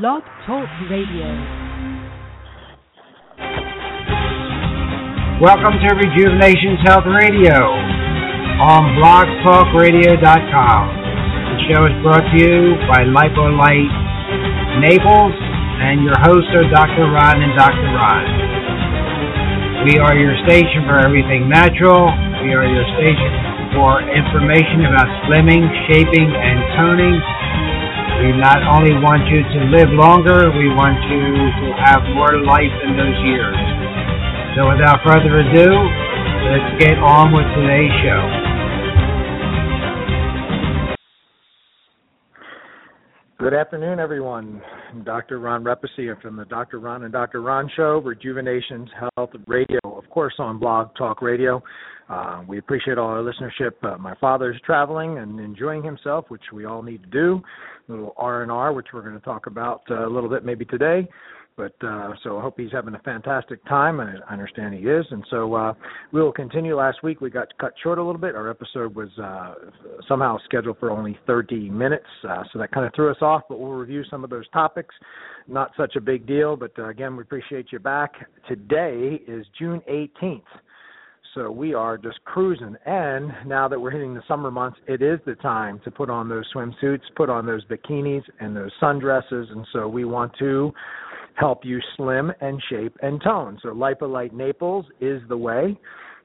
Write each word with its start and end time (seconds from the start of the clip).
Blog 0.00 0.24
Talk 0.48 0.64
Radio. 0.88 1.28
Welcome 5.36 5.76
to 5.84 5.88
Rejuvenations 6.00 6.80
Health 6.88 7.04
Radio 7.04 7.60
on 8.72 8.96
blogtalkradio.com. 8.96 10.82
The 10.96 11.58
show 11.68 11.84
is 11.84 11.92
brought 12.00 12.24
to 12.24 12.36
you 12.40 12.72
by 12.88 13.04
LipoLight 13.04 13.92
Naples 14.80 15.36
and 15.36 16.00
your 16.00 16.16
hosts 16.24 16.48
are 16.56 16.64
Dr. 16.72 17.12
Ron 17.12 17.44
and 17.44 17.52
Dr. 17.52 17.92
Ron. 17.92 18.24
We 19.92 20.00
are 20.00 20.16
your 20.16 20.40
station 20.48 20.88
for 20.88 21.04
everything 21.04 21.52
natural. 21.52 22.08
We 22.40 22.56
are 22.56 22.64
your 22.64 22.88
station 22.96 23.32
for 23.76 24.00
information 24.08 24.88
about 24.88 25.04
slimming, 25.28 25.68
shaping, 25.84 26.32
and 26.32 26.56
toning 26.80 27.20
we 28.22 28.30
not 28.38 28.62
only 28.62 28.94
want 29.02 29.26
you 29.26 29.42
to 29.42 29.60
live 29.74 29.90
longer, 29.98 30.46
we 30.54 30.70
want 30.78 30.94
you 31.10 31.26
to 31.58 31.66
have 31.82 32.06
more 32.14 32.38
life 32.46 32.70
in 32.86 32.94
those 32.94 33.18
years. 33.26 33.58
So 34.54 34.70
without 34.70 35.02
further 35.02 35.42
ado, 35.42 35.66
let's 36.54 36.70
get 36.78 37.02
on 37.02 37.34
with 37.34 37.50
today's 37.58 37.90
show. 38.06 38.22
Good 43.42 43.54
afternoon, 43.54 43.98
everyone. 43.98 44.62
Dr. 45.04 45.40
Ron 45.40 45.64
Repesi 45.64 46.14
from 46.22 46.36
the 46.36 46.44
Dr. 46.44 46.78
Ron 46.78 47.02
and 47.02 47.12
Dr. 47.12 47.42
Ron 47.42 47.68
Show, 47.74 48.00
Rejuvenations 48.04 48.88
Health 49.16 49.30
Radio, 49.48 49.80
of 49.84 50.08
course, 50.10 50.34
on 50.38 50.60
Blog 50.60 50.94
Talk 50.96 51.22
Radio. 51.22 51.60
Uh, 52.08 52.42
we 52.46 52.58
appreciate 52.58 52.98
all 52.98 53.08
our 53.08 53.22
listenership. 53.22 53.72
Uh, 53.82 53.98
my 53.98 54.14
father's 54.20 54.60
traveling 54.64 55.18
and 55.18 55.40
enjoying 55.40 55.82
himself, 55.82 56.26
which 56.28 56.42
we 56.52 56.66
all 56.66 56.82
need 56.82 57.02
to 57.02 57.08
do. 57.08 57.42
Little 57.88 58.14
R 58.16 58.42
and 58.42 58.50
R, 58.50 58.72
which 58.72 58.88
we're 58.92 59.02
going 59.02 59.18
to 59.18 59.24
talk 59.24 59.46
about 59.46 59.82
uh, 59.90 60.06
a 60.06 60.10
little 60.10 60.30
bit 60.30 60.44
maybe 60.44 60.64
today. 60.64 61.08
But 61.56 61.74
uh, 61.82 62.12
so 62.24 62.38
I 62.38 62.42
hope 62.42 62.54
he's 62.56 62.72
having 62.72 62.94
a 62.94 62.98
fantastic 63.00 63.62
time, 63.66 64.00
and 64.00 64.22
I 64.28 64.32
understand 64.32 64.74
he 64.74 64.80
is. 64.80 65.04
And 65.10 65.22
so 65.30 65.54
uh, 65.54 65.74
we 66.10 66.22
will 66.22 66.32
continue. 66.32 66.76
Last 66.76 67.02
week 67.02 67.20
we 67.20 67.28
got 67.28 67.48
cut 67.58 67.74
short 67.82 67.98
a 67.98 68.02
little 68.02 68.20
bit. 68.20 68.34
Our 68.34 68.48
episode 68.48 68.94
was 68.94 69.10
uh, 69.22 69.54
somehow 70.08 70.38
scheduled 70.46 70.78
for 70.78 70.90
only 70.90 71.18
30 71.26 71.68
minutes, 71.68 72.06
uh, 72.26 72.42
so 72.52 72.58
that 72.58 72.72
kind 72.72 72.86
of 72.86 72.94
threw 72.94 73.10
us 73.10 73.18
off. 73.20 73.42
But 73.48 73.60
we'll 73.60 73.72
review 73.72 74.02
some 74.10 74.24
of 74.24 74.30
those 74.30 74.48
topics. 74.48 74.94
Not 75.46 75.72
such 75.76 75.96
a 75.96 76.00
big 76.00 76.26
deal, 76.26 76.56
but 76.56 76.72
uh, 76.78 76.88
again, 76.88 77.16
we 77.16 77.22
appreciate 77.22 77.66
you 77.70 77.80
back. 77.80 78.12
Today 78.48 79.20
is 79.28 79.44
June 79.58 79.82
18th. 79.90 80.42
So 81.34 81.50
we 81.50 81.72
are 81.72 81.96
just 81.96 82.22
cruising. 82.24 82.76
And 82.84 83.32
now 83.46 83.66
that 83.68 83.80
we're 83.80 83.90
hitting 83.90 84.14
the 84.14 84.22
summer 84.28 84.50
months, 84.50 84.78
it 84.86 85.00
is 85.00 85.18
the 85.24 85.34
time 85.36 85.80
to 85.84 85.90
put 85.90 86.10
on 86.10 86.28
those 86.28 86.44
swimsuits, 86.54 87.00
put 87.16 87.30
on 87.30 87.46
those 87.46 87.64
bikinis 87.64 88.22
and 88.40 88.54
those 88.54 88.70
sundresses. 88.82 89.50
And 89.50 89.66
so 89.72 89.88
we 89.88 90.04
want 90.04 90.32
to 90.40 90.72
help 91.34 91.64
you 91.64 91.80
slim 91.96 92.32
and 92.40 92.62
shape 92.68 92.96
and 93.02 93.22
tone. 93.22 93.58
So 93.62 93.70
LipoLight 93.70 94.32
Naples 94.32 94.84
is 95.00 95.22
the 95.28 95.36
way. 95.36 95.78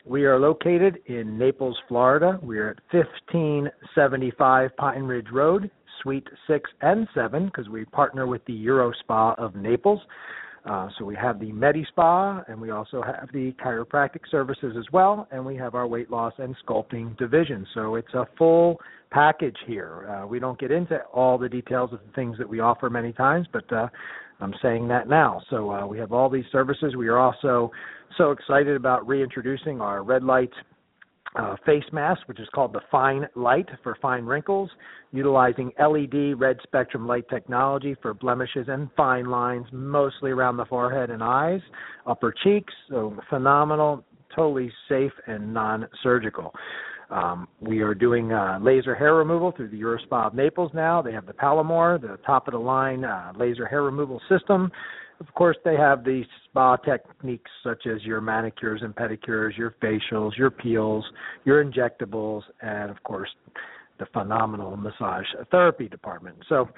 We 0.05 0.25
are 0.25 0.39
located 0.39 0.99
in 1.07 1.37
Naples, 1.37 1.77
Florida. 1.87 2.39
We 2.41 2.59
are 2.59 2.71
at 2.71 2.79
1575 2.91 4.75
Pine 4.77 5.03
Ridge 5.03 5.27
Road, 5.31 5.69
Suite 6.01 6.27
6 6.47 6.69
and 6.81 7.07
7, 7.13 7.45
because 7.45 7.69
we 7.69 7.85
partner 7.85 8.27
with 8.27 8.43
the 8.45 8.53
Euro 8.53 8.91
Spa 8.99 9.33
of 9.37 9.55
Naples. 9.55 10.01
Uh, 10.69 10.89
so 10.97 11.05
we 11.05 11.15
have 11.15 11.39
the 11.39 11.51
Medi 11.51 11.85
Spa, 11.89 12.43
and 12.47 12.59
we 12.59 12.71
also 12.71 13.01
have 13.01 13.29
the 13.31 13.53
chiropractic 13.63 14.21
services 14.29 14.75
as 14.77 14.85
well, 14.91 15.27
and 15.31 15.45
we 15.45 15.55
have 15.55 15.75
our 15.75 15.87
weight 15.87 16.11
loss 16.11 16.33
and 16.39 16.55
sculpting 16.65 17.17
division. 17.17 17.65
So 17.73 17.95
it's 17.95 18.13
a 18.13 18.27
full 18.37 18.77
package 19.09 19.55
here. 19.65 20.09
Uh, 20.09 20.27
we 20.27 20.39
don't 20.39 20.59
get 20.59 20.71
into 20.71 20.99
all 21.13 21.37
the 21.37 21.47
details 21.47 21.93
of 21.93 21.99
the 22.05 22.11
things 22.13 22.37
that 22.37 22.49
we 22.49 22.59
offer 22.59 22.89
many 22.89 23.13
times, 23.13 23.47
but 23.53 23.71
uh, 23.71 23.87
I'm 24.41 24.53
saying 24.61 24.89
that 24.89 25.07
now. 25.07 25.41
So 25.49 25.71
uh, 25.71 25.87
we 25.87 25.97
have 25.99 26.11
all 26.11 26.29
these 26.29 26.45
services. 26.51 26.95
We 26.97 27.07
are 27.07 27.17
also 27.17 27.71
so 28.17 28.31
excited 28.31 28.75
about 28.75 29.07
reintroducing 29.07 29.79
our 29.79 30.03
red 30.03 30.23
light 30.23 30.51
uh, 31.35 31.55
face 31.65 31.83
mask, 31.91 32.21
which 32.27 32.39
is 32.39 32.47
called 32.53 32.73
the 32.73 32.81
Fine 32.89 33.27
Light 33.35 33.67
for 33.83 33.97
fine 34.01 34.25
wrinkles, 34.25 34.69
utilizing 35.11 35.71
LED 35.79 36.39
red 36.39 36.57
spectrum 36.63 37.07
light 37.07 37.27
technology 37.29 37.95
for 38.01 38.13
blemishes 38.13 38.67
and 38.69 38.89
fine 38.95 39.25
lines, 39.25 39.65
mostly 39.71 40.31
around 40.31 40.57
the 40.57 40.65
forehead 40.65 41.09
and 41.09 41.23
eyes, 41.23 41.61
upper 42.05 42.33
cheeks. 42.43 42.73
So 42.89 43.15
phenomenal, 43.29 44.03
totally 44.35 44.71
safe 44.87 45.13
and 45.27 45.53
non-surgical. 45.53 46.53
Um, 47.09 47.47
we 47.61 47.79
are 47.79 47.93
doing 47.93 48.33
uh, 48.33 48.59
laser 48.61 48.93
hair 48.93 49.15
removal 49.15 49.53
through 49.53 49.69
the 49.69 49.79
Eurospa 49.79 50.27
of 50.27 50.33
Naples 50.33 50.71
now. 50.73 51.01
They 51.01 51.13
have 51.13 51.25
the 51.25 51.33
Palomar, 51.33 51.97
the 51.97 52.17
top 52.25 52.47
of 52.47 52.51
the 52.51 52.59
line 52.59 53.05
uh, 53.05 53.31
laser 53.37 53.65
hair 53.65 53.83
removal 53.83 54.21
system. 54.27 54.71
Of 55.19 55.33
course, 55.33 55.57
they 55.65 55.75
have 55.75 56.03
the 56.03 56.23
spa 56.45 56.75
techniques 56.77 57.49
such 57.63 57.87
as 57.87 58.03
your 58.03 58.21
manicures 58.21 58.81
and 58.83 58.95
pedicures, 58.95 59.57
your 59.57 59.75
facials, 59.81 60.37
your 60.37 60.51
peels, 60.51 61.05
your 61.43 61.63
injectables, 61.63 62.43
and 62.61 62.91
of 62.91 63.01
course, 63.03 63.29
the 63.99 64.05
phenomenal 64.13 64.77
massage 64.77 65.25
therapy 65.49 65.87
department. 65.87 66.37
So, 66.47 66.69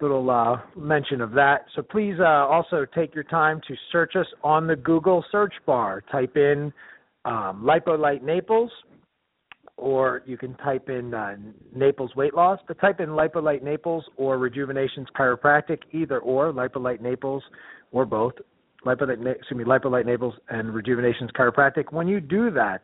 little 0.00 0.30
uh, 0.30 0.60
mention 0.76 1.20
of 1.20 1.32
that. 1.32 1.64
So 1.74 1.82
please 1.82 2.14
uh, 2.20 2.24
also 2.24 2.86
take 2.94 3.14
your 3.14 3.24
time 3.24 3.60
to 3.66 3.74
search 3.90 4.14
us 4.16 4.26
on 4.44 4.66
the 4.66 4.76
Google 4.76 5.24
search 5.32 5.54
bar. 5.66 6.02
Type 6.12 6.36
in 6.36 6.72
um, 7.24 7.64
LipoLight 7.64 8.22
Naples 8.22 8.70
or 9.78 10.22
you 10.26 10.36
can 10.36 10.54
type 10.56 10.88
in 10.88 11.14
uh, 11.14 11.36
Naples 11.74 12.14
weight 12.16 12.34
loss, 12.34 12.58
but 12.66 12.78
type 12.80 13.00
in 13.00 13.10
LipoLight 13.10 13.62
Naples 13.62 14.04
or 14.16 14.36
Rejuvenations 14.36 15.06
Chiropractic, 15.16 15.78
either 15.92 16.18
or 16.18 16.52
LipoLight 16.52 17.00
Naples 17.00 17.42
or 17.92 18.04
both. 18.04 18.32
LipoLight, 18.84 19.24
excuse 19.36 19.56
me, 19.58 19.64
LipoLight 19.64 20.04
Naples 20.04 20.34
and 20.48 20.74
Rejuvenations 20.74 21.30
Chiropractic. 21.30 21.92
When 21.92 22.08
you 22.08 22.20
do 22.20 22.50
that, 22.50 22.82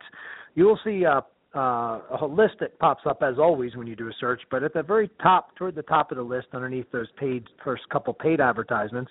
you 0.55 0.65
will 0.65 0.79
see 0.85 1.05
uh, 1.05 1.23
uh, 1.55 2.01
a 2.21 2.27
list 2.27 2.55
that 2.61 2.79
pops 2.79 3.03
up 3.07 3.23
as 3.23 3.39
always 3.39 3.75
when 3.75 3.89
you 3.89 3.97
do 3.97 4.07
a 4.07 4.13
search. 4.21 4.43
But 4.49 4.63
at 4.63 4.73
the 4.73 4.83
very 4.83 5.11
top, 5.21 5.57
toward 5.57 5.75
the 5.75 5.83
top 5.83 6.13
of 6.13 6.17
the 6.17 6.23
list, 6.23 6.49
underneath 6.53 6.87
those 6.93 7.09
paid 7.19 7.45
first 7.65 7.83
couple 7.91 8.15
paid 8.15 8.41
advertisements, 8.41 9.11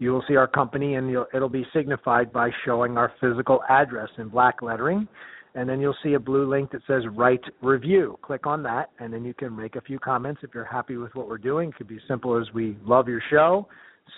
you 0.00 0.10
will 0.10 0.24
see 0.26 0.34
our 0.34 0.48
company, 0.48 0.94
and 0.94 1.14
it'll 1.32 1.48
be 1.48 1.66
signified 1.72 2.32
by 2.32 2.50
showing 2.64 2.96
our 2.96 3.12
physical 3.20 3.60
address 3.68 4.08
in 4.18 4.28
black 4.28 4.62
lettering 4.62 5.06
and 5.54 5.68
then 5.68 5.80
you'll 5.80 5.96
see 6.02 6.14
a 6.14 6.20
blue 6.20 6.48
link 6.48 6.70
that 6.72 6.82
says 6.86 7.02
write 7.12 7.42
review. 7.62 8.18
Click 8.22 8.46
on 8.46 8.62
that, 8.62 8.90
and 8.98 9.12
then 9.12 9.24
you 9.24 9.34
can 9.34 9.54
make 9.56 9.76
a 9.76 9.80
few 9.80 9.98
comments 9.98 10.40
if 10.44 10.50
you're 10.54 10.64
happy 10.64 10.96
with 10.96 11.14
what 11.14 11.28
we're 11.28 11.38
doing. 11.38 11.70
It 11.70 11.76
could 11.76 11.88
be 11.88 11.96
as 11.96 12.02
simple 12.06 12.40
as 12.40 12.52
we 12.54 12.76
love 12.84 13.08
your 13.08 13.22
show, 13.30 13.66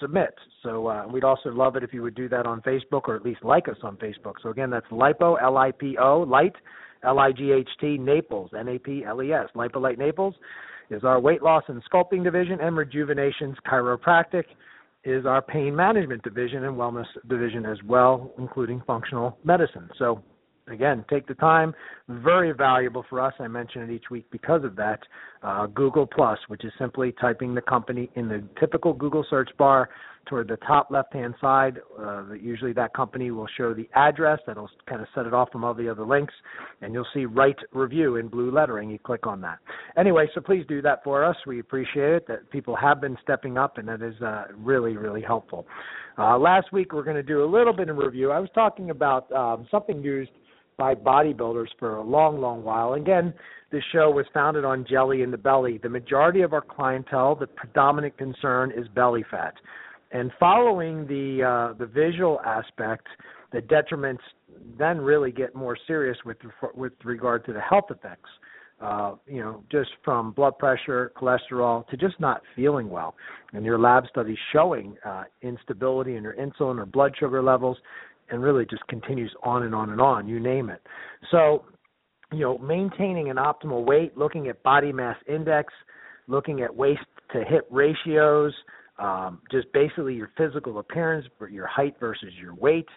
submit. 0.01 0.35
So 0.63 0.89
uh, 0.89 1.07
we'd 1.07 1.25
also 1.25 1.51
love 1.51 1.77
it 1.77 1.83
if 1.83 1.93
you 1.93 2.03
would 2.03 2.15
do 2.15 2.29
that 2.29 2.47
on 2.47 2.61
Facebook 2.63 3.03
or 3.09 3.17
at 3.17 3.25
least 3.25 3.43
like 3.43 3.69
us 3.69 3.77
on 3.83 3.97
Facebook. 3.97 4.35
So 4.43 4.51
again, 4.51 4.71
that's 4.71 4.87
Lipo, 4.89 5.41
L-I-P-O, 5.43 6.21
Light, 6.21 6.55
L-I-G-H-T, 7.05 7.99
Naples, 7.99 8.51
N-A-P-L-E-S. 8.59 9.49
LipoLight 9.57 9.99
Naples 9.99 10.35
is 10.91 11.03
our 11.05 11.19
weight 11.19 11.43
loss 11.43 11.65
and 11.69 11.83
sculpting 11.91 12.23
division, 12.23 12.59
and 12.61 12.77
Rejuvenations 12.77 13.57
Chiropractic 13.67 14.45
is 15.05 15.27
our 15.27 15.43
pain 15.43 15.75
management 15.75 16.23
division 16.23 16.65
and 16.65 16.77
wellness 16.77 17.07
division 17.29 17.67
as 17.67 17.79
well, 17.85 18.33
including 18.39 18.83
functional 18.87 19.37
medicine. 19.45 19.89
So 19.99 20.23
again, 20.69 21.05
take 21.11 21.27
the 21.27 21.35
time. 21.35 21.75
Very 22.09 22.53
valuable 22.53 23.05
for 23.09 23.21
us. 23.21 23.35
I 23.39 23.49
mention 23.49 23.83
it 23.83 23.91
each 23.91 24.11
week 24.11 24.27
because 24.31 24.65
of 24.65 24.77
that. 24.77 25.01
Uh, 25.43 25.67
Google 25.67 26.07
Plus, 26.07 26.39
which 26.49 26.65
is 26.65 26.73
simply 26.79 27.13
typing 27.21 27.55
the 27.55 27.63
company 27.63 28.11
in 28.15 28.29
the 28.29 28.43
typical 28.61 28.93
Google 28.93 29.25
search 29.29 29.51
bar 29.59 29.89
toward 30.27 30.49
the 30.49 30.57
top 30.59 30.89
left-hand 30.91 31.35
side. 31.41 31.79
Uh, 31.99 32.33
usually, 32.35 32.73
that 32.73 32.95
company 32.95 33.31
will 33.31 33.49
show 33.57 33.75
the 33.75 33.89
address. 33.95 34.39
That'll 34.47 34.71
kind 34.89 35.01
of 35.01 35.09
set 35.15 35.27
it 35.27 35.35
off 35.35 35.51
from 35.51 35.65
all 35.65 35.75
the 35.75 35.89
other 35.89 36.05
links, 36.05 36.35
and 36.81 36.93
you'll 36.93 37.07
see 37.13 37.27
"Write 37.27 37.59
Review" 37.73 38.17
in 38.17 38.29
blue 38.29 38.51
lettering. 38.51 38.91
You 38.91 38.99
click 38.99 39.27
on 39.27 39.41
that. 39.41 39.59
Anyway, 39.97 40.29
so 40.35 40.41
please 40.41 40.65
do 40.69 40.81
that 40.83 41.03
for 41.03 41.25
us. 41.25 41.37
We 41.47 41.59
appreciate 41.59 42.13
it. 42.13 42.29
That 42.29 42.51
people 42.51 42.77
have 42.77 43.01
been 43.01 43.17
stepping 43.23 43.59
up, 43.59 43.79
and 43.79 43.89
that 43.89 44.03
is 44.03 44.21
uh, 44.23 44.45
really, 44.57 44.97
really 44.97 45.23
helpful. 45.23 45.67
Uh, 46.19 46.39
last 46.39 46.73
week, 46.73 46.93
we're 46.93 47.03
going 47.03 47.17
to 47.17 47.23
do 47.23 47.43
a 47.43 47.47
little 47.47 47.73
bit 47.73 47.89
of 47.89 47.97
review. 47.97 48.31
I 48.31 48.39
was 48.39 48.51
talking 48.55 48.91
about 48.91 49.31
um, 49.33 49.67
something 49.71 50.03
used 50.03 50.31
by 50.83 50.97
bodybuilders 50.97 51.69
for 51.79 51.99
a 51.99 52.03
long, 52.03 52.41
long 52.41 52.65
while. 52.65 52.95
Again, 52.95 53.33
this 53.71 53.85
show 53.93 54.11
was 54.11 54.27
founded 54.35 54.65
on 54.65 54.85
jelly 54.91 55.23
in 55.23 55.31
the 55.31 55.37
belly. 55.37 55.79
The 55.81 55.89
majority 55.89 56.41
of 56.41 56.53
our 56.53 56.61
clientele, 56.61 57.37
the 57.37 57.47
predominant 57.47 58.19
concern 58.19 58.73
is 58.77 58.89
belly 58.89 59.25
fat. 59.31 59.55
And 60.11 60.33
following 60.41 61.07
the 61.07 61.45
uh, 61.45 61.79
the 61.79 61.87
visual 61.87 62.41
aspect, 62.45 63.07
the 63.53 63.61
detriments 63.61 64.25
then 64.77 65.01
really 65.01 65.31
get 65.31 65.55
more 65.55 65.79
serious 65.87 66.19
with 66.27 66.39
with 66.75 66.95
regard 67.05 67.45
to 67.45 67.53
the 67.53 67.61
health 67.61 67.89
effects. 67.91 68.31
Uh, 68.81 69.15
you 69.29 69.41
know, 69.41 69.63
just 69.71 69.91
from 70.05 70.33
blood 70.33 70.59
pressure, 70.59 71.13
cholesterol, 71.17 71.87
to 71.87 71.97
just 71.97 72.19
not 72.19 72.43
feeling 72.57 72.91
well. 72.91 73.15
And 73.53 73.65
your 73.65 73.79
lab 73.79 74.09
studies 74.11 74.39
showing 74.53 74.97
uh, 75.07 75.23
instability 75.43 76.17
in 76.17 76.25
your 76.25 76.35
insulin 76.35 76.81
or 76.81 76.87
blood 76.87 77.13
sugar 77.21 77.41
levels, 77.41 77.77
and 78.33 78.43
really 78.43 78.67
just 78.67 78.85
continues 78.89 79.33
on 79.45 79.63
and 79.63 79.75
on 79.75 79.91
and 79.91 80.01
on, 80.01 80.27
you 80.27 80.41
name 80.41 80.71
it. 80.71 80.83
So, 81.31 81.67
you 82.33 82.41
know, 82.41 82.59
maintaining 82.59 83.31
an 83.31 83.37
optimal 83.37 83.85
weight, 83.85 84.17
looking 84.17 84.49
at 84.49 84.63
body 84.63 84.91
mass 84.91 85.17
index, 85.29 85.73
looking 86.27 86.63
at 86.63 86.75
waist 86.75 87.03
to 87.33 87.45
hip 87.45 87.69
ratios, 87.71 88.53
um, 88.99 89.41
just 89.51 89.71
basically 89.73 90.15
your 90.15 90.31
physical 90.37 90.79
appearance, 90.79 91.27
your 91.51 91.67
height 91.67 91.95
versus 92.01 92.31
your 92.41 92.55
weight, 92.55 92.89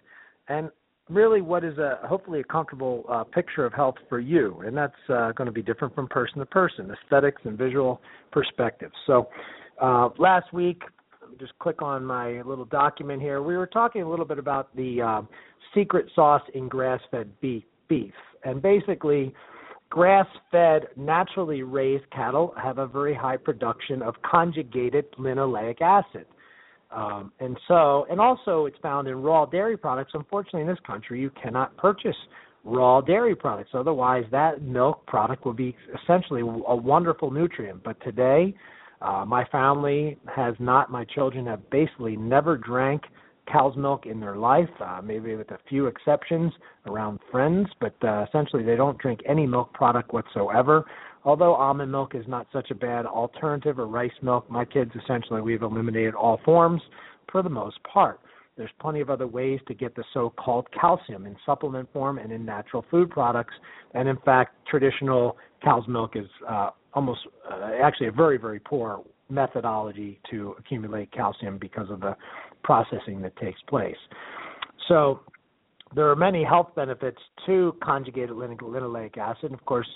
and 0.47 0.69
really 1.09 1.41
what 1.41 1.63
is 1.63 1.77
a 1.77 1.99
hopefully 2.07 2.39
a 2.39 2.43
comfortable 2.43 3.03
uh, 3.09 3.23
picture 3.23 3.65
of 3.65 3.73
health 3.73 3.95
for 4.07 4.19
you. 4.19 4.63
And 4.65 4.75
that's 4.75 4.93
uh, 5.09 5.33
going 5.33 5.47
to 5.47 5.51
be 5.51 5.61
different 5.61 5.93
from 5.93 6.07
person 6.07 6.39
to 6.39 6.45
person, 6.45 6.89
aesthetics 6.91 7.41
and 7.43 7.57
visual 7.57 8.01
perspectives. 8.31 8.93
So 9.05 9.27
uh, 9.81 10.09
last 10.17 10.53
week, 10.53 10.81
just 11.39 11.57
click 11.59 11.81
on 11.81 12.03
my 12.05 12.41
little 12.41 12.65
document 12.65 13.21
here. 13.21 13.41
We 13.41 13.57
were 13.57 13.67
talking 13.67 14.01
a 14.01 14.09
little 14.09 14.25
bit 14.25 14.39
about 14.39 14.75
the 14.75 15.01
uh, 15.01 15.21
secret 15.73 16.07
sauce 16.15 16.43
in 16.53 16.67
grass-fed 16.67 17.29
beef, 17.41 17.63
beef, 17.87 18.13
and 18.43 18.61
basically 18.61 19.33
Grass 19.89 20.27
fed, 20.51 20.87
naturally 20.97 21.63
raised 21.63 22.09
cattle 22.11 22.53
have 22.61 22.79
a 22.79 22.87
very 22.87 23.13
high 23.13 23.37
production 23.37 24.01
of 24.01 24.15
conjugated 24.23 25.05
linoleic 25.13 25.79
acid. 25.81 26.25
Um, 26.91 27.31
and 27.39 27.57
so, 27.67 28.05
and 28.09 28.19
also 28.19 28.65
it's 28.65 28.77
found 28.81 29.07
in 29.07 29.21
raw 29.21 29.45
dairy 29.45 29.77
products. 29.77 30.11
Unfortunately, 30.13 30.61
in 30.61 30.67
this 30.67 30.79
country, 30.85 31.21
you 31.21 31.31
cannot 31.41 31.75
purchase 31.77 32.15
raw 32.63 32.99
dairy 32.99 33.35
products. 33.35 33.71
Otherwise, 33.73 34.25
that 34.31 34.61
milk 34.61 35.05
product 35.05 35.45
would 35.45 35.55
be 35.55 35.75
essentially 36.03 36.41
a 36.41 36.75
wonderful 36.75 37.31
nutrient. 37.31 37.83
But 37.83 38.01
today, 38.01 38.55
uh, 39.01 39.25
my 39.25 39.45
family 39.45 40.17
has 40.33 40.55
not, 40.59 40.91
my 40.91 41.05
children 41.05 41.45
have 41.47 41.69
basically 41.69 42.15
never 42.15 42.57
drank 42.57 43.03
cow's 43.51 43.75
milk 43.75 44.05
in 44.05 44.19
their 44.19 44.35
life, 44.35 44.69
uh, 44.83 45.01
maybe 45.03 45.35
with 45.35 45.51
a 45.51 45.59
few 45.69 45.85
exceptions 45.85 46.51
around 46.87 47.19
friends, 47.31 47.67
but 47.79 47.95
uh, 48.03 48.25
essentially 48.27 48.63
they 48.63 48.75
don't 48.75 48.97
drink 48.97 49.19
any 49.27 49.45
milk 49.45 49.71
product 49.73 50.13
whatsoever. 50.13 50.85
Although 51.23 51.55
almond 51.55 51.91
milk 51.91 52.15
is 52.15 52.25
not 52.27 52.47
such 52.53 52.71
a 52.71 52.75
bad 52.75 53.05
alternative 53.05 53.79
or 53.79 53.87
rice 53.87 54.11
milk, 54.21 54.49
my 54.49 54.65
kids 54.65 54.91
essentially 55.01 55.41
we've 55.41 55.63
eliminated 55.63 56.13
all 56.15 56.39
forms 56.45 56.81
for 57.31 57.41
the 57.41 57.49
most 57.49 57.77
part. 57.83 58.19
There's 58.57 58.71
plenty 58.79 59.01
of 59.01 59.09
other 59.09 59.27
ways 59.27 59.59
to 59.67 59.73
get 59.73 59.95
the 59.95 60.03
so-called 60.13 60.67
calcium 60.79 61.25
in 61.25 61.35
supplement 61.45 61.91
form 61.91 62.19
and 62.19 62.31
in 62.31 62.45
natural 62.45 62.85
food 62.89 63.09
products. 63.09 63.53
And 63.93 64.07
in 64.07 64.17
fact, 64.23 64.55
traditional 64.67 65.37
cow's 65.63 65.85
milk 65.87 66.15
is 66.15 66.27
uh, 66.47 66.69
almost 66.95 67.19
uh, 67.51 67.71
actually 67.83 68.07
a 68.07 68.11
very, 68.11 68.37
very 68.37 68.59
poor 68.59 69.01
methodology 69.29 70.19
to 70.31 70.55
accumulate 70.57 71.11
calcium 71.11 71.57
because 71.57 71.89
of 71.89 71.99
the 71.99 72.15
processing 72.63 73.21
that 73.21 73.35
takes 73.37 73.61
place. 73.67 73.97
So 74.87 75.19
there 75.93 76.09
are 76.09 76.15
many 76.15 76.43
health 76.43 76.69
benefits 76.75 77.19
to 77.45 77.75
conjugated 77.83 78.31
linoleic 78.31 79.17
acid. 79.17 79.53
Of 79.53 79.63
course, 79.65 79.87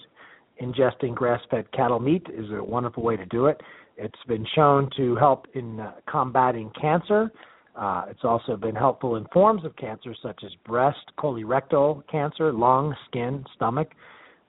ingesting 0.61 1.15
grass-fed 1.15 1.71
cattle 1.71 1.99
meat 1.99 2.25
is 2.33 2.45
a 2.51 2.63
wonderful 2.63 3.03
way 3.03 3.17
to 3.17 3.25
do 3.25 3.45
it. 3.47 3.61
It's 3.97 4.19
been 4.27 4.45
shown 4.55 4.89
to 4.97 5.15
help 5.15 5.47
in 5.53 5.79
uh, 5.79 5.93
combating 6.09 6.71
cancer. 6.79 7.31
Uh, 7.75 8.05
it's 8.09 8.23
also 8.23 8.57
been 8.57 8.75
helpful 8.75 9.15
in 9.15 9.25
forms 9.33 9.63
of 9.63 9.75
cancer 9.75 10.13
such 10.21 10.41
as 10.45 10.51
breast, 10.65 10.99
colorectal 11.17 12.05
cancer, 12.07 12.51
lung, 12.51 12.95
skin, 13.07 13.45
stomach. 13.55 13.89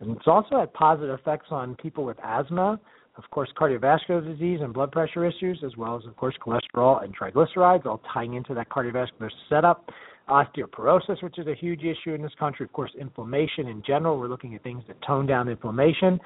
And 0.01 0.17
it's 0.17 0.27
also 0.27 0.61
had 0.61 0.73
positive 0.73 1.19
effects 1.19 1.47
on 1.51 1.77
people 1.77 2.05
with 2.05 2.17
asthma, 2.23 2.81
of 3.17 3.31
course, 3.31 3.51
cardiovascular 3.59 4.25
disease 4.25 4.61
and 4.63 4.73
blood 4.73 4.93
pressure 4.93 5.27
issues, 5.27 5.63
as 5.65 5.77
well 5.77 5.97
as, 5.97 6.07
of 6.07 6.17
course, 6.17 6.35
cholesterol 6.45 7.05
and 7.05 7.17
triglycerides, 7.17 7.85
all 7.85 8.01
tying 8.13 8.35
into 8.35 8.55
that 8.55 8.69
cardiovascular 8.71 9.31
setup. 9.49 9.91
Osteoporosis, 10.29 11.23
which 11.25 11.39
is 11.39 11.49
a 11.49 11.55
huge 11.55 11.83
issue 11.83 12.15
in 12.15 12.23
this 12.23 12.33
country. 12.39 12.65
Of 12.65 12.73
course, 12.73 12.93
inflammation 12.99 13.67
in 13.67 13.83
general. 13.85 14.17
We're 14.17 14.29
looking 14.29 14.55
at 14.55 14.63
things 14.63 14.85
that 14.87 14.97
tone 15.05 15.27
down 15.27 15.49
inflammation 15.49 16.21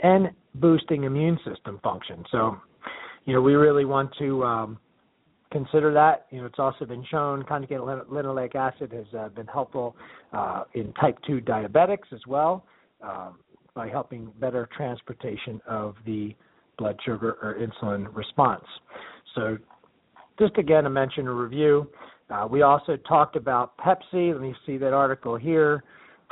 and 0.00 0.28
boosting 0.56 1.04
immune 1.04 1.38
system 1.50 1.80
function. 1.82 2.24
So, 2.30 2.58
you 3.24 3.32
know, 3.32 3.40
we 3.40 3.54
really 3.54 3.86
want 3.86 4.10
to 4.18 4.44
um, 4.44 4.78
consider 5.50 5.92
that. 5.94 6.26
You 6.30 6.40
know, 6.40 6.46
it's 6.46 6.58
also 6.58 6.84
been 6.84 7.04
shown 7.10 7.42
conjugated 7.44 7.82
linoleic 7.82 8.54
acid 8.54 8.92
has 8.92 9.06
uh, 9.18 9.28
been 9.30 9.46
helpful 9.46 9.96
uh, 10.32 10.64
in 10.74 10.92
type 10.94 11.16
2 11.26 11.40
diabetics 11.40 12.12
as 12.12 12.20
well. 12.26 12.64
Um, 13.00 13.38
by 13.78 13.88
helping 13.88 14.28
better 14.40 14.68
transportation 14.76 15.60
of 15.68 15.94
the 16.04 16.34
blood 16.78 16.96
sugar 17.04 17.38
or 17.40 17.54
insulin 17.54 18.12
response. 18.12 18.64
So, 19.36 19.56
just 20.36 20.58
again, 20.58 20.82
to 20.82 20.90
mention 20.90 21.28
a 21.28 21.32
review. 21.32 21.88
Uh, 22.28 22.48
we 22.50 22.62
also 22.62 22.96
talked 22.96 23.36
about 23.36 23.78
Pepsi. 23.78 24.32
Let 24.32 24.42
me 24.42 24.52
see 24.66 24.78
that 24.78 24.92
article 24.92 25.36
here. 25.36 25.84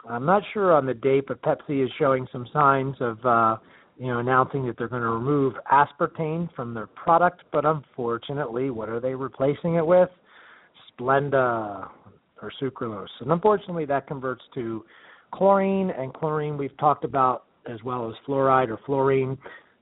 I'm 0.09 0.27
not 0.27 0.43
sure 0.53 0.73
on 0.73 0.87
the 0.87 0.95
date, 0.95 1.27
but 1.29 1.41
Pepsi 1.43 1.85
is 1.85 1.91
showing 2.01 2.27
some 2.33 2.49
signs 2.53 2.97
of, 2.99 3.25
uh, 3.25 3.57
you 3.97 4.09
know, 4.09 4.19
announcing 4.19 4.67
that 4.67 4.77
they're 4.77 4.89
going 4.89 5.03
to 5.03 5.09
remove 5.09 5.55
aspartame 5.73 6.53
from 6.57 6.75
their 6.75 6.89
product. 6.89 7.45
But 7.53 7.65
unfortunately, 7.65 8.71
what 8.71 8.89
are 8.89 8.99
they 8.99 9.15
replacing 9.15 9.77
it 9.77 9.87
with? 9.87 10.11
Splenda 10.99 11.89
or 12.43 12.53
sucralose. 12.61 13.07
And 13.21 13.31
unfortunately, 13.31 13.85
that 13.87 14.09
converts 14.09 14.43
to 14.55 14.85
Chlorine 15.33 15.91
and 15.91 16.13
chlorine 16.15 16.57
we've 16.57 16.77
talked 16.79 17.05
about 17.05 17.45
as 17.71 17.83
well 17.83 18.09
as 18.09 18.15
fluoride 18.27 18.69
or 18.69 18.79
fluorine 18.87 19.37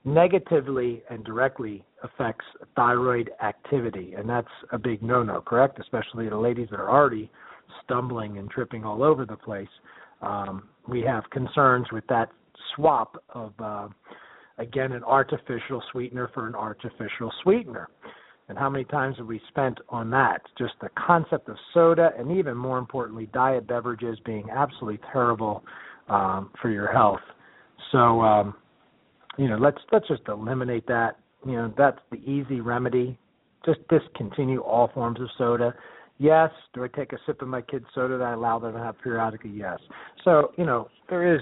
negatively 0.05 1.02
and 1.11 1.25
directly 1.25 1.85
affects 2.02 2.44
thyroid 2.76 3.31
activity. 3.43 4.14
And 4.14 4.29
that's 4.29 4.49
a 4.73 4.79
big 4.79 5.02
no-no 5.02 5.41
correct? 5.41 5.79
Especially 5.81 6.29
the 6.29 6.37
ladies 6.37 6.69
that 6.70 6.81
are 6.81 6.91
already 6.91 7.31
stumbling 7.85 8.38
and 8.38 8.50
tripping 8.50 8.85
all 8.85 9.02
over 9.02 9.25
the 9.25 9.37
place. 9.37 9.69
Um, 10.23 10.69
we 10.88 11.02
have 11.02 11.29
concerns 11.31 11.87
with 11.93 12.06
that 12.08 12.31
swap 12.75 13.23
of 13.31 13.52
uh, 13.58 13.88
again 14.58 14.93
an 14.93 15.02
artificial 15.05 15.82
sweetener 15.91 16.31
for 16.32 16.46
an 16.46 16.55
artificial 16.55 17.32
sweetener 17.43 17.88
and 18.49 18.58
how 18.58 18.69
many 18.69 18.85
times 18.85 19.17
have 19.19 19.26
we 19.26 19.41
spent 19.49 19.79
on 19.88 20.11
that? 20.11 20.43
Just 20.58 20.75
the 20.81 20.91
concept 20.99 21.49
of 21.49 21.56
soda, 21.73 22.11
and 22.19 22.31
even 22.37 22.56
more 22.56 22.79
importantly, 22.79 23.29
diet 23.32 23.67
beverages 23.67 24.19
being 24.25 24.49
absolutely 24.50 25.00
terrible 25.12 25.64
um, 26.08 26.50
for 26.61 26.70
your 26.70 26.93
health. 26.93 27.20
So, 27.91 28.20
um, 28.20 28.55
you 29.38 29.49
know, 29.49 29.56
let's 29.56 29.79
let's 29.93 30.06
just 30.08 30.23
eliminate 30.29 30.87
that. 30.88 31.17
You 31.46 31.52
know, 31.52 31.75
that's 31.76 31.99
the 32.11 32.19
easy 32.19 32.61
remedy. 32.61 33.19
Just 33.64 33.81
discontinue 33.88 34.61
all 34.61 34.91
forms 34.93 35.20
of 35.20 35.29
soda. 35.38 35.75
Yes. 36.19 36.50
Do 36.75 36.85
I 36.85 36.88
take 36.88 37.12
a 37.12 37.19
sip 37.26 37.43
of 37.43 37.49
my 37.49 37.62
kid's 37.62 37.87
soda 37.94 38.19
that 38.19 38.25
I 38.25 38.32
allow 38.35 38.58
them 38.58 38.75
to 38.75 38.79
have 38.79 38.96
periodically? 39.02 39.50
Yes. 39.50 39.79
So, 40.25 40.52
you 40.56 40.64
know, 40.64 40.88
there 41.08 41.35
is 41.35 41.41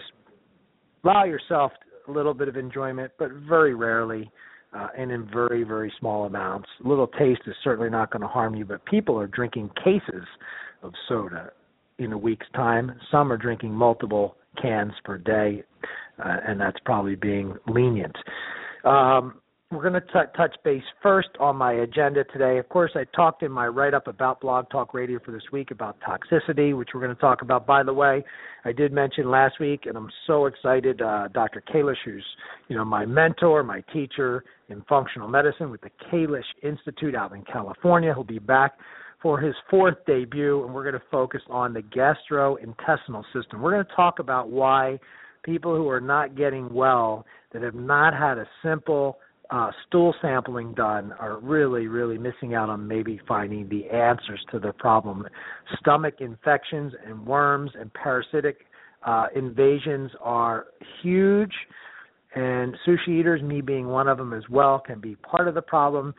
allow 1.04 1.24
yourself 1.24 1.72
a 2.08 2.12
little 2.12 2.34
bit 2.34 2.48
of 2.48 2.56
enjoyment, 2.56 3.12
but 3.18 3.30
very 3.48 3.74
rarely 3.74 4.30
uh, 4.74 4.88
and 4.96 5.10
in 5.10 5.28
very, 5.32 5.64
very 5.64 5.92
small 5.98 6.24
amounts. 6.24 6.68
Little 6.84 7.06
taste 7.06 7.42
is 7.46 7.54
certainly 7.62 7.90
not 7.90 8.10
going 8.10 8.22
to 8.22 8.28
harm 8.28 8.54
you, 8.54 8.64
but 8.64 8.84
people 8.86 9.18
are 9.18 9.26
drinking 9.26 9.70
cases 9.82 10.24
of 10.82 10.92
soda 11.08 11.50
in 11.98 12.12
a 12.12 12.18
week's 12.18 12.46
time. 12.54 12.92
Some 13.10 13.30
are 13.32 13.36
drinking 13.36 13.72
multiple 13.72 14.36
cans 14.60 14.92
per 15.04 15.18
day, 15.18 15.62
uh, 16.24 16.36
and 16.46 16.60
that's 16.60 16.78
probably 16.84 17.14
being 17.14 17.54
lenient. 17.66 18.16
Um, 18.84 19.41
we're 19.72 19.88
going 19.88 19.94
to 19.94 20.00
t- 20.00 20.30
touch 20.36 20.54
base 20.64 20.82
first 21.02 21.30
on 21.40 21.56
my 21.56 21.72
agenda 21.72 22.24
today. 22.24 22.58
Of 22.58 22.68
course, 22.68 22.92
I 22.94 23.04
talked 23.16 23.42
in 23.42 23.50
my 23.50 23.66
write 23.66 23.94
up 23.94 24.06
about 24.06 24.40
Blog 24.40 24.68
Talk 24.70 24.92
Radio 24.92 25.18
for 25.24 25.32
this 25.32 25.42
week 25.50 25.70
about 25.70 25.96
toxicity, 26.00 26.76
which 26.76 26.90
we're 26.92 27.00
going 27.00 27.14
to 27.14 27.20
talk 27.20 27.40
about. 27.40 27.66
By 27.66 27.82
the 27.82 27.92
way, 27.92 28.22
I 28.64 28.72
did 28.72 28.92
mention 28.92 29.30
last 29.30 29.58
week, 29.60 29.86
and 29.86 29.96
I'm 29.96 30.10
so 30.26 30.46
excited. 30.46 31.00
Uh, 31.00 31.28
Dr. 31.28 31.62
Kalish, 31.72 31.96
who's 32.04 32.24
you 32.68 32.76
know 32.76 32.84
my 32.84 33.06
mentor, 33.06 33.62
my 33.62 33.82
teacher 33.92 34.44
in 34.68 34.82
functional 34.88 35.28
medicine 35.28 35.70
with 35.70 35.80
the 35.80 35.90
Kalish 36.12 36.42
Institute 36.62 37.14
out 37.14 37.32
in 37.32 37.42
California, 37.42 38.12
he'll 38.14 38.24
be 38.24 38.38
back 38.38 38.72
for 39.22 39.40
his 39.40 39.54
fourth 39.70 39.96
debut, 40.06 40.64
and 40.64 40.74
we're 40.74 40.82
going 40.82 41.00
to 41.00 41.06
focus 41.10 41.40
on 41.48 41.72
the 41.72 41.82
gastrointestinal 41.82 43.24
system. 43.32 43.62
We're 43.62 43.72
going 43.72 43.86
to 43.86 43.94
talk 43.94 44.18
about 44.18 44.50
why 44.50 44.98
people 45.44 45.74
who 45.76 45.88
are 45.88 46.00
not 46.00 46.36
getting 46.36 46.72
well, 46.72 47.24
that 47.52 47.62
have 47.62 47.74
not 47.74 48.14
had 48.14 48.38
a 48.38 48.46
simple 48.62 49.18
uh, 49.52 49.70
stool 49.86 50.14
sampling 50.22 50.72
done 50.72 51.12
are 51.20 51.38
really, 51.38 51.86
really 51.86 52.16
missing 52.16 52.54
out 52.54 52.70
on 52.70 52.88
maybe 52.88 53.20
finding 53.28 53.68
the 53.68 53.84
answers 53.90 54.42
to 54.50 54.58
their 54.58 54.72
problem. 54.72 55.26
Stomach 55.78 56.14
infections 56.20 56.94
and 57.06 57.24
worms 57.26 57.70
and 57.78 57.92
parasitic 57.92 58.60
uh, 59.06 59.26
invasions 59.36 60.10
are 60.22 60.66
huge, 61.02 61.52
and 62.34 62.74
sushi 62.86 63.20
eaters, 63.20 63.42
me 63.42 63.60
being 63.60 63.88
one 63.88 64.08
of 64.08 64.16
them 64.16 64.32
as 64.32 64.44
well, 64.48 64.80
can 64.80 65.00
be 65.00 65.16
part 65.16 65.48
of 65.48 65.54
the 65.54 65.62
problem. 65.62 66.14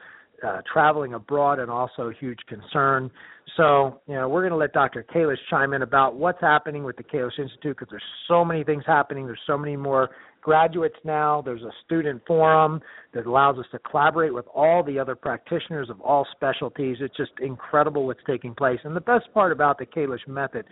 Uh, 0.45 0.59
traveling 0.73 1.13
abroad 1.13 1.57
and 1.57 1.71
also 1.71 2.09
a 2.09 2.13
huge 2.19 2.39
concern. 2.49 3.09
So, 3.55 4.01
you 4.07 4.15
know, 4.15 4.27
we're 4.27 4.41
going 4.41 4.51
to 4.51 4.57
let 4.57 4.73
Dr. 4.73 5.05
Kalish 5.15 5.37
chime 5.49 5.71
in 5.71 5.83
about 5.83 6.17
what's 6.17 6.41
happening 6.41 6.83
with 6.83 6.97
the 6.97 7.03
Kalish 7.03 7.39
Institute 7.39 7.77
because 7.77 7.87
there's 7.89 8.03
so 8.27 8.43
many 8.43 8.65
things 8.65 8.83
happening. 8.85 9.25
There's 9.25 9.39
so 9.47 9.57
many 9.57 9.77
more 9.77 10.09
graduates 10.43 10.97
now. 11.03 11.41
There's 11.41 11.63
a 11.63 11.71
student 11.85 12.21
forum 12.27 12.81
that 13.13 13.25
allows 13.25 13.57
us 13.57 13.65
to 13.71 13.79
collaborate 13.79 14.33
with 14.33 14.45
all 14.53 14.83
the 14.83 14.99
other 14.99 15.15
practitioners 15.15 15.89
of 15.89 15.99
all 16.01 16.27
specialties. 16.35 16.97
It's 16.99 17.15
just 17.15 17.31
incredible 17.41 18.05
what's 18.05 18.19
taking 18.27 18.53
place. 18.53 18.79
And 18.83 18.95
the 18.95 19.01
best 19.01 19.33
part 19.33 19.51
about 19.51 19.79
the 19.79 19.85
Kalish 19.85 20.27
method, 20.27 20.65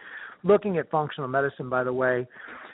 looking 0.44 0.78
at 0.78 0.92
functional 0.92 1.30
medicine, 1.30 1.70
by 1.70 1.84
the 1.84 1.94
way, 1.94 2.28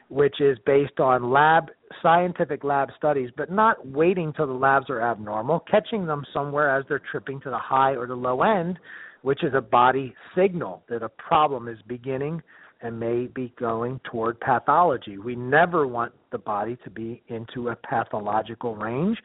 which 0.10 0.39
is 0.39 0.58
based 0.66 1.00
on 1.00 1.32
lab 1.32 1.66
scientific 2.01 2.63
lab 2.63 2.89
studies, 2.98 3.30
but 3.38 3.51
not 3.51 3.86
waiting 3.88 4.34
till 4.34 4.48
the 4.48 4.54
labs 4.54 4.89
are 4.89 5.01
abnormal, 5.01 5.60
catching 5.70 6.06
them 6.06 6.25
somewhere 6.34 6.75
as 6.75 6.84
they're 6.89 7.01
tripping 7.12 7.39
to 7.42 7.50
the 7.50 7.58
high 7.58 7.96
or 7.96 8.08
the 8.08 8.16
low 8.16 8.42
end, 8.42 8.80
which 9.22 9.44
is 9.44 9.54
a 9.54 9.62
body 9.62 10.13
signal 10.36 10.84
that 10.89 11.04
a 11.04 11.10
problem 11.10 11.68
is 11.68 11.77
beginning 11.88 12.42
and 12.81 13.00
may 13.00 13.27
be 13.27 13.53
going 13.60 14.00
toward 14.03 14.39
pathology. 14.39 15.17
We 15.17 15.36
never 15.36 15.88
want 15.88 16.13
the 16.31 16.38
body 16.38 16.77
to 16.84 16.89
be 16.89 17.22
into 17.27 17.69
a 17.69 17.75
pathological 17.75 18.75
range. 18.75 19.17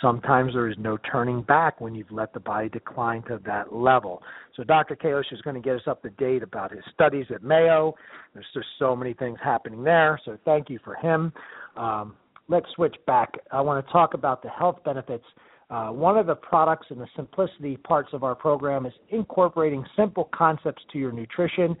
Sometimes 0.00 0.54
there 0.54 0.68
is 0.68 0.76
no 0.78 0.96
turning 1.10 1.42
back 1.42 1.80
when 1.80 1.94
you've 1.94 2.10
let 2.10 2.32
the 2.32 2.40
body 2.40 2.68
decline 2.68 3.22
to 3.24 3.40
that 3.46 3.72
level. 3.72 4.22
So 4.56 4.64
Dr. 4.64 4.96
Kalish 4.96 5.32
is 5.32 5.40
going 5.42 5.54
to 5.54 5.60
get 5.60 5.76
us 5.76 5.82
up 5.86 6.02
to 6.02 6.10
date 6.10 6.42
about 6.42 6.70
his 6.70 6.84
studies 6.94 7.26
at 7.34 7.42
Mayo. 7.42 7.94
There's 8.34 8.46
just 8.54 8.66
so 8.78 8.96
many 8.96 9.14
things 9.14 9.38
happening 9.42 9.82
there. 9.82 10.20
So 10.24 10.38
thank 10.44 10.70
you 10.70 10.78
for 10.84 10.94
him. 10.94 11.32
Um, 11.76 12.14
let's 12.48 12.66
switch 12.74 12.96
back. 13.06 13.34
I 13.50 13.60
want 13.60 13.84
to 13.84 13.92
talk 13.92 14.14
about 14.14 14.42
the 14.42 14.48
health 14.48 14.78
benefits. 14.84 15.24
Uh, 15.68 15.88
one 15.88 16.16
of 16.16 16.26
the 16.26 16.34
products 16.34 16.86
and 16.90 17.00
the 17.00 17.08
simplicity 17.16 17.76
parts 17.76 18.10
of 18.12 18.22
our 18.22 18.36
program 18.36 18.86
is 18.86 18.92
incorporating 19.10 19.84
simple 19.96 20.30
concepts 20.32 20.82
to 20.92 20.98
your 20.98 21.10
nutrition. 21.10 21.76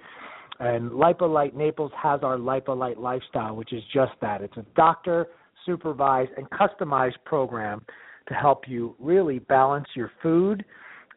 And 0.60 0.90
LipoLight 0.90 1.54
Naples 1.54 1.92
has 2.00 2.20
our 2.22 2.36
LipoLight 2.36 2.98
lifestyle, 2.98 3.56
which 3.56 3.72
is 3.72 3.82
just 3.92 4.12
that. 4.20 4.42
It's 4.42 4.56
a 4.56 4.64
doctor 4.74 5.26
supervised 5.64 6.30
and 6.36 6.48
customized 6.50 7.16
program 7.24 7.84
to 8.28 8.34
help 8.34 8.68
you 8.68 8.94
really 8.98 9.38
balance 9.38 9.86
your 9.94 10.10
food 10.22 10.64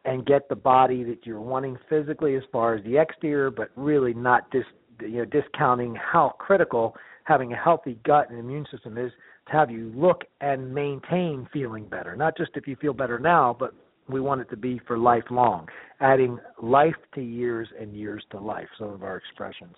and 0.04 0.24
get 0.26 0.48
the 0.48 0.56
body 0.56 1.02
that 1.04 1.26
you're 1.26 1.40
wanting 1.40 1.76
physically 1.88 2.36
as 2.36 2.42
far 2.52 2.74
as 2.74 2.84
the 2.84 3.00
exterior, 3.00 3.50
but 3.50 3.70
really 3.76 4.14
not 4.14 4.50
dis, 4.50 4.64
you 5.00 5.18
know 5.18 5.24
discounting 5.24 5.94
how 5.94 6.34
critical 6.38 6.94
having 7.24 7.52
a 7.52 7.56
healthy 7.56 7.98
gut 8.04 8.30
and 8.30 8.38
immune 8.38 8.66
system 8.70 8.98
is 8.98 9.12
to 9.46 9.52
have 9.52 9.70
you 9.70 9.92
look 9.94 10.22
and 10.40 10.72
maintain 10.74 11.46
feeling 11.52 11.86
better. 11.86 12.16
Not 12.16 12.36
just 12.36 12.52
if 12.54 12.66
you 12.66 12.76
feel 12.76 12.92
better 12.92 13.18
now, 13.18 13.54
but 13.58 13.74
we 14.10 14.20
want 14.20 14.40
it 14.40 14.50
to 14.50 14.56
be 14.56 14.80
for 14.86 14.98
lifelong, 14.98 15.68
adding 16.00 16.38
life 16.62 16.94
to 17.14 17.20
years 17.20 17.68
and 17.80 17.94
years 17.94 18.22
to 18.30 18.38
life, 18.38 18.68
some 18.78 18.88
of 18.88 19.02
our 19.02 19.16
expressions. 19.16 19.74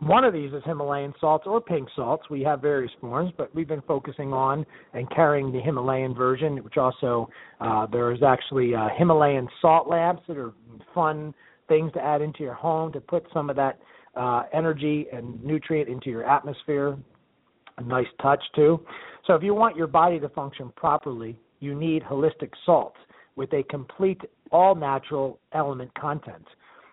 One 0.00 0.24
of 0.24 0.32
these 0.32 0.52
is 0.52 0.62
Himalayan 0.64 1.12
salts 1.20 1.44
or 1.46 1.60
pink 1.60 1.88
salts. 1.96 2.30
We 2.30 2.42
have 2.42 2.62
various 2.62 2.92
forms, 3.00 3.32
but 3.36 3.52
we've 3.54 3.66
been 3.66 3.82
focusing 3.82 4.32
on 4.32 4.64
and 4.92 5.10
carrying 5.10 5.50
the 5.50 5.60
Himalayan 5.60 6.14
version, 6.14 6.62
which 6.62 6.76
also 6.76 7.28
uh, 7.60 7.86
there 7.86 8.12
is 8.12 8.22
actually 8.22 8.74
uh, 8.74 8.88
Himalayan 8.96 9.48
salt 9.60 9.88
lamps 9.88 10.22
that 10.28 10.36
are 10.36 10.52
fun 10.94 11.34
things 11.68 11.92
to 11.94 12.00
add 12.00 12.22
into 12.22 12.44
your 12.44 12.54
home 12.54 12.92
to 12.92 13.00
put 13.00 13.26
some 13.32 13.50
of 13.50 13.56
that 13.56 13.80
uh, 14.14 14.44
energy 14.52 15.06
and 15.12 15.42
nutrient 15.44 15.88
into 15.88 16.10
your 16.10 16.24
atmosphere. 16.24 16.96
A 17.78 17.82
nice 17.82 18.06
touch 18.22 18.42
too. 18.54 18.80
So 19.26 19.34
if 19.34 19.42
you 19.42 19.54
want 19.54 19.76
your 19.76 19.86
body 19.86 20.18
to 20.20 20.28
function 20.28 20.72
properly, 20.76 21.36
you 21.60 21.74
need 21.74 22.02
holistic 22.02 22.50
salts 22.64 22.96
with 23.38 23.54
a 23.54 23.62
complete 23.70 24.20
all 24.50 24.74
natural 24.74 25.38
element 25.52 25.94
content. 25.94 26.44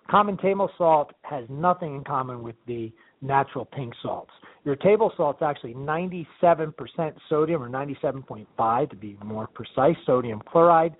Common 0.09 0.37
table 0.37 0.69
salt 0.77 1.11
has 1.23 1.43
nothing 1.49 1.95
in 1.95 2.03
common 2.03 2.43
with 2.43 2.55
the 2.67 2.93
natural 3.21 3.65
pink 3.65 3.91
salts. 4.03 4.29
Your 4.63 4.75
table 4.75 5.11
salt 5.17 5.37
is 5.37 5.41
actually 5.41 5.73
97% 5.73 6.73
sodium, 7.27 7.63
or 7.63 7.69
97.5 7.69 8.89
to 8.91 8.95
be 8.95 9.17
more 9.23 9.47
precise, 9.47 9.95
sodium 10.05 10.41
chloride, 10.47 10.95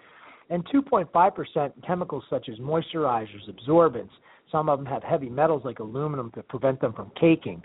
and 0.50 0.66
2.5% 0.70 1.72
chemicals 1.86 2.24
such 2.30 2.50
as 2.50 2.58
moisturizers, 2.58 3.48
absorbents. 3.48 4.14
Some 4.52 4.68
of 4.68 4.80
them 4.80 4.88
have 4.88 5.04
heavy 5.04 5.30
metals 5.30 5.62
like 5.64 5.78
aluminum 5.78 6.32
to 6.32 6.42
prevent 6.42 6.82
them 6.82 6.94
from 6.94 7.12
caking, 7.20 7.62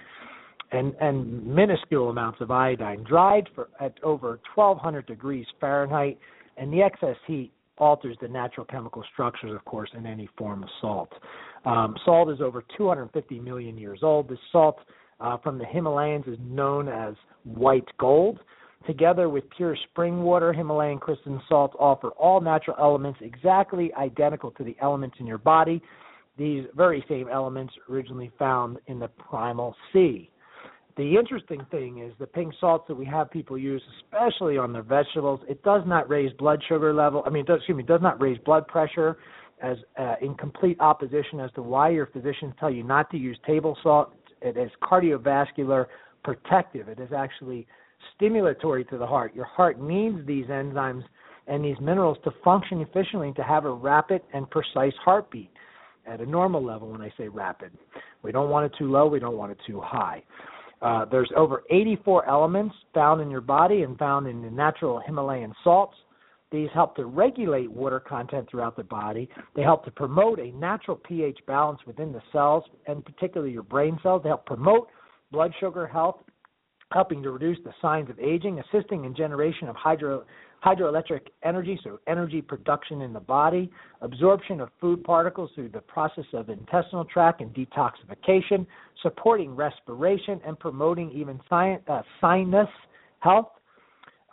and, 0.73 0.95
and 1.01 1.47
minuscule 1.47 2.11
amounts 2.11 2.43
of 2.43 2.51
iodine, 2.51 3.03
dried 3.05 3.49
for, 3.55 3.71
at 3.81 3.95
over 4.03 4.39
1200 4.55 5.07
degrees 5.07 5.47
Fahrenheit, 5.59 6.19
and 6.59 6.71
the 6.71 6.83
excess 6.83 7.17
heat 7.27 7.53
alters 7.81 8.17
the 8.21 8.29
natural 8.29 8.65
chemical 8.67 9.03
structures, 9.13 9.53
of 9.53 9.65
course, 9.65 9.91
in 9.97 10.07
any 10.07 10.29
form 10.39 10.63
of 10.63 10.69
salt. 10.81 11.13
Um, 11.65 11.97
salt 12.05 12.31
is 12.31 12.41
over 12.41 12.65
250 12.77 13.41
million 13.41 13.77
years 13.77 14.01
old. 14.03 14.29
This 14.29 14.39
salt 14.53 14.79
uh, 15.21 15.37
from 15.39 15.59
the 15.59 15.65
Himalayas 15.65 16.23
is 16.27 16.39
known 16.41 16.89
as 16.89 17.15
white 17.45 17.89
gold. 17.99 18.39
Together 18.87 19.29
with 19.29 19.45
pure 19.57 19.77
spring 19.91 20.23
water, 20.23 20.53
Himalayan 20.53 20.99
crystalline 20.99 21.43
salts 21.49 21.75
offer 21.79 22.11
all 22.11 22.41
natural 22.41 22.77
elements 22.79 23.19
exactly 23.23 23.93
identical 23.95 24.51
to 24.53 24.65
the 24.65 24.77
elements 24.81 25.17
in 25.21 25.27
your 25.27 25.39
body. 25.39 25.83
These 26.39 26.65
very 26.75 27.05
same 27.07 27.29
elements 27.29 27.75
originally 27.91 28.31
found 28.39 28.79
in 28.87 28.99
the 28.99 29.09
primal 29.09 29.75
sea. 29.93 30.31
The 30.97 31.17
interesting 31.17 31.65
thing 31.71 31.99
is 31.99 32.13
the 32.19 32.27
pink 32.27 32.53
salts 32.61 32.85
that 32.89 32.95
we 32.95 33.07
have 33.07 33.31
people 33.31 33.57
use, 33.57 33.83
especially 34.03 34.59
on 34.59 34.73
their 34.73 34.83
vegetables, 34.83 35.41
it 35.49 35.63
does 35.63 35.83
not 35.87 36.09
raise 36.11 36.33
blood 36.35 36.63
sugar 36.69 36.93
level. 36.93 37.23
I 37.27 37.31
mean, 37.31 37.45
does, 37.45 37.59
excuse 37.59 37.77
me, 37.77 37.85
it 37.85 37.87
does 37.87 38.03
not 38.03 38.21
raise 38.21 38.39
blood 38.39 38.67
pressure. 38.67 39.19
As 39.63 39.77
uh, 39.99 40.15
in 40.23 40.35
complete 40.37 40.81
opposition 40.81 41.39
as 41.39 41.53
to 41.53 41.61
why 41.61 41.91
your 41.91 42.07
physicians 42.07 42.55
tell 42.59 42.71
you 42.71 42.83
not 42.83 43.11
to 43.11 43.19
use 43.19 43.39
table 43.47 43.77
salt. 43.83 44.15
It 44.41 44.57
is 44.57 44.71
cardiovascular 44.83 45.85
protective. 46.25 46.89
It 46.89 46.99
is 46.99 47.13
actually 47.15 47.67
stimulatory 48.19 48.89
to 48.89 48.97
the 48.97 49.07
heart. 49.07 49.35
Your 49.35 49.45
heart 49.45 49.79
needs 49.79 50.17
these 50.27 50.47
enzymes 50.47 51.05
and 51.47 51.65
these 51.65 51.79
minerals 51.81 52.17
to 52.25 52.31
function 52.43 52.81
efficiently 52.81 53.33
to 53.35 53.43
have 53.43 53.67
a 53.67 53.71
rapid 53.71 54.23
and 54.33 54.49
precise 54.49 54.95
heartbeat 55.05 55.51
at 56.07 56.21
a 56.21 56.27
normal 56.27 56.65
level 56.65 56.89
when 56.89 57.03
I 57.03 57.13
say 57.19 57.29
rapid. 57.29 57.73
We 58.23 58.33
don't 58.33 58.51
want 58.51 58.67
it 58.67 58.73
too 58.79 58.91
low, 58.91 59.07
we 59.09 59.19
don't 59.19 59.37
want 59.37 59.53
it 59.53 59.59
too 59.67 59.81
high. 59.81 60.23
Uh, 60.83 61.05
there's 61.05 61.31
over 61.37 61.65
84 61.71 62.29
elements 62.29 62.75
found 62.95 63.21
in 63.21 63.31
your 63.31 63.41
body 63.41 63.83
and 63.83 63.99
found 63.99 64.27
in 64.27 64.43
the 64.43 64.51
natural 64.51 65.01
Himalayan 65.01 65.55
salts. 65.63 65.97
These 66.51 66.71
help 66.75 66.97
to 66.97 67.05
regulate 67.05 67.71
water 67.71 68.01
content 68.01 68.49
throughout 68.51 68.77
the 68.77 68.83
body. 68.83 69.29
They 69.55 69.63
help 69.63 69.85
to 69.85 69.91
promote 69.91 70.41
a 70.41 70.51
natural 70.53 70.97
pH 70.97 71.39
balance 71.47 71.79
within 71.87 72.13
the 72.13 72.23
cells, 72.33 72.65
and 72.87 73.05
particularly 73.05 73.53
your 73.53 73.63
brain 73.63 73.99
cells. 74.03 74.23
They 74.23 74.31
help 74.31 74.47
promote 74.47 74.89
blood 75.31 75.53
sugar 75.61 75.87
health, 75.87 76.17
helping 76.93 77.23
to 77.23 77.31
reduce 77.31 77.59
the 77.65 77.73
signs 77.81 78.11
of 78.11 78.19
aging, 78.19 78.61
assisting 78.61 79.05
in 79.05 79.15
generation 79.15 79.69
of 79.69 79.77
hydro, 79.77 80.25
hydroelectric 80.65 81.29
energy, 81.45 81.79
so 81.85 82.01
energy 82.07 82.43
production 82.43 83.03
in 83.03 83.13
the 83.13 83.21
body, 83.21 83.71
absorption 84.01 84.61
of 84.61 84.69
food 84.81 85.03
particles 85.05 85.51
through 85.55 85.69
the 85.69 85.81
process 85.81 86.25
of 86.33 86.51
intestinal 86.51 87.05
tract 87.05 87.41
and 87.41 87.55
detoxification, 87.55 88.67
supporting 89.03 89.55
respiration, 89.55 90.41
and 90.47 90.59
promoting 90.59 91.11
even 91.13 91.41
science, 91.49 91.83
uh, 91.89 92.03
sinus 92.21 92.69
health. 93.21 93.49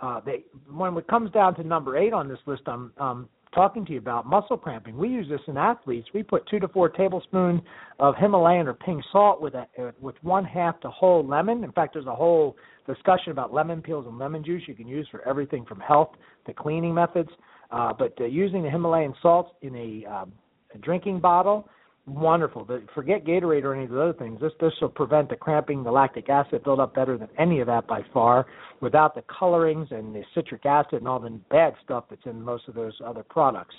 Uh, 0.01 0.19
they, 0.25 0.43
when 0.71 0.95
it 0.97 1.07
comes 1.07 1.31
down 1.31 1.55
to 1.55 1.63
number 1.63 1.97
eight 1.97 2.13
on 2.13 2.27
this 2.27 2.39
list, 2.45 2.63
I'm 2.67 2.91
um, 2.97 3.29
talking 3.57 3.83
to 3.83 3.93
you 3.93 3.97
about 3.97 4.27
muscle 4.27 4.55
cramping. 4.55 4.95
We 4.95 5.09
use 5.09 5.27
this 5.27 5.41
in 5.47 5.57
athletes. 5.57 6.07
We 6.13 6.21
put 6.21 6.47
two 6.47 6.59
to 6.59 6.67
four 6.67 6.89
tablespoons 6.89 7.59
of 7.99 8.13
Himalayan 8.15 8.67
or 8.67 8.75
pink 8.75 9.03
salt 9.11 9.41
with 9.41 9.55
a, 9.55 9.65
with 9.99 10.13
one 10.21 10.45
half 10.45 10.79
to 10.81 10.91
whole 10.91 11.27
lemon. 11.27 11.63
In 11.63 11.71
fact, 11.71 11.93
there's 11.93 12.05
a 12.05 12.13
whole 12.13 12.55
discussion 12.85 13.31
about 13.31 13.51
lemon 13.51 13.81
peels 13.81 14.05
and 14.07 14.19
lemon 14.19 14.43
juice 14.43 14.61
you 14.67 14.75
can 14.75 14.87
use 14.87 15.07
for 15.09 15.27
everything 15.27 15.65
from 15.65 15.79
health 15.79 16.09
to 16.45 16.53
cleaning 16.53 16.93
methods. 16.93 17.31
Uh, 17.71 17.93
but 17.97 18.13
uh, 18.21 18.25
using 18.25 18.61
the 18.61 18.69
Himalayan 18.69 19.15
salts 19.23 19.49
in 19.63 19.75
a, 19.75 20.05
um, 20.07 20.31
a 20.75 20.77
drinking 20.77 21.19
bottle, 21.19 21.67
wonderful. 22.07 22.63
But 22.65 22.83
forget 22.95 23.25
Gatorade 23.25 23.63
or 23.63 23.75
any 23.75 23.83
of 23.83 23.91
the 23.91 24.01
other 24.01 24.13
things. 24.13 24.39
This 24.39 24.53
this 24.59 24.73
will 24.81 24.89
prevent 24.89 25.29
the 25.29 25.35
cramping, 25.35 25.83
the 25.83 25.91
lactic 25.91 26.29
acid 26.29 26.63
buildup 26.63 26.95
better 26.95 27.17
than 27.17 27.29
any 27.37 27.59
of 27.59 27.67
that 27.67 27.85
by 27.87 28.01
far, 28.13 28.47
without 28.81 29.13
the 29.13 29.23
colorings 29.23 29.89
and 29.91 30.15
the 30.15 30.23
citric 30.33 30.65
acid 30.65 30.99
and 30.99 31.07
all 31.07 31.19
the 31.19 31.29
bad 31.51 31.73
stuff 31.83 32.05
that's 32.09 32.25
in 32.25 32.41
most 32.41 32.67
of 32.67 32.73
those 32.73 32.93
other 33.05 33.23
products. 33.23 33.75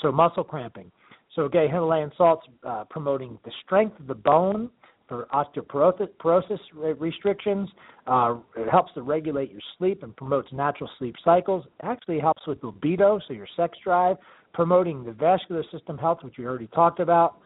So 0.00 0.10
muscle 0.10 0.44
cramping. 0.44 0.90
So 1.34 1.44
again, 1.44 1.68
Himalayan 1.68 2.12
salts 2.16 2.46
uh, 2.66 2.84
promoting 2.90 3.38
the 3.44 3.52
strength 3.64 3.98
of 4.00 4.06
the 4.06 4.14
bone 4.14 4.70
for 5.08 5.26
osteoporosis 5.32 6.58
restrictions. 6.98 7.68
Uh, 8.06 8.36
it 8.56 8.68
helps 8.68 8.92
to 8.94 9.02
regulate 9.02 9.50
your 9.50 9.60
sleep 9.78 10.02
and 10.02 10.14
promotes 10.16 10.48
natural 10.52 10.90
sleep 10.98 11.14
cycles. 11.24 11.64
It 11.66 11.86
actually 11.86 12.18
helps 12.18 12.46
with 12.46 12.62
libido, 12.62 13.20
so 13.26 13.34
your 13.34 13.48
sex 13.56 13.76
drive, 13.82 14.16
promoting 14.54 15.04
the 15.04 15.12
vascular 15.12 15.64
system 15.72 15.98
health, 15.98 16.18
which 16.22 16.34
we 16.38 16.46
already 16.46 16.68
talked 16.68 17.00
about, 17.00 17.38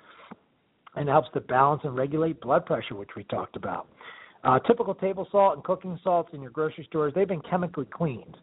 and 0.96 1.08
helps 1.08 1.28
to 1.34 1.40
balance 1.40 1.82
and 1.84 1.96
regulate 1.96 2.40
blood 2.40 2.64
pressure, 2.66 2.94
which 2.94 3.10
we 3.16 3.24
talked 3.24 3.56
about. 3.56 3.88
Uh, 4.44 4.58
typical 4.60 4.94
table 4.94 5.26
salt 5.32 5.54
and 5.56 5.64
cooking 5.64 5.98
salts 6.04 6.30
in 6.32 6.40
your 6.40 6.50
grocery 6.50 6.84
stores, 6.88 7.12
they've 7.14 7.28
been 7.28 7.42
chemically 7.42 7.86
cleaned. 7.86 8.36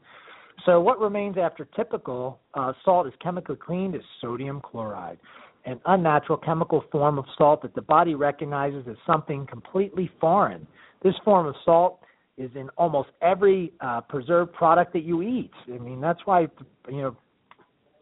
So, 0.66 0.80
what 0.80 1.00
remains 1.00 1.38
after 1.38 1.66
typical 1.76 2.40
uh, 2.54 2.74
salt 2.86 3.08
is 3.08 3.14
chemically 3.22 3.56
cleaned 3.56 3.96
is 3.96 4.02
sodium 4.22 4.62
chloride 4.62 5.18
an 5.66 5.80
unnatural 5.86 6.38
chemical 6.38 6.84
form 6.92 7.18
of 7.18 7.26
salt 7.38 7.62
that 7.62 7.74
the 7.74 7.82
body 7.82 8.16
recognizes 8.16 8.86
as 8.90 8.96
something 9.08 9.46
completely 9.48 10.12
foreign. 10.20 10.68
This 11.04 11.16
form 11.24 11.48
of 11.48 11.56
salt 11.64 12.00
is 12.38 12.50
in 12.56 12.70
almost 12.78 13.10
every 13.22 13.74
uh, 13.80 14.02
preserved 14.02 14.54
product 14.54 14.94
that 14.94 15.04
you 15.04 15.22
eat. 15.22 15.52
I 15.68 15.78
mean, 15.78 16.02
that's 16.02 16.20
why 16.26 16.48
you 16.90 17.02
know 17.02 17.16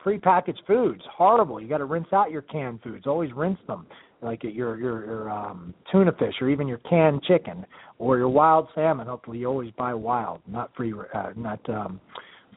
prepackaged 0.04 0.66
foods 0.66 1.02
horrible. 1.16 1.62
You 1.62 1.68
got 1.68 1.80
to 1.80 1.86
rinse 1.86 2.08
out 2.14 2.32
your 2.32 2.42
canned 2.42 2.82
foods. 2.82 3.06
Always 3.06 3.32
rinse 3.34 3.60
them. 3.68 3.86
like 4.22 4.44
your 4.44 4.78
your, 4.78 5.06
your 5.06 5.30
um, 5.30 5.74
tuna 5.92 6.12
fish 6.14 6.36
or 6.42 6.50
even 6.50 6.68
your 6.68 6.80
canned 6.80 7.24
chicken 7.24 7.66
or 8.00 8.18
your 8.18 8.30
wild 8.30 8.68
salmon. 8.74 9.08
Hopefully, 9.08 9.40
you 9.40 9.48
always 9.48 9.72
buy 9.78 9.94
wild, 9.94 10.42
not 10.48 10.72
free, 10.76 10.94
uh, 11.14 11.32
not 11.36 11.60
um, 11.70 12.00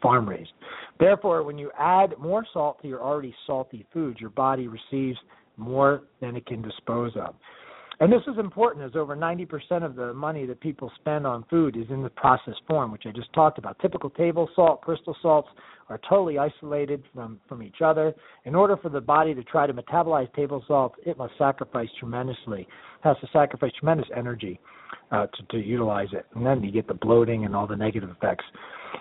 farm 0.00 0.28
raised. 0.28 0.52
Therefore, 0.98 1.42
when 1.42 1.58
you 1.58 1.70
add 1.78 2.14
more 2.18 2.44
salt 2.52 2.80
to 2.82 2.88
your 2.88 3.02
already 3.02 3.34
salty 3.46 3.86
foods, 3.92 4.20
your 4.20 4.30
body 4.30 4.68
receives 4.68 5.18
more 5.56 6.02
than 6.20 6.36
it 6.36 6.46
can 6.46 6.62
dispose 6.62 7.12
of. 7.16 7.34
And 8.00 8.12
this 8.12 8.22
is 8.26 8.38
important 8.38 8.84
as 8.84 8.96
over 8.96 9.16
90% 9.16 9.84
of 9.84 9.94
the 9.94 10.12
money 10.12 10.46
that 10.46 10.60
people 10.60 10.90
spend 10.96 11.26
on 11.26 11.44
food 11.48 11.76
is 11.76 11.86
in 11.90 12.02
the 12.02 12.10
processed 12.10 12.60
form, 12.66 12.90
which 12.90 13.04
I 13.06 13.10
just 13.12 13.32
talked 13.32 13.58
about. 13.58 13.78
Typical 13.78 14.10
table 14.10 14.48
salt, 14.56 14.80
crystal 14.80 15.16
salts 15.22 15.48
are 15.88 16.00
totally 16.08 16.38
isolated 16.38 17.04
from, 17.14 17.38
from 17.48 17.62
each 17.62 17.82
other. 17.84 18.12
In 18.46 18.54
order 18.54 18.76
for 18.76 18.88
the 18.88 19.00
body 19.00 19.32
to 19.34 19.44
try 19.44 19.66
to 19.66 19.72
metabolize 19.72 20.32
table 20.34 20.64
salt, 20.66 20.94
it 21.06 21.16
must 21.16 21.34
sacrifice 21.38 21.88
tremendously, 21.98 22.66
has 23.04 23.16
to 23.20 23.28
sacrifice 23.32 23.70
tremendous 23.78 24.08
energy 24.16 24.58
uh, 25.12 25.26
to, 25.26 25.42
to 25.50 25.58
utilize 25.58 26.08
it. 26.12 26.26
And 26.34 26.44
then 26.44 26.62
you 26.64 26.73
get 26.73 26.88
the 26.88 26.94
bloating 26.94 27.44
and 27.44 27.54
all 27.54 27.66
the 27.66 27.76
negative 27.76 28.11
effects. 28.11 28.44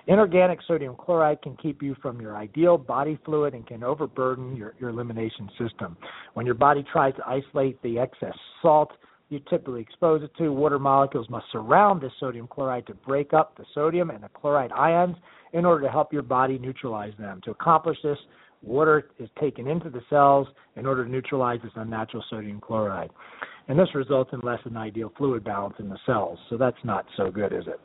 Inorganic 0.07 0.59
sodium 0.67 0.95
chloride 0.95 1.41
can 1.41 1.55
keep 1.57 1.81
you 1.81 1.95
from 2.01 2.19
your 2.19 2.35
ideal 2.35 2.77
body 2.77 3.17
fluid 3.25 3.53
and 3.53 3.65
can 3.65 3.83
overburden 3.83 4.55
your, 4.55 4.73
your 4.79 4.89
elimination 4.89 5.49
system. 5.57 5.97
When 6.33 6.45
your 6.45 6.55
body 6.55 6.83
tries 6.91 7.15
to 7.15 7.27
isolate 7.27 7.81
the 7.81 7.99
excess 7.99 8.35
salt 8.61 8.91
you 9.33 9.41
typically 9.49 9.81
expose 9.81 10.21
it 10.21 10.31
to, 10.37 10.49
water 10.49 10.77
molecules 10.77 11.29
must 11.29 11.47
surround 11.51 12.01
the 12.01 12.11
sodium 12.19 12.47
chloride 12.47 12.85
to 12.85 12.93
break 12.93 13.33
up 13.33 13.57
the 13.57 13.65
sodium 13.73 14.11
and 14.11 14.23
the 14.23 14.29
chloride 14.29 14.71
ions 14.71 15.15
in 15.53 15.65
order 15.65 15.83
to 15.83 15.91
help 15.91 16.13
your 16.13 16.21
body 16.21 16.59
neutralize 16.59 17.13
them. 17.17 17.41
To 17.45 17.51
accomplish 17.51 17.97
this, 18.03 18.17
water 18.63 19.09
is 19.19 19.29
taken 19.39 19.67
into 19.67 19.89
the 19.89 20.01
cells 20.09 20.47
in 20.75 20.85
order 20.85 21.05
to 21.05 21.11
neutralize 21.11 21.59
this 21.63 21.71
unnatural 21.75 22.23
sodium 22.29 22.59
chloride. 22.59 23.11
And 23.67 23.77
this 23.77 23.89
results 23.95 24.31
in 24.33 24.39
less 24.41 24.59
than 24.63 24.75
ideal 24.75 25.11
fluid 25.17 25.43
balance 25.43 25.75
in 25.79 25.89
the 25.89 25.97
cells. 26.05 26.37
So 26.49 26.57
that's 26.57 26.77
not 26.83 27.05
so 27.15 27.31
good, 27.31 27.53
is 27.53 27.65
it? 27.67 27.79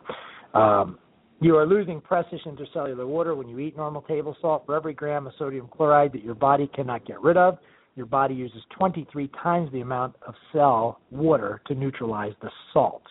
Um, 0.55 0.99
you 1.41 1.57
are 1.57 1.67
losing 1.67 2.01
precious 2.01 2.41
intercellular 2.47 3.07
water 3.07 3.37
when 3.37 3.49
you 3.49 3.61
eat 3.61 3.77
normal 3.77 4.03
table 4.03 4.37
salt. 4.41 4.65
For 4.67 4.75
every 4.75 4.93
gram 4.93 5.27
of 5.27 5.33
sodium 5.39 5.69
chloride 5.69 6.13
that 6.13 6.25
your 6.25 6.35
body 6.35 6.69
cannot 6.75 7.07
get 7.07 7.21
rid 7.21 7.37
of, 7.37 7.59
your 7.95 8.07
body 8.07 8.35
uses 8.35 8.61
23 8.77 9.31
times 9.43 9.71
the 9.73 9.81
amount 9.81 10.17
of 10.27 10.35
cell 10.53 11.01
water 11.11 11.61
to 11.67 11.75
neutralize 11.75 12.33
the 12.43 12.51
salts. 12.73 13.07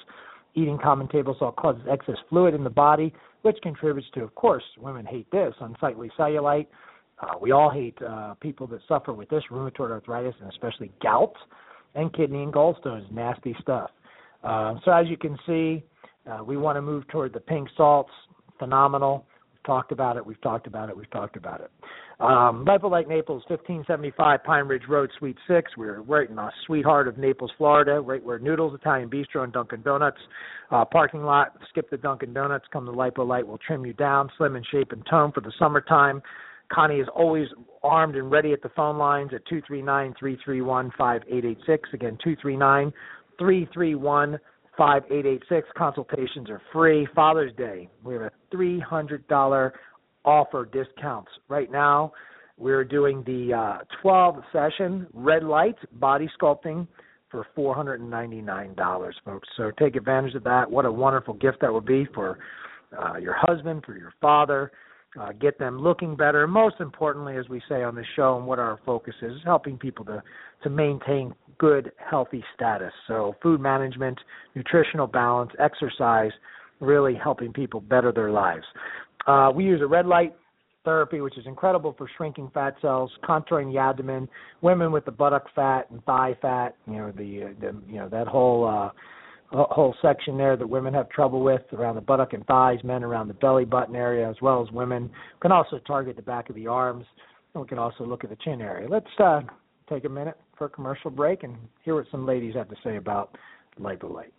Eating 0.56 0.78
common 0.82 1.08
table 1.08 1.36
salt 1.40 1.56
causes 1.56 1.84
excess 1.90 2.18
fluid 2.30 2.54
in 2.54 2.64
the 2.64 2.70
body, 2.70 3.14
which 3.44 3.58
contributes 3.62 4.08
to, 4.14 4.24
of 4.24 4.34
course, 4.36 4.64
women 4.78 5.06
hate 5.06 5.30
this, 5.32 5.54
unsightly 5.62 6.12
cellulite. 6.18 6.68
Uh, 7.20 7.34
we 7.42 7.52
all 7.52 7.70
hate 7.70 7.98
uh, 8.08 8.36
people 8.36 8.68
that 8.68 8.80
suffer 8.88 9.14
with 9.14 9.30
this, 9.30 9.44
rheumatoid 9.52 9.92
arthritis, 9.92 10.36
and 10.40 10.50
especially 10.52 10.92
gout 11.02 11.34
and 11.96 12.14
kidney 12.14 12.44
and 12.44 12.54
gallstones. 12.54 13.12
Nasty 13.12 13.56
stuff. 13.62 13.90
Uh, 14.44 14.76
so 14.86 14.92
as 14.92 15.08
you 15.08 15.18
can 15.18 15.38
see, 15.48 15.84
uh, 16.30 16.44
we 16.44 16.58
want 16.58 16.76
to 16.76 16.82
move 16.82 17.08
toward 17.08 17.34
the 17.34 17.40
pink 17.40 17.68
salts. 17.76 18.12
Phenomenal. 18.60 19.26
We've 19.54 19.64
talked 19.64 19.92
about 19.92 20.18
it. 20.18 20.26
We've 20.26 20.42
talked 20.42 20.68
about 20.68 20.90
it. 20.90 20.98
We've 20.98 21.10
talked 21.10 21.38
about 21.38 21.62
it. 21.62 21.72
Um, 22.20 22.66
LipoLight 22.66 23.08
Naples, 23.08 23.44
1575 23.48 24.44
Pine 24.44 24.68
Ridge 24.68 24.84
Road, 24.90 25.12
Suite 25.20 25.38
6. 25.48 25.78
We're 25.78 26.02
right 26.02 26.28
in 26.28 26.36
the 26.36 26.50
sweetheart 26.66 27.08
of 27.08 27.18
Naples, 27.20 27.52
Florida, 27.60 28.02
right 28.02 28.24
where 28.24 28.40
Noodles 28.40 28.74
Italian 28.74 29.10
Bistro 29.10 29.44
and 29.44 29.54
Dunkin' 29.54 29.84
Donuts. 29.84 30.18
Uh, 30.72 30.84
parking 30.84 31.24
lot, 31.24 31.56
skip 31.70 31.90
the 31.92 31.98
Dunkin' 31.98 32.34
Donuts, 32.34 32.66
come 32.74 32.88
to 32.88 32.92
LipoLight. 32.92 33.46
We'll 33.46 33.60
trim 33.60 33.86
you 33.86 33.94
down, 33.94 34.32
slim 34.38 34.56
in 34.56 34.64
shape 34.72 34.92
and 34.94 35.06
tone 35.08 35.32
for 35.32 35.42
the 35.42 35.54
summertime. 35.60 36.24
Connie 36.72 37.00
is 37.00 37.08
always 37.16 37.48
armed 37.84 38.16
and 38.16 38.30
ready 38.30 38.54
at 38.54 38.62
the 38.62 38.70
phone 38.70 38.98
lines 38.98 39.32
at 39.34 39.46
239 39.46 40.14
331 40.20 40.92
5886. 40.98 41.90
Again, 41.94 42.18
239 42.24 42.94
331 43.40 44.40
5886. 44.78 45.68
Consultations 45.78 46.50
are 46.50 46.62
free. 46.72 47.08
Father's 47.16 47.54
Day, 47.56 47.90
we 48.04 48.14
have 48.14 48.24
a 48.24 48.32
$300 48.56 49.72
offer 50.26 50.66
discounts. 50.66 51.32
Right 51.48 51.72
now, 51.72 52.12
we're 52.58 52.84
doing 52.84 53.24
the 53.26 53.54
uh, 53.54 53.78
12 54.02 54.38
session 54.52 55.08
red 55.14 55.44
light 55.44 55.76
body 56.00 56.30
sculpting 56.40 56.88
for 57.30 57.46
$499, 57.58 59.12
folks. 59.26 59.48
So 59.58 59.72
take 59.78 59.96
advantage 59.96 60.36
of 60.36 60.44
that. 60.46 60.70
What 60.70 60.86
a 60.86 60.92
wonderful 60.92 61.34
gift 61.36 61.58
that 61.62 61.74
would 61.74 61.86
be 61.86 62.08
for 62.14 62.40
uh, 62.98 63.18
your 63.18 63.36
husband, 63.38 63.84
for 63.86 63.98
your 63.98 64.14
father. 64.22 64.72
Uh, 65.20 65.32
get 65.32 65.58
them 65.58 65.80
looking 65.80 66.16
better. 66.16 66.48
Most 66.48 66.76
importantly, 66.80 67.38
as 67.38 67.48
we 67.50 67.62
say 67.70 67.82
on 67.82 67.96
the 67.96 68.04
show, 68.16 68.38
and 68.38 68.46
what 68.46 68.60
our 68.60 68.80
focus 68.86 69.16
is, 69.22 69.32
is 69.32 69.42
helping 69.46 69.78
people 69.78 70.04
to 70.06 70.22
to 70.64 70.70
maintain 70.70 71.34
good, 71.58 71.92
healthy 71.98 72.44
status. 72.56 72.92
So, 73.08 73.36
food 73.42 73.62
management, 73.62 74.20
nutritional 74.56 75.08
balance, 75.08 75.52
exercise, 75.60 76.32
really 76.80 77.16
helping 77.16 77.54
people 77.54 77.80
better 77.80 78.12
their 78.12 78.32
lives. 78.32 78.66
Uh, 79.26 79.52
we 79.54 79.64
use 79.64 79.82
a 79.82 79.88
red 79.88 80.06
light 80.06 80.36
therapy, 80.86 81.20
which 81.20 81.38
is 81.38 81.46
incredible 81.46 81.94
for 81.98 82.10
shrinking 82.16 82.50
fat 82.54 82.76
cells, 82.82 83.12
contouring 83.28 83.72
the 83.74 83.78
abdomen, 83.78 84.28
women 84.62 84.92
with 84.92 85.04
the 85.06 85.12
buttock 85.12 85.46
fat 85.54 85.90
and 85.92 86.04
thigh 86.06 86.38
fat, 86.42 86.76
you 86.86 86.94
know, 86.94 87.12
the, 87.12 87.56
the 87.60 87.76
you 87.88 88.00
know 88.00 88.08
that 88.10 88.28
whole 88.28 88.66
uh, 88.66 88.90
whole 89.52 89.96
section 90.02 90.38
there 90.38 90.58
that 90.58 90.68
women 90.68 90.94
have 90.94 91.10
trouble 91.10 91.42
with 91.42 91.62
around 91.74 91.96
the 91.96 92.02
buttock 92.02 92.34
and 92.34 92.46
thighs, 92.46 92.80
men 92.84 93.04
around 93.04 93.28
the 93.28 93.34
belly 93.36 93.66
button 93.66 93.96
area, 93.96 94.30
as 94.30 94.36
well 94.42 94.62
as 94.62 94.72
women. 94.72 95.04
We 95.04 95.40
can 95.42 95.52
also 95.52 95.80
target 95.80 96.16
the 96.16 96.22
back 96.22 96.50
of 96.50 96.56
the 96.56 96.68
arms, 96.68 97.06
and 97.54 97.62
we 97.62 97.68
can 97.68 97.80
also 97.80 98.06
look 98.06 98.24
at 98.24 98.30
the 98.30 98.38
chin 98.44 98.62
area. 98.62 98.88
Let's 98.90 99.08
uh, 99.20 99.42
take 99.90 100.06
a 100.06 100.10
minute 100.10 100.38
for 100.58 100.66
a 100.66 100.70
commercial 100.70 101.12
break 101.12 101.44
and 101.44 101.56
hear 101.84 101.96
what 101.96 102.06
some 102.12 102.26
ladies 102.26 102.56
have 102.56 102.70
to 102.70 102.76
say 102.84 102.98
about 102.98 103.38
LipoLight. 103.80 104.32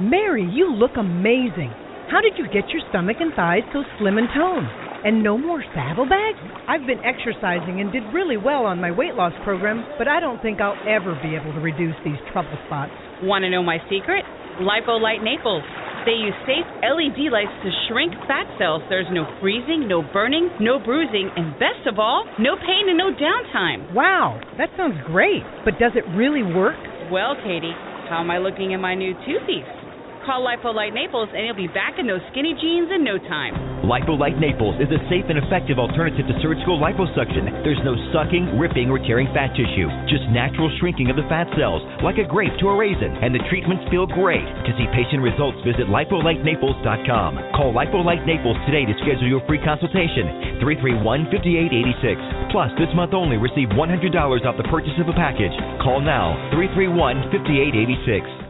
Mary, 0.00 0.48
you 0.50 0.72
look 0.72 0.92
amazing. 0.96 1.70
How 2.10 2.20
did 2.20 2.34
you 2.36 2.46
get 2.46 2.68
your 2.70 2.82
stomach 2.90 3.16
and 3.20 3.32
thighs 3.34 3.62
so 3.72 3.82
slim 3.98 4.18
and 4.18 4.28
toned? 4.34 4.66
And 5.04 5.22
no 5.22 5.36
more 5.36 5.62
saddlebags? 5.74 6.38
I've 6.68 6.86
been 6.86 7.02
exercising 7.04 7.80
and 7.80 7.92
did 7.92 8.04
really 8.14 8.36
well 8.36 8.66
on 8.66 8.80
my 8.80 8.90
weight 8.90 9.14
loss 9.14 9.32
program, 9.44 9.84
but 9.98 10.06
I 10.08 10.20
don't 10.20 10.40
think 10.40 10.60
I'll 10.60 10.78
ever 10.86 11.18
be 11.22 11.34
able 11.34 11.52
to 11.52 11.60
reduce 11.60 11.96
these 12.04 12.18
trouble 12.32 12.56
spots. 12.66 12.92
Want 13.22 13.46
to 13.46 13.50
know 13.50 13.62
my 13.62 13.78
secret? 13.86 14.24
LipoLight 14.58 15.22
Naples. 15.22 15.62
They 16.04 16.18
use 16.18 16.34
safe 16.42 16.66
LED 16.82 17.30
lights 17.30 17.54
to 17.62 17.70
shrink 17.86 18.10
fat 18.26 18.50
cells. 18.58 18.82
There's 18.90 19.06
no 19.12 19.30
freezing, 19.40 19.86
no 19.86 20.02
burning, 20.02 20.50
no 20.58 20.80
bruising, 20.82 21.30
and 21.36 21.54
best 21.54 21.86
of 21.86 22.00
all, 22.00 22.26
no 22.40 22.56
pain 22.56 22.90
and 22.90 22.98
no 22.98 23.14
downtime. 23.14 23.94
Wow, 23.94 24.40
that 24.58 24.70
sounds 24.76 24.98
great. 25.06 25.46
But 25.64 25.78
does 25.78 25.92
it 25.94 26.02
really 26.18 26.42
work? 26.42 26.74
Well, 27.12 27.36
Katie, 27.46 27.78
how 28.10 28.18
am 28.18 28.30
I 28.30 28.38
looking 28.38 28.72
in 28.72 28.80
my 28.80 28.96
new 28.96 29.14
two 29.24 29.38
piece? 29.46 29.81
Call 30.22 30.46
LipoLight 30.46 30.94
Naples 30.94 31.34
and 31.34 31.42
you'll 31.46 31.58
be 31.58 31.66
back 31.66 31.98
in 31.98 32.06
those 32.06 32.22
skinny 32.30 32.54
jeans 32.54 32.94
in 32.94 33.02
no 33.02 33.18
time. 33.18 33.58
LipoLight 33.82 34.38
Naples 34.38 34.78
is 34.78 34.86
a 34.94 35.02
safe 35.10 35.26
and 35.26 35.34
effective 35.34 35.82
alternative 35.82 36.22
to 36.30 36.38
surgical 36.38 36.78
liposuction. 36.78 37.50
There's 37.66 37.82
no 37.82 37.98
sucking, 38.14 38.54
ripping, 38.54 38.86
or 38.86 39.02
tearing 39.02 39.26
fat 39.34 39.50
tissue. 39.58 39.90
Just 40.06 40.22
natural 40.30 40.70
shrinking 40.78 41.10
of 41.10 41.18
the 41.18 41.26
fat 41.26 41.50
cells, 41.58 41.82
like 42.06 42.22
a 42.22 42.26
grape 42.30 42.54
to 42.62 42.70
a 42.70 42.78
raisin. 42.78 43.18
And 43.18 43.34
the 43.34 43.42
treatments 43.50 43.82
feel 43.90 44.06
great. 44.06 44.46
To 44.46 44.70
see 44.78 44.86
patient 44.94 45.26
results, 45.26 45.58
visit 45.66 45.90
lipolitenaples.com. 45.90 47.58
Call 47.58 47.74
LipoLight 47.74 48.22
Naples 48.22 48.62
today 48.70 48.86
to 48.86 48.94
schedule 49.02 49.26
your 49.26 49.42
free 49.50 49.58
consultation. 49.66 50.62
331 50.62 51.34
5886. 51.34 52.54
Plus, 52.54 52.70
this 52.78 52.94
month 52.94 53.10
only, 53.10 53.42
receive 53.42 53.74
$100 53.74 54.14
off 54.46 54.54
the 54.54 54.70
purchase 54.70 54.94
of 55.02 55.10
a 55.10 55.16
package. 55.18 55.54
Call 55.82 55.98
now 55.98 56.38
331 56.54 57.34
5886. 57.34 58.41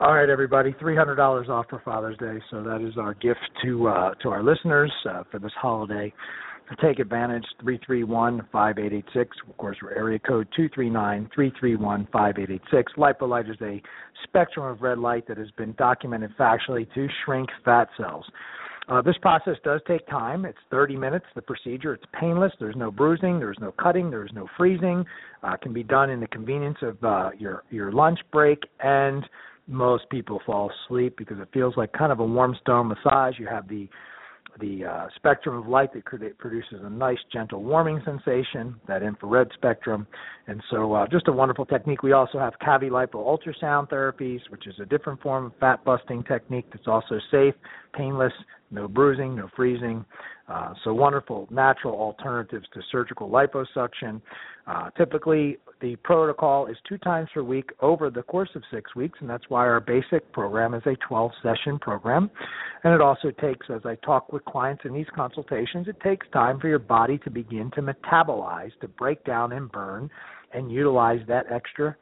All 0.00 0.14
right, 0.14 0.30
everybody, 0.30 0.74
three 0.80 0.96
hundred 0.96 1.16
dollars 1.16 1.50
off 1.50 1.66
for 1.68 1.82
Father's 1.84 2.16
Day. 2.16 2.38
So 2.50 2.62
that 2.62 2.80
is 2.80 2.96
our 2.96 3.12
gift 3.12 3.40
to 3.62 3.88
uh, 3.88 4.14
to 4.22 4.30
our 4.30 4.42
listeners 4.42 4.90
uh, 5.06 5.24
for 5.30 5.38
this 5.38 5.52
holiday. 5.60 6.10
To 6.70 6.76
take 6.86 7.00
advantage, 7.00 7.44
three 7.60 7.78
three 7.84 8.02
one 8.02 8.48
five 8.50 8.78
eight 8.78 8.94
eight 8.94 9.04
six. 9.12 9.36
Of 9.46 9.54
course, 9.58 9.76
we're 9.82 9.92
area 9.92 10.18
code 10.18 10.48
two 10.56 10.70
three 10.74 10.88
nine 10.88 11.28
three 11.34 11.52
three 11.60 11.76
one 11.76 12.08
five 12.10 12.36
eight 12.38 12.50
eight 12.50 12.62
six. 12.70 12.90
LipoLight 12.96 13.50
is 13.50 13.58
a 13.60 13.82
spectrum 14.24 14.64
of 14.64 14.80
red 14.80 14.96
light 14.96 15.28
that 15.28 15.36
has 15.36 15.50
been 15.58 15.74
documented 15.76 16.30
factually 16.38 16.90
to 16.94 17.06
shrink 17.26 17.50
fat 17.62 17.88
cells. 17.98 18.24
Uh, 18.88 19.02
this 19.02 19.16
process 19.20 19.56
does 19.64 19.82
take 19.86 20.04
time. 20.08 20.44
It's 20.44 20.58
30 20.70 20.96
minutes, 20.96 21.26
the 21.36 21.42
procedure. 21.42 21.94
It's 21.94 22.04
painless. 22.18 22.52
There's 22.58 22.74
no 22.74 22.90
bruising. 22.90 23.38
There's 23.38 23.58
no 23.60 23.70
cutting. 23.72 24.10
There's 24.10 24.32
no 24.34 24.48
freezing. 24.56 25.04
Uh, 25.44 25.56
can 25.58 25.72
be 25.72 25.84
done 25.84 26.10
in 26.10 26.18
the 26.18 26.26
convenience 26.26 26.78
of 26.82 27.04
uh, 27.04 27.30
your, 27.38 27.62
your 27.70 27.92
lunch 27.92 28.18
break 28.32 28.58
and 28.80 29.22
most 29.66 30.08
people 30.10 30.40
fall 30.44 30.70
asleep 30.86 31.14
because 31.16 31.38
it 31.38 31.48
feels 31.52 31.76
like 31.76 31.92
kind 31.92 32.12
of 32.12 32.20
a 32.20 32.24
warm 32.24 32.56
stone 32.60 32.88
massage. 32.88 33.34
You 33.38 33.46
have 33.46 33.68
the 33.68 33.88
the 34.58 34.84
uh, 34.84 35.06
spectrum 35.14 35.56
of 35.56 35.68
light 35.68 35.90
that 35.92 36.04
produces 36.38 36.80
a 36.82 36.90
nice 36.90 37.18
gentle 37.32 37.62
warming 37.62 38.02
sensation, 38.04 38.74
that 38.88 39.02
infrared 39.02 39.48
spectrum, 39.54 40.06
and 40.48 40.60
so 40.70 40.92
uh, 40.92 41.06
just 41.06 41.28
a 41.28 41.32
wonderful 41.32 41.64
technique. 41.64 42.02
We 42.02 42.12
also 42.12 42.38
have 42.38 42.54
CaviLipo 42.60 43.14
ultrasound 43.14 43.88
therapies, 43.90 44.40
which 44.48 44.66
is 44.66 44.74
a 44.80 44.86
different 44.86 45.22
form 45.22 45.46
of 45.46 45.52
fat 45.60 45.84
busting 45.84 46.24
technique 46.24 46.66
that's 46.72 46.88
also 46.88 47.18
safe, 47.30 47.54
painless, 47.94 48.32
no 48.70 48.88
bruising, 48.88 49.36
no 49.36 49.48
freezing. 49.54 50.04
Uh, 50.50 50.74
so 50.82 50.92
wonderful 50.92 51.46
natural 51.50 51.94
alternatives 51.94 52.66
to 52.74 52.80
surgical 52.90 53.28
liposuction. 53.30 54.20
Uh, 54.66 54.90
typically, 54.98 55.58
the 55.80 55.94
protocol 55.96 56.66
is 56.66 56.76
two 56.88 56.98
times 56.98 57.28
per 57.32 57.42
week 57.42 57.70
over 57.80 58.10
the 58.10 58.22
course 58.24 58.50
of 58.56 58.62
six 58.72 58.94
weeks, 58.96 59.16
and 59.20 59.30
that's 59.30 59.48
why 59.48 59.60
our 59.60 59.78
basic 59.78 60.32
program 60.32 60.74
is 60.74 60.82
a 60.86 60.96
12 61.06 61.30
session 61.40 61.78
program. 61.78 62.28
And 62.82 62.92
it 62.92 63.00
also 63.00 63.30
takes, 63.30 63.66
as 63.72 63.82
I 63.84 63.94
talk 64.04 64.32
with 64.32 64.44
clients 64.44 64.82
in 64.84 64.92
these 64.92 65.06
consultations, 65.14 65.86
it 65.86 66.00
takes 66.00 66.26
time 66.32 66.58
for 66.58 66.66
your 66.66 66.80
body 66.80 67.18
to 67.18 67.30
begin 67.30 67.70
to 67.76 67.82
metabolize, 67.82 68.72
to 68.80 68.88
break 68.88 69.24
down 69.24 69.52
and 69.52 69.70
burn, 69.70 70.10
and 70.52 70.70
utilize 70.72 71.20
that 71.28 71.46
extra 71.52 71.94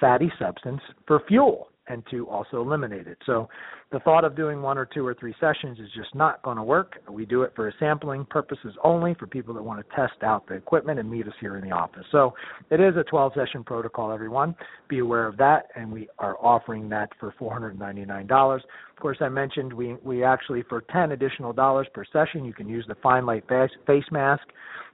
fatty 0.00 0.30
substance 0.38 0.80
for 1.06 1.22
fuel 1.26 1.70
and 1.88 2.02
to 2.10 2.28
also 2.28 2.60
eliminate 2.60 3.06
it. 3.06 3.18
So 3.26 3.48
the 3.92 4.00
thought 4.00 4.24
of 4.24 4.34
doing 4.34 4.62
one 4.62 4.78
or 4.78 4.84
two 4.84 5.06
or 5.06 5.14
three 5.14 5.34
sessions 5.38 5.78
is 5.78 5.88
just 5.94 6.14
not 6.14 6.42
going 6.42 6.56
to 6.56 6.62
work. 6.62 6.96
We 7.08 7.24
do 7.24 7.42
it 7.42 7.52
for 7.54 7.72
sampling 7.78 8.24
purposes 8.24 8.74
only 8.82 9.14
for 9.14 9.26
people 9.26 9.54
that 9.54 9.62
want 9.62 9.86
to 9.86 9.96
test 9.96 10.22
out 10.22 10.46
the 10.48 10.54
equipment 10.54 10.98
and 10.98 11.08
meet 11.08 11.26
us 11.28 11.34
here 11.40 11.56
in 11.56 11.64
the 11.64 11.70
office. 11.70 12.04
So 12.10 12.34
it 12.70 12.80
is 12.80 12.96
a 12.96 13.04
12 13.04 13.32
session 13.36 13.62
protocol, 13.62 14.10
everyone. 14.10 14.56
Be 14.88 14.98
aware 14.98 15.26
of 15.26 15.36
that, 15.36 15.68
and 15.76 15.92
we 15.92 16.08
are 16.18 16.36
offering 16.44 16.88
that 16.88 17.10
for 17.20 17.32
$499. 17.40 18.54
Of 18.56 18.62
course, 19.00 19.18
I 19.20 19.28
mentioned 19.28 19.72
we 19.72 19.96
we 20.02 20.24
actually 20.24 20.62
for 20.68 20.80
10 20.92 21.12
additional 21.12 21.52
dollars 21.52 21.86
per 21.94 22.04
session, 22.12 22.44
you 22.44 22.54
can 22.54 22.68
use 22.68 22.84
the 22.88 22.96
Fine 22.96 23.26
Light 23.26 23.44
face, 23.48 24.04
mask. 24.10 24.42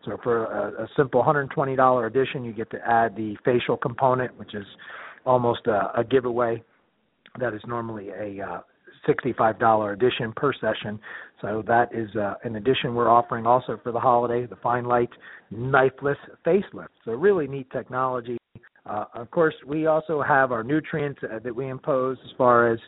So 0.04 0.18
for 0.22 0.46
a, 0.46 0.84
a 0.84 0.88
simple 0.96 1.22
$120 1.22 2.06
addition, 2.06 2.44
you 2.44 2.52
get 2.52 2.70
to 2.72 2.78
add 2.86 3.16
the 3.16 3.36
facial 3.44 3.76
component, 3.76 4.36
which 4.38 4.54
is 4.54 4.66
almost 5.24 5.66
a, 5.66 5.92
a 5.96 6.04
giveaway 6.04 6.62
that 7.38 7.54
is 7.54 7.62
normally 7.66 8.08
a 8.10 8.44
uh, 8.44 8.60
$65 9.08 9.92
addition 9.92 10.32
per 10.34 10.52
session. 10.52 10.98
So 11.40 11.62
that 11.66 11.94
is 11.94 12.14
uh, 12.16 12.34
an 12.44 12.56
addition 12.56 12.94
we're 12.94 13.10
offering 13.10 13.46
also 13.46 13.80
for 13.82 13.92
the 13.92 13.98
holiday, 13.98 14.46
the 14.46 14.56
Fine 14.56 14.84
Light 14.84 15.10
Knifeless 15.52 16.16
Facelift. 16.46 16.88
So 17.04 17.12
really 17.12 17.46
neat 17.46 17.70
technology. 17.70 18.38
Uh, 18.84 19.04
of 19.14 19.30
course, 19.30 19.54
we 19.66 19.86
also 19.86 20.22
have 20.22 20.50
our 20.50 20.64
nutrients 20.64 21.20
uh, 21.22 21.38
that 21.38 21.54
we 21.54 21.68
impose 21.68 22.16
as 22.24 22.30
far 22.36 22.72
as 22.72 22.78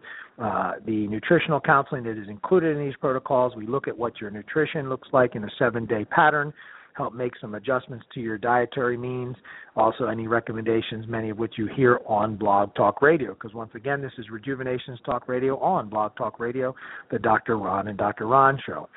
uh, 0.43 0.73
the 0.87 1.07
nutritional 1.07 1.61
counseling 1.61 2.03
that 2.03 2.21
is 2.21 2.29
included 2.29 2.77
in 2.77 2.85
these 2.85 2.97
protocols. 3.01 3.55
We 3.57 3.67
look 3.67 3.87
at 3.87 3.97
what 3.97 4.21
your 4.21 4.31
nutrition 4.31 4.89
looks 4.89 5.09
like 5.13 5.37
in 5.37 5.45
a 5.45 5.51
seven 5.57 5.87
day 5.87 6.05
pattern 6.05 6.53
help 6.95 7.13
make 7.13 7.33
some 7.41 7.55
adjustments 7.55 8.05
to 8.15 8.21
your 8.21 8.39
dietary 8.39 8.97
means. 8.97 9.37
Also, 9.77 10.07
any 10.07 10.27
recommendations, 10.27 11.07
many 11.09 11.31
of 11.31 11.39
which 11.39 11.55
you 11.59 11.69
hear 11.77 12.01
on 12.07 12.37
Blog 12.37 12.75
Talk 12.75 13.03
Radio. 13.03 13.35
Because 13.35 13.53
once 13.53 13.73
again, 13.75 14.01
this 14.01 14.13
is 14.19 14.31
Rejuvenations 14.31 15.01
Talk 15.05 15.29
Radio 15.29 15.59
on 15.59 15.89
Blog 15.89 16.15
Talk 16.17 16.39
Radio, 16.39 16.75
the 17.11 17.19
Dr. 17.19 17.59
Ron 17.59 17.89
and 17.89 17.99
Dr. 17.99 18.27
Ron 18.27 18.59
show. 18.65 18.89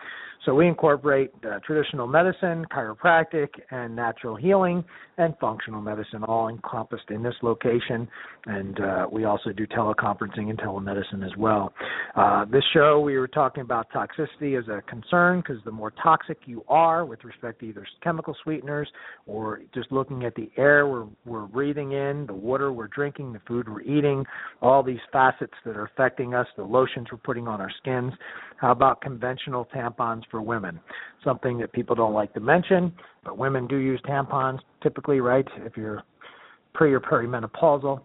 So 0.45 0.53
we 0.55 0.67
incorporate 0.67 1.31
uh, 1.43 1.59
traditional 1.65 2.07
medicine, 2.07 2.65
chiropractic, 2.71 3.49
and 3.71 3.95
natural 3.95 4.35
healing, 4.35 4.83
and 5.17 5.33
functional 5.41 5.81
medicine 5.81 6.23
all 6.23 6.47
encompassed 6.47 7.09
in 7.09 7.23
this 7.23 7.33
location. 7.41 8.07
And 8.45 8.79
uh, 8.79 9.07
we 9.11 9.25
also 9.25 9.51
do 9.51 9.65
teleconferencing 9.67 10.49
and 10.49 10.57
telemedicine 10.57 11.25
as 11.25 11.35
well. 11.37 11.73
Uh, 12.15 12.45
this 12.45 12.63
show, 12.73 12.99
we 12.99 13.17
were 13.17 13.27
talking 13.27 13.61
about 13.61 13.87
toxicity 13.91 14.57
as 14.57 14.67
a 14.69 14.81
concern 14.83 15.41
because 15.41 15.61
the 15.65 15.71
more 15.71 15.91
toxic 16.01 16.37
you 16.45 16.63
are 16.67 17.05
with 17.05 17.23
respect 17.23 17.59
to 17.59 17.65
either 17.65 17.85
chemical 18.03 18.35
sweeteners 18.43 18.87
or 19.25 19.61
just 19.73 19.91
looking 19.91 20.23
at 20.23 20.35
the 20.35 20.49
air 20.57 20.87
we're, 20.87 21.07
we're 21.25 21.47
breathing 21.47 21.91
in, 21.93 22.25
the 22.27 22.33
water 22.33 22.71
we're 22.71 22.87
drinking, 22.87 23.33
the 23.33 23.41
food 23.47 23.67
we're 23.67 23.81
eating, 23.81 24.23
all 24.61 24.83
these 24.83 24.99
facets 25.11 25.53
that 25.65 25.75
are 25.75 25.85
affecting 25.85 26.33
us, 26.33 26.47
the 26.55 26.63
lotions 26.63 27.07
we're 27.11 27.17
putting 27.17 27.47
on 27.47 27.59
our 27.59 27.71
skins. 27.81 28.13
How 28.57 28.71
about 28.71 29.01
conventional 29.01 29.67
tampons 29.73 30.23
for 30.29 30.41
women? 30.41 30.79
Something 31.23 31.57
that 31.59 31.71
people 31.71 31.95
don't 31.95 32.13
like 32.13 32.33
to 32.33 32.39
mention, 32.39 32.91
but 33.23 33.37
women 33.37 33.67
do 33.67 33.77
use 33.77 34.01
tampons 34.07 34.59
typically, 34.81 35.19
right? 35.19 35.47
If 35.57 35.77
you're 35.77 36.03
pre 36.73 36.93
or 36.93 36.99
perimenopausal. 36.99 38.01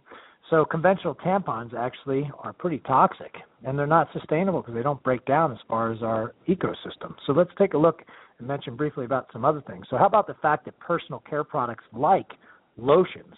So 0.51 0.65
conventional 0.65 1.15
tampons 1.15 1.73
actually 1.75 2.31
are 2.41 2.53
pretty 2.53 2.79
toxic 2.81 3.35
and 3.65 3.79
they're 3.79 3.87
not 3.87 4.09
sustainable 4.13 4.61
because 4.61 4.75
they 4.75 4.83
don't 4.83 5.03
break 5.03 5.25
down 5.25 5.53
as 5.53 5.59
far 5.69 5.93
as 5.93 6.03
our 6.03 6.35
ecosystem. 6.49 7.15
So 7.27 7.33
let's 7.33 7.51
take 7.57 7.75
a 7.75 7.79
look 7.79 8.03
and 8.39 8.49
mention 8.49 8.77
briefly 8.77 9.05
about 9.05 9.29
some 9.33 9.45
other 9.45 9.63
things. 9.67 9.87
So 9.89 9.97
how 9.97 10.07
about 10.07 10.27
the 10.27 10.35
fact 10.43 10.65
that 10.65 10.79
personal 10.79 11.23
care 11.29 11.45
products 11.45 11.85
like 11.93 12.33
lotions, 12.77 13.35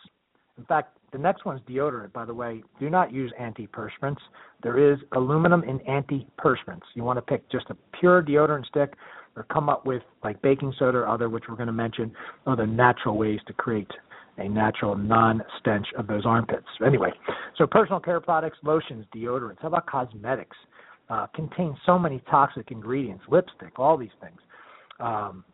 in 0.58 0.64
fact, 0.64 0.96
the 1.14 1.18
next 1.20 1.44
one's 1.44 1.60
deodorant, 1.60 2.12
by 2.12 2.24
the 2.24 2.34
way. 2.34 2.64
Do 2.80 2.90
not 2.90 3.12
use 3.12 3.32
antiperspirants. 3.40 4.18
There 4.64 4.92
is 4.92 4.98
aluminum 5.12 5.62
in 5.62 5.78
antiperspirants. 5.78 6.82
You 6.94 7.04
want 7.04 7.18
to 7.18 7.22
pick 7.22 7.48
just 7.52 7.66
a 7.70 7.76
pure 8.00 8.20
deodorant 8.20 8.66
stick 8.66 8.94
or 9.36 9.44
come 9.44 9.68
up 9.68 9.86
with 9.86 10.02
like 10.24 10.42
baking 10.42 10.74
soda 10.76 10.98
or 10.98 11.08
other, 11.08 11.28
which 11.28 11.44
we're 11.48 11.54
going 11.54 11.68
to 11.68 11.72
mention, 11.72 12.12
other 12.48 12.66
natural 12.66 13.16
ways 13.16 13.38
to 13.46 13.52
create 13.52 13.90
a 14.38 14.48
natural 14.48 14.96
non-stench 14.96 15.86
of 15.96 16.08
those 16.08 16.26
armpits. 16.26 16.66
Anyway, 16.84 17.12
so 17.56 17.64
personal 17.64 18.00
care 18.00 18.20
products, 18.20 18.58
lotions, 18.64 19.06
deodorants. 19.14 19.58
How 19.62 19.68
about 19.68 19.86
cosmetics? 19.86 20.56
Uh, 21.08 21.28
contain 21.32 21.76
so 21.86 21.96
many 21.96 22.20
toxic 22.28 22.72
ingredients, 22.72 23.22
lipstick, 23.28 23.78
all 23.78 23.96
these 23.96 24.10
things. 24.20 24.40
Um, 24.98 25.44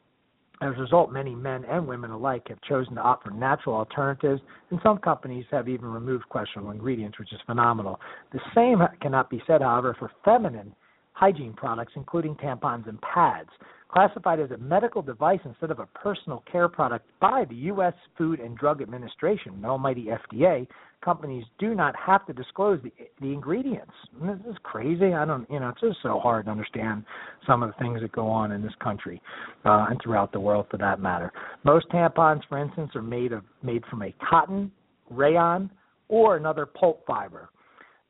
as 0.63 0.75
a 0.77 0.81
result, 0.81 1.11
many 1.11 1.35
men 1.35 1.65
and 1.65 1.87
women 1.87 2.11
alike 2.11 2.49
have 2.49 2.61
chosen 2.63 2.95
to 2.97 3.01
opt 3.01 3.25
for 3.25 3.31
natural 3.31 3.75
alternatives, 3.77 4.43
and 4.71 4.79
some 4.83 4.99
companies 4.99 5.47
have 5.51 5.69
even 5.69 5.87
removed 5.87 6.29
questionable 6.29 6.71
ingredients, 6.71 7.19
which 7.19 7.33
is 7.33 7.41
phenomenal. 7.47 7.99
The 8.33 8.41
same 8.55 8.79
cannot 9.01 9.31
be 9.31 9.43
said, 9.47 9.63
however, 9.63 9.97
for 9.99 10.11
feminine 10.25 10.75
hygiene 11.13 11.53
products, 11.53 11.93
including 11.97 12.35
tampons 12.37 12.89
and 12.89 13.01
pads 13.03 13.51
classified 13.93 14.41
as 14.41 14.51
a 14.51 14.57
medical 14.59 15.03
device 15.03 15.41
instead 15.45 15.71
of 15.71 15.79
a 15.79 15.87
personal 15.87 16.45
care 16.51 16.69
product 16.69 17.07
by 17.21 17.45
the 17.49 17.55
U.S. 17.57 17.95
Food 18.17 18.41
and 18.41 18.57
Drug 18.57 18.83
Administration, 18.83 19.61
the 19.61 19.69
almighty 19.69 20.07
FDA, 20.07 20.67
companies 21.05 21.45
do 21.59 21.75
not 21.75 21.95
have 21.97 22.27
to 22.27 22.33
disclose 22.33 22.81
the, 22.83 22.93
the 23.21 23.33
ingredients. 23.33 23.93
And 24.21 24.29
this 24.29 24.47
is 24.47 24.57
crazy. 24.63 25.13
I 25.15 25.25
don't, 25.25 25.51
you 25.51 25.61
know, 25.61 25.71
it's 25.71 25.81
just 25.81 25.99
so 26.03 26.21
hard 26.21 26.45
to 26.45 26.51
understand 26.51 27.05
some 27.47 27.63
of 27.63 27.71
the 27.71 27.79
things 27.83 28.01
that 28.03 28.13
go 28.13 28.29
on 28.29 28.53
in 28.53 28.63
this 28.63 28.73
country 28.83 29.21
uh, 29.65 29.87
and 29.91 30.01
throughout 30.03 30.33
the 30.33 30.41
world, 30.41 30.67
for 30.71 30.77
that 30.77 31.01
matter. 31.01 31.33
Most 31.65 31.89
tampons, 31.91 32.43
for 32.49 32.59
instance, 32.59 32.91
are 32.95 33.03
made 33.03 33.33
of 33.33 33.43
made 33.63 33.83
from 33.91 34.03
a 34.03 34.15
cotton, 34.29 34.71
rayon, 35.11 35.71
or 36.09 36.37
another 36.37 36.67
pulp 36.67 37.05
fiber. 37.07 37.49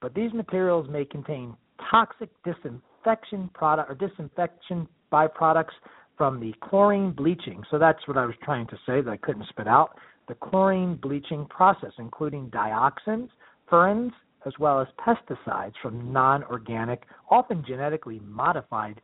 But 0.01 0.15
these 0.15 0.33
materials 0.33 0.89
may 0.91 1.05
contain 1.05 1.55
toxic 1.91 2.31
disinfection 3.03 3.51
product 3.55 3.91
or 3.91 3.95
disinfection 3.95 4.89
byproducts 5.13 5.73
from 6.17 6.41
the 6.41 6.53
chlorine 6.61 7.13
bleaching. 7.13 7.63
So 7.71 7.79
that's 7.79 8.07
what 8.07 8.17
I 8.17 8.27
was 8.27 8.35
trying 8.43 8.67
to 8.69 8.77
say 8.87 9.01
that 9.01 9.11
I 9.11 9.17
couldn't 9.17 9.47
spit 9.49 9.67
out. 9.67 9.97
The 10.29 10.35
chlorine 10.35 10.97
bleaching 10.97 11.47
process, 11.47 11.93
including 11.99 12.51
dioxins, 12.51 13.29
furans, 13.71 14.13
as 14.47 14.53
well 14.59 14.81
as 14.81 14.87
pesticides 14.99 15.75
from 15.83 16.13
non 16.13 16.45
organic, 16.45 17.03
often 17.31 17.65
genetically 17.67 18.21
modified 18.25 19.01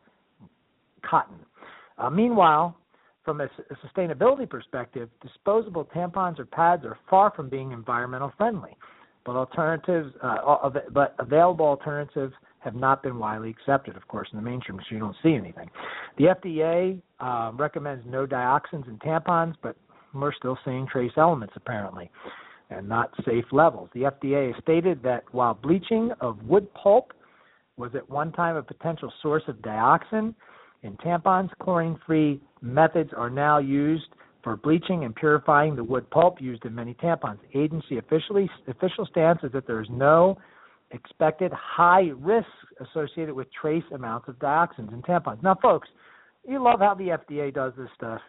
cotton. 1.08 1.38
Uh, 1.98 2.10
meanwhile, 2.10 2.76
from 3.24 3.40
a, 3.40 3.48
sustainability 3.84 4.48
perspective, 4.48 5.08
disposable 5.20 5.84
tampons 5.94 6.38
or 6.38 6.44
pads 6.44 6.84
are 6.84 6.98
far 7.10 7.32
from 7.34 7.48
being 7.48 7.72
environmental 7.72 8.32
friendly. 8.36 8.76
But 9.24 9.32
alternatives, 9.36 10.12
uh, 10.22 10.70
but 10.92 11.16
available 11.18 11.66
alternatives 11.66 12.32
have 12.66 12.74
not 12.74 13.00
been 13.00 13.18
widely 13.18 13.48
accepted, 13.48 13.96
of 13.96 14.06
course, 14.08 14.28
in 14.32 14.36
the 14.36 14.42
mainstream 14.42 14.78
so 14.80 14.94
you 14.94 14.98
don't 14.98 15.16
see 15.22 15.34
anything. 15.34 15.70
The 16.18 16.24
FDA 16.24 17.00
uh, 17.20 17.52
recommends 17.54 18.04
no 18.06 18.26
dioxins 18.26 18.88
in 18.88 18.98
tampons, 18.98 19.54
but 19.62 19.76
we're 20.12 20.34
still 20.34 20.58
seeing 20.64 20.86
trace 20.86 21.12
elements 21.16 21.54
apparently 21.56 22.10
and 22.70 22.88
not 22.88 23.12
safe 23.24 23.44
levels. 23.52 23.88
The 23.94 24.02
FDA 24.02 24.52
has 24.52 24.60
stated 24.62 25.00
that 25.04 25.22
while 25.30 25.54
bleaching 25.54 26.10
of 26.20 26.42
wood 26.42 26.66
pulp 26.74 27.12
was 27.76 27.94
at 27.94 28.10
one 28.10 28.32
time 28.32 28.56
a 28.56 28.62
potential 28.62 29.12
source 29.22 29.44
of 29.46 29.56
dioxin 29.56 30.34
in 30.82 30.96
tampons, 30.96 31.50
chlorine 31.60 31.98
free 32.04 32.40
methods 32.60 33.10
are 33.16 33.30
now 33.30 33.58
used 33.58 34.08
for 34.42 34.56
bleaching 34.56 35.04
and 35.04 35.14
purifying 35.14 35.76
the 35.76 35.84
wood 35.84 36.10
pulp 36.10 36.40
used 36.40 36.64
in 36.64 36.74
many 36.74 36.94
tampons. 36.94 37.38
Agency 37.54 37.98
officially 37.98 38.50
official 38.66 39.06
stance 39.06 39.38
is 39.44 39.52
that 39.52 39.68
there 39.68 39.80
is 39.80 39.88
no 39.90 40.36
expected 40.96 41.52
high 41.52 42.10
risks 42.16 42.50
associated 42.80 43.34
with 43.34 43.46
trace 43.52 43.84
amounts 43.94 44.28
of 44.28 44.36
dioxins 44.38 44.92
in 44.92 45.02
tampons. 45.02 45.42
Now, 45.42 45.56
folks, 45.60 45.88
you 46.46 46.62
love 46.62 46.80
how 46.80 46.94
the 46.94 47.18
FDA 47.18 47.52
does 47.52 47.72
this 47.76 47.88
stuff. 47.94 48.20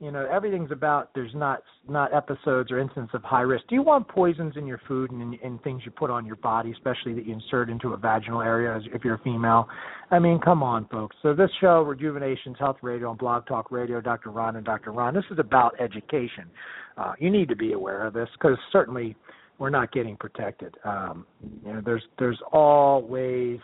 You 0.00 0.10
know, 0.10 0.26
everything's 0.30 0.72
about 0.72 1.14
there's 1.14 1.34
not 1.34 1.62
not 1.88 2.12
episodes 2.12 2.72
or 2.72 2.80
instances 2.80 3.14
of 3.14 3.22
high 3.22 3.42
risk. 3.42 3.64
Do 3.68 3.76
you 3.76 3.82
want 3.82 4.08
poisons 4.08 4.54
in 4.56 4.66
your 4.66 4.80
food 4.88 5.12
and, 5.12 5.34
and 5.42 5.62
things 5.62 5.82
you 5.84 5.92
put 5.92 6.10
on 6.10 6.26
your 6.26 6.36
body, 6.36 6.72
especially 6.72 7.14
that 7.14 7.24
you 7.24 7.32
insert 7.32 7.70
into 7.70 7.92
a 7.92 7.96
vaginal 7.96 8.42
area 8.42 8.78
if 8.92 9.04
you're 9.04 9.14
a 9.14 9.22
female? 9.22 9.68
I 10.10 10.18
mean, 10.18 10.40
come 10.40 10.62
on, 10.64 10.88
folks. 10.88 11.14
So 11.22 11.32
this 11.32 11.50
show, 11.60 11.82
Rejuvenations 11.82 12.56
Health 12.58 12.78
Radio 12.82 13.08
on 13.10 13.16
Blog 13.16 13.46
Talk 13.46 13.70
Radio, 13.70 14.00
Dr. 14.00 14.30
Ron 14.30 14.56
and 14.56 14.64
Dr. 14.66 14.90
Ron, 14.90 15.14
this 15.14 15.24
is 15.30 15.38
about 15.38 15.80
education. 15.80 16.50
Uh, 16.98 17.12
you 17.18 17.30
need 17.30 17.48
to 17.48 17.56
be 17.56 17.72
aware 17.72 18.04
of 18.04 18.14
this 18.14 18.28
because 18.32 18.58
certainly 18.72 19.16
we're 19.58 19.70
not 19.70 19.92
getting 19.92 20.16
protected. 20.16 20.76
Um, 20.84 21.26
you 21.64 21.72
know, 21.72 21.82
there's 21.84 22.04
there's 22.18 22.40
always 22.52 23.60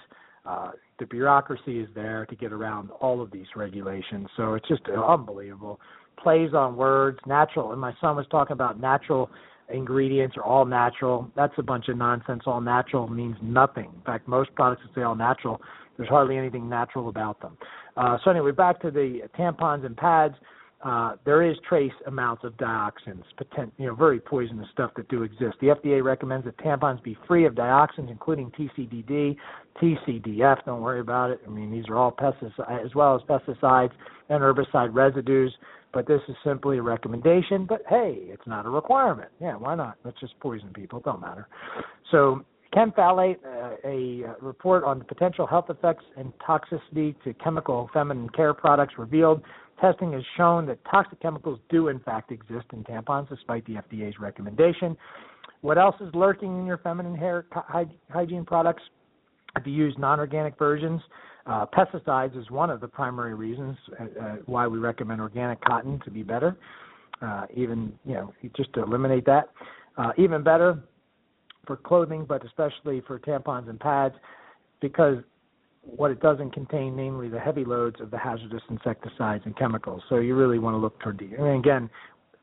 Uh, 0.46 0.70
the 0.98 1.06
bureaucracy 1.06 1.80
is 1.80 1.88
there 1.94 2.24
to 2.26 2.34
get 2.34 2.50
around 2.50 2.90
all 3.00 3.20
of 3.20 3.30
these 3.30 3.46
regulations. 3.56 4.26
So 4.36 4.54
it's 4.54 4.66
just 4.68 4.82
unbelievable. 4.88 5.78
Plays 6.16 6.54
on 6.54 6.76
words, 6.76 7.18
natural. 7.26 7.72
And 7.72 7.80
my 7.80 7.92
son 8.00 8.16
was 8.16 8.26
talking 8.30 8.54
about 8.54 8.80
natural 8.80 9.30
ingredients 9.68 10.36
are 10.38 10.42
all 10.42 10.64
natural. 10.64 11.30
That's 11.36 11.52
a 11.58 11.62
bunch 11.62 11.88
of 11.88 11.96
nonsense. 11.98 12.42
All 12.46 12.62
natural 12.62 13.06
means 13.06 13.36
nothing. 13.42 13.90
In 13.94 14.02
fact, 14.02 14.26
most 14.26 14.54
products 14.54 14.82
that 14.84 14.94
say 14.94 15.02
all 15.02 15.14
natural, 15.14 15.60
there's 15.96 16.08
hardly 16.08 16.36
anything 16.38 16.68
natural 16.68 17.08
about 17.08 17.40
them. 17.42 17.56
Uh, 17.96 18.16
so 18.22 18.30
anyway, 18.30 18.52
back 18.52 18.80
to 18.80 18.90
the 18.90 19.08
tampons 19.38 19.84
and 19.84 19.96
pads. 19.96 20.34
Uh, 20.82 21.12
there 21.26 21.42
is 21.42 21.56
trace 21.68 21.92
amounts 22.06 22.42
of 22.42 22.56
dioxins, 22.56 23.22
potent, 23.36 23.70
you 23.76 23.86
know, 23.86 23.94
very 23.94 24.18
poisonous 24.18 24.66
stuff 24.72 24.90
that 24.96 25.06
do 25.08 25.22
exist. 25.24 25.56
The 25.60 25.68
FDA 25.68 26.02
recommends 26.02 26.46
that 26.46 26.56
tampons 26.56 27.02
be 27.02 27.18
free 27.28 27.44
of 27.44 27.54
dioxins, 27.54 28.10
including 28.10 28.50
TCDD, 28.52 29.36
TCDF. 29.80 30.64
Don't 30.64 30.80
worry 30.80 31.00
about 31.00 31.30
it. 31.30 31.42
I 31.46 31.50
mean, 31.50 31.70
these 31.70 31.84
are 31.88 31.96
all 31.96 32.12
pesticides, 32.12 32.84
as 32.84 32.94
well 32.94 33.14
as 33.14 33.20
pesticides 33.22 33.92
and 34.30 34.40
herbicide 34.40 34.94
residues. 34.94 35.54
But 35.92 36.06
this 36.06 36.20
is 36.28 36.36
simply 36.44 36.78
a 36.78 36.82
recommendation. 36.82 37.66
But 37.66 37.82
hey, 37.88 38.18
it's 38.28 38.46
not 38.46 38.64
a 38.64 38.70
requirement. 38.70 39.30
Yeah, 39.40 39.56
why 39.56 39.74
not? 39.74 39.98
Let's 40.04 40.20
just 40.20 40.38
poison 40.40 40.70
people. 40.72 41.00
It 41.00 41.04
don't 41.04 41.20
matter. 41.20 41.46
So 42.10 42.44
Ken 42.72 42.92
uh, 42.96 43.32
a 43.84 44.24
uh, 44.24 44.34
report 44.40 44.84
on 44.84 45.00
the 45.00 45.04
potential 45.04 45.46
health 45.46 45.70
effects 45.70 46.04
and 46.16 46.32
toxicity 46.38 47.16
to 47.24 47.34
chemical 47.34 47.90
feminine 47.92 48.28
care 48.28 48.54
products 48.54 48.94
revealed 48.96 49.42
testing 49.80 50.12
has 50.12 50.22
shown 50.36 50.66
that 50.66 50.78
toxic 50.90 51.20
chemicals 51.20 51.58
do 51.68 51.88
in 51.88 52.00
fact 52.00 52.32
exist 52.32 52.66
in 52.72 52.84
tampons 52.84 53.28
despite 53.28 53.64
the 53.66 53.74
FDA's 53.74 54.18
recommendation. 54.18 54.96
What 55.62 55.78
else 55.78 55.96
is 56.00 56.14
lurking 56.14 56.58
in 56.58 56.66
your 56.66 56.78
feminine 56.78 57.14
hair 57.14 57.46
hygiene 58.08 58.44
products? 58.44 58.82
If 59.56 59.66
you 59.66 59.72
use 59.72 59.94
non-organic 59.98 60.58
versions, 60.58 61.00
uh, 61.46 61.66
pesticides 61.66 62.38
is 62.38 62.50
one 62.50 62.70
of 62.70 62.80
the 62.80 62.88
primary 62.88 63.34
reasons 63.34 63.76
uh, 63.98 64.04
uh, 64.04 64.36
why 64.46 64.66
we 64.66 64.78
recommend 64.78 65.20
organic 65.20 65.60
cotton 65.64 66.00
to 66.04 66.10
be 66.10 66.22
better. 66.22 66.56
Uh, 67.20 67.44
even 67.54 67.92
you 68.06 68.14
know 68.14 68.32
just 68.56 68.72
to 68.74 68.82
eliminate 68.82 69.26
that. 69.26 69.50
Uh, 69.98 70.12
even 70.16 70.42
better 70.42 70.78
for 71.66 71.76
clothing, 71.76 72.24
but 72.26 72.44
especially 72.44 73.02
for 73.06 73.18
tampons 73.18 73.68
and 73.68 73.78
pads, 73.78 74.14
because 74.80 75.18
what 75.82 76.10
it 76.10 76.20
doesn't 76.20 76.52
contain, 76.52 76.94
namely 76.94 77.28
the 77.28 77.38
heavy 77.38 77.64
loads 77.64 78.00
of 78.00 78.10
the 78.10 78.18
hazardous 78.18 78.62
insecticides 78.70 79.42
and 79.46 79.56
chemicals. 79.56 80.02
So 80.08 80.16
you 80.16 80.34
really 80.34 80.58
want 80.58 80.74
to 80.74 80.78
look 80.78 80.98
toward 81.00 81.18
the. 81.18 81.34
And 81.36 81.58
again, 81.58 81.90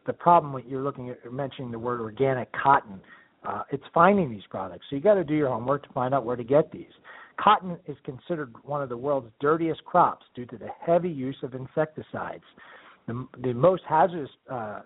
the 0.05 0.13
problem 0.13 0.53
when 0.53 0.67
you're 0.67 0.81
looking 0.81 1.09
at 1.09 1.31
mentioning 1.31 1.71
the 1.71 1.79
word 1.79 2.01
organic 2.01 2.51
cotton, 2.53 2.99
uh, 3.47 3.63
it's 3.71 3.83
finding 3.93 4.29
these 4.29 4.43
products. 4.49 4.85
So 4.89 4.95
you 4.95 5.01
got 5.01 5.15
to 5.15 5.23
do 5.23 5.35
your 5.35 5.49
homework 5.49 5.85
to 5.87 5.93
find 5.93 6.13
out 6.13 6.25
where 6.25 6.35
to 6.35 6.43
get 6.43 6.71
these. 6.71 6.91
Cotton 7.39 7.77
is 7.87 7.95
considered 8.03 8.53
one 8.63 8.81
of 8.81 8.89
the 8.89 8.97
world's 8.97 9.31
dirtiest 9.39 9.83
crops 9.85 10.25
due 10.33 10.45
to 10.47 10.57
the 10.57 10.69
heavy 10.83 11.09
use 11.09 11.37
of 11.43 11.53
insecticides. 11.53 12.43
The, 13.05 13.27
the 13.43 13.53
most 13.53 13.83
hazardous 13.87 14.29
uh, 14.51 14.81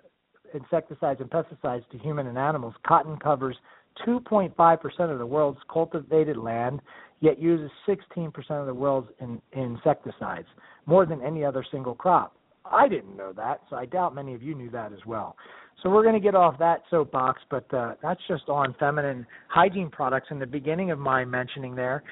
insecticides 0.53 1.21
and 1.21 1.29
pesticides 1.29 1.87
to 1.91 1.97
human 1.97 2.27
and 2.27 2.37
animals, 2.37 2.73
cotton 2.85 3.17
covers 3.17 3.55
2.5% 4.05 5.11
of 5.11 5.17
the 5.17 5.25
world's 5.25 5.59
cultivated 5.71 6.37
land, 6.37 6.81
yet 7.21 7.39
uses 7.39 7.71
16% 7.87 8.33
of 8.51 8.65
the 8.65 8.73
world's 8.73 9.07
in, 9.19 9.41
insecticides, 9.53 10.47
more 10.85 11.05
than 11.05 11.21
any 11.21 11.45
other 11.45 11.63
single 11.71 11.95
crop. 11.95 12.35
I 12.65 12.87
didn't 12.87 13.15
know 13.15 13.33
that, 13.33 13.61
so 13.69 13.75
I 13.75 13.85
doubt 13.85 14.13
many 14.13 14.33
of 14.33 14.43
you 14.43 14.55
knew 14.55 14.69
that 14.71 14.91
as 14.91 14.99
well. 15.05 15.35
So 15.81 15.89
we're 15.89 16.03
going 16.03 16.15
to 16.15 16.21
get 16.21 16.35
off 16.35 16.59
that 16.59 16.83
soapbox, 16.89 17.41
but 17.49 17.71
uh, 17.73 17.95
that's 18.03 18.21
just 18.27 18.49
on 18.49 18.75
feminine 18.79 19.25
hygiene 19.47 19.89
products. 19.89 20.27
In 20.29 20.39
the 20.39 20.45
beginning 20.45 20.91
of 20.91 20.99
my 20.99 21.25
mentioning 21.25 21.75
there, 21.75 22.03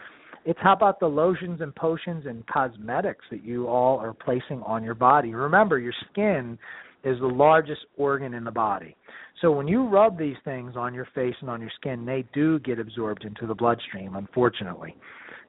it's 0.46 0.60
how 0.62 0.74
about 0.74 1.00
the 1.00 1.08
lotions 1.08 1.62
and 1.62 1.76
potions 1.76 2.26
and 2.26 2.46
cosmetics 2.48 3.26
that 3.30 3.44
you 3.44 3.68
all 3.68 4.00
are 4.00 4.14
placing 4.14 4.64
on 4.64 4.84
your 4.84 4.96
body. 4.96 5.34
Remember, 5.34 5.78
your 5.78 5.94
skin 6.12 6.58
is 7.04 7.20
the 7.20 7.28
largest 7.28 7.82
organ 7.98 8.34
in 8.34 8.44
the 8.44 8.52
body. 8.52 8.96
So 9.42 9.52
when 9.52 9.68
you 9.68 9.88
rub 9.88 10.18
these 10.18 10.36
things 10.44 10.76
on 10.76 10.94
your 10.94 11.08
face 11.16 11.36
and 11.40 11.50
on 11.50 11.62
your 11.62 11.72
skin, 11.80 12.06
they 12.06 12.26
do 12.34 12.60
get 12.60 12.80
absorbed 12.80 13.24
into 13.24 13.48
the 13.48 13.56
bloodstream, 13.56 14.16
unfortunately. 14.16 14.96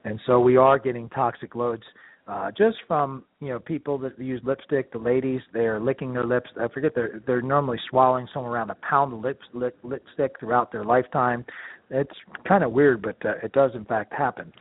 And 0.05 0.19
so 0.25 0.39
we 0.39 0.55
are 0.55 0.79
getting 0.79 1.09
toxic 1.09 1.55
loads 1.55 1.83
uh, 2.27 2.51
just 2.51 2.77
from 2.87 3.23
you 3.39 3.49
know 3.49 3.59
people 3.59 3.97
that 3.97 4.17
use 4.17 4.41
lipstick. 4.43 4.91
The 4.91 4.97
ladies, 4.97 5.41
they 5.53 5.65
are 5.65 5.79
licking 5.79 6.13
their 6.13 6.25
lips. 6.25 6.49
I 6.59 6.67
forget 6.69 6.93
they're 6.95 7.21
they're 7.25 7.41
normally 7.41 7.79
swallowing 7.89 8.27
somewhere 8.33 8.53
around 8.53 8.69
a 8.69 8.77
pound 8.87 9.13
of 9.13 9.19
lips, 9.19 9.45
lip, 9.53 9.77
lipstick 9.83 10.39
throughout 10.39 10.71
their 10.71 10.85
lifetime. 10.85 11.43
It's 11.89 12.15
kind 12.47 12.63
of 12.63 12.71
weird, 12.71 13.01
but 13.01 13.17
uh, 13.25 13.33
it 13.43 13.51
does 13.51 13.71
in 13.75 13.85
fact 13.85 14.13
happen. 14.13 14.53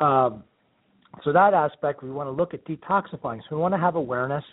Um, 0.00 0.44
so 1.24 1.32
that 1.32 1.54
aspect, 1.54 2.02
we 2.02 2.10
want 2.10 2.28
to 2.28 2.30
look 2.30 2.54
at 2.54 2.64
detoxifying. 2.64 3.40
So 3.48 3.56
we 3.56 3.62
want 3.62 3.74
to 3.74 3.80
have 3.80 3.96
awareness 3.96 4.44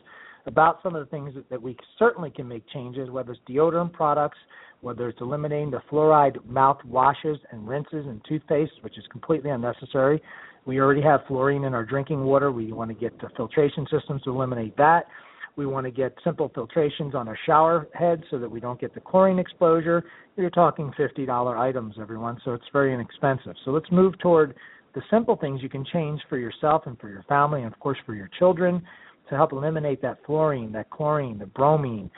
about 0.45 0.79
some 0.83 0.95
of 0.95 1.05
the 1.05 1.09
things 1.09 1.33
that, 1.35 1.49
that 1.49 1.61
we 1.61 1.77
certainly 1.97 2.29
can 2.29 2.47
make 2.47 2.67
changes, 2.69 3.09
whether 3.09 3.31
it's 3.31 3.41
deodorant 3.49 3.93
products, 3.93 4.37
whether 4.81 5.07
it's 5.07 5.21
eliminating 5.21 5.71
the 5.71 5.81
fluoride 5.89 6.43
mouth 6.45 6.77
washes 6.85 7.37
and 7.51 7.67
rinses 7.67 8.05
and 8.05 8.21
toothpaste, 8.27 8.73
which 8.81 8.97
is 8.97 9.05
completely 9.11 9.49
unnecessary. 9.49 10.21
We 10.65 10.79
already 10.79 11.01
have 11.01 11.21
fluorine 11.27 11.63
in 11.63 11.73
our 11.73 11.85
drinking 11.85 12.23
water. 12.23 12.51
We 12.51 12.71
want 12.73 12.89
to 12.89 12.95
get 12.95 13.19
the 13.19 13.29
filtration 13.35 13.87
systems 13.89 14.21
to 14.23 14.31
eliminate 14.31 14.75
that. 14.77 15.07
We 15.55 15.65
want 15.65 15.85
to 15.85 15.91
get 15.91 16.15
simple 16.23 16.49
filtrations 16.49 17.13
on 17.13 17.27
our 17.27 17.37
shower 17.45 17.87
heads 17.93 18.23
so 18.31 18.39
that 18.39 18.49
we 18.49 18.59
don't 18.59 18.81
get 18.81 18.93
the 18.93 18.99
chlorine 18.99 19.39
exposure. 19.39 20.03
You're 20.35 20.49
talking 20.49 20.91
$50 20.97 21.57
items, 21.57 21.95
everyone, 22.01 22.39
so 22.43 22.53
it's 22.53 22.65
very 22.73 22.93
inexpensive. 22.93 23.53
So 23.63 23.71
let's 23.71 23.91
move 23.91 24.17
toward 24.19 24.55
the 24.95 25.01
simple 25.11 25.35
things 25.35 25.61
you 25.61 25.69
can 25.69 25.85
change 25.93 26.21
for 26.27 26.37
yourself 26.37 26.83
and 26.87 26.99
for 26.99 27.09
your 27.09 27.23
family, 27.23 27.63
and 27.63 27.71
of 27.71 27.79
course 27.79 27.97
for 28.05 28.15
your 28.15 28.29
children 28.39 28.81
to 29.29 29.35
help 29.35 29.51
eliminate 29.51 30.01
that 30.01 30.19
fluorine, 30.25 30.71
that 30.73 30.89
chlorine, 30.89 31.37
the 31.37 31.45
bromine, 31.45 32.09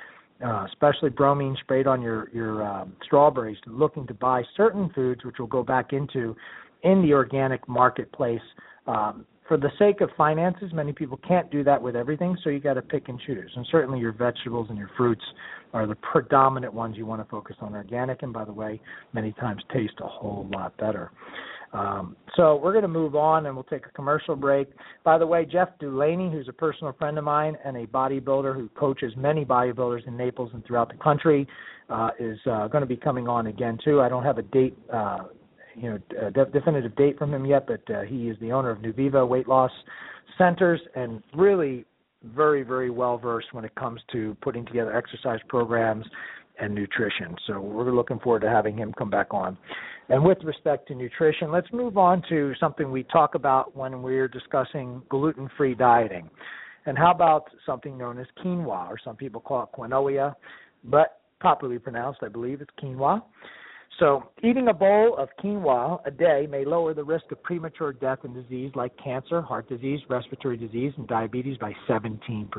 uh, 0.45 0.65
especially 0.67 1.09
bromine 1.09 1.55
sprayed 1.61 1.87
on 1.87 2.01
your 2.01 2.29
your 2.33 2.63
um, 2.63 2.93
strawberries. 3.03 3.57
Looking 3.67 4.05
to 4.07 4.13
buy 4.13 4.43
certain 4.57 4.89
foods, 4.93 5.23
which 5.23 5.37
will 5.39 5.47
go 5.47 5.63
back 5.63 5.93
into 5.93 6.35
in 6.83 7.01
the 7.01 7.13
organic 7.13 7.67
marketplace. 7.67 8.41
Um, 8.87 9.25
for 9.47 9.57
the 9.57 9.69
sake 9.77 10.01
of 10.01 10.09
finances, 10.17 10.71
many 10.73 10.91
people 10.91 11.19
can't 11.27 11.51
do 11.51 11.63
that 11.65 11.79
with 11.79 11.95
everything, 11.95 12.35
so 12.43 12.49
you 12.49 12.59
got 12.59 12.73
to 12.75 12.81
pick 12.81 13.09
and 13.09 13.19
choose. 13.27 13.51
And 13.55 13.65
certainly, 13.71 13.99
your 13.99 14.11
vegetables 14.11 14.67
and 14.69 14.77
your 14.77 14.89
fruits 14.97 15.21
are 15.73 15.85
the 15.85 15.95
predominant 15.95 16.73
ones 16.73 16.97
you 16.97 17.05
want 17.05 17.21
to 17.21 17.29
focus 17.29 17.55
on. 17.61 17.75
Organic, 17.75 18.23
and 18.23 18.33
by 18.33 18.43
the 18.43 18.53
way, 18.53 18.81
many 19.13 19.33
times 19.33 19.61
taste 19.71 19.93
a 19.99 20.07
whole 20.07 20.47
lot 20.51 20.75
better. 20.77 21.11
Um, 21.73 22.15
so 22.35 22.55
we're 22.55 22.71
going 22.71 22.83
to 22.83 22.87
move 22.87 23.15
on 23.15 23.45
and 23.45 23.55
we'll 23.55 23.63
take 23.63 23.85
a 23.85 23.89
commercial 23.89 24.35
break. 24.35 24.69
By 25.03 25.17
the 25.17 25.27
way, 25.27 25.45
Jeff 25.45 25.69
Dulaney, 25.79 26.31
who's 26.31 26.47
a 26.47 26.53
personal 26.53 26.93
friend 26.93 27.17
of 27.17 27.23
mine 27.23 27.57
and 27.65 27.75
a 27.77 27.85
bodybuilder 27.87 28.55
who 28.55 28.69
coaches 28.69 29.13
many 29.17 29.43
bodybuilders 29.43 30.07
in 30.07 30.15
Naples 30.15 30.51
and 30.53 30.65
throughout 30.65 30.89
the 30.89 30.97
country, 30.97 31.47
uh, 31.89 32.09
is 32.19 32.39
uh, 32.49 32.67
going 32.67 32.81
to 32.81 32.87
be 32.87 32.95
coming 32.95 33.27
on 33.27 33.47
again 33.47 33.77
too. 33.83 34.01
I 34.01 34.09
don't 34.09 34.23
have 34.23 34.37
a 34.37 34.43
date, 34.43 34.77
uh, 34.91 35.25
you 35.75 35.89
know, 35.89 35.99
a 36.27 36.31
de- 36.31 36.45
definitive 36.45 36.95
date 36.95 37.17
from 37.17 37.33
him 37.33 37.45
yet, 37.45 37.67
but 37.67 37.81
uh, 37.93 38.01
he 38.01 38.29
is 38.29 38.37
the 38.39 38.51
owner 38.51 38.69
of 38.69 38.79
Nuviva 38.79 39.27
Weight 39.27 39.47
Loss 39.47 39.71
Centers 40.37 40.81
and 40.95 41.21
really 41.35 41.85
very, 42.23 42.63
very 42.63 42.89
well 42.89 43.17
versed 43.17 43.53
when 43.53 43.65
it 43.65 43.75
comes 43.75 44.01
to 44.11 44.35
putting 44.41 44.65
together 44.65 44.95
exercise 44.95 45.39
programs 45.47 46.05
and 46.59 46.73
nutrition. 46.73 47.35
So 47.47 47.59
we're 47.59 47.91
looking 47.91 48.19
forward 48.19 48.41
to 48.41 48.49
having 48.49 48.77
him 48.77 48.93
come 48.97 49.09
back 49.09 49.33
on. 49.33 49.57
And 50.09 50.23
with 50.23 50.37
respect 50.43 50.87
to 50.89 50.95
nutrition, 50.95 51.51
let's 51.51 51.71
move 51.73 51.97
on 51.97 52.21
to 52.29 52.53
something 52.59 52.91
we 52.91 53.03
talk 53.03 53.35
about 53.35 53.75
when 53.75 54.01
we're 54.01 54.27
discussing 54.27 55.01
gluten 55.09 55.49
free 55.57 55.73
dieting. 55.73 56.29
And 56.85 56.97
how 56.97 57.11
about 57.11 57.45
something 57.65 57.97
known 57.97 58.19
as 58.19 58.27
quinoa, 58.43 58.87
or 58.87 58.97
some 59.03 59.15
people 59.15 59.41
call 59.41 59.63
it 59.63 59.69
quinoa, 59.77 60.35
but 60.83 61.19
properly 61.39 61.79
pronounced, 61.79 62.19
I 62.21 62.27
believe, 62.27 62.61
it's 62.61 62.69
quinoa. 62.81 63.23
So, 63.99 64.29
eating 64.43 64.67
a 64.67 64.73
bowl 64.73 65.15
of 65.17 65.29
quinoa 65.41 66.05
a 66.05 66.11
day 66.11 66.47
may 66.49 66.65
lower 66.65 66.93
the 66.93 67.03
risk 67.03 67.31
of 67.31 67.41
premature 67.41 67.93
death 67.93 68.19
and 68.23 68.33
disease 68.33 68.71
like 68.75 68.91
cancer, 69.01 69.41
heart 69.41 69.69
disease, 69.69 70.01
respiratory 70.09 70.57
disease, 70.57 70.91
and 70.97 71.07
diabetes 71.07 71.57
by 71.57 71.73
17%. 71.87 72.49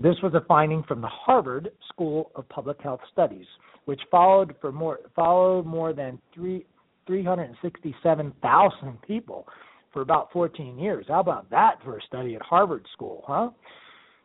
This 0.00 0.16
was 0.22 0.34
a 0.34 0.44
finding 0.46 0.82
from 0.82 1.00
the 1.00 1.08
Harvard 1.08 1.70
School 1.88 2.30
of 2.34 2.48
Public 2.48 2.80
Health 2.82 3.00
Studies 3.12 3.46
which 3.86 4.00
followed 4.10 4.54
for 4.60 4.70
more 4.70 5.00
followed 5.14 5.64
more 5.64 5.92
than 5.94 6.20
three 6.34 6.66
367,000 7.06 9.02
people 9.02 9.46
for 9.92 10.02
about 10.02 10.30
14 10.32 10.76
years. 10.76 11.06
How 11.08 11.20
about 11.20 11.48
that 11.50 11.76
for 11.84 11.96
a 11.96 12.02
study 12.02 12.34
at 12.34 12.42
Harvard 12.42 12.84
School, 12.92 13.22
huh? 13.26 13.50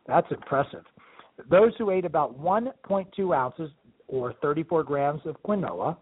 That's 0.08 0.26
impressive. 0.32 0.84
Those 1.50 1.74
who 1.78 1.92
ate 1.92 2.06
about 2.06 2.40
1.2 2.42 3.36
ounces 3.36 3.70
or 4.08 4.34
34 4.42 4.84
grams 4.84 5.22
of 5.26 5.36
quinoa 5.44 5.96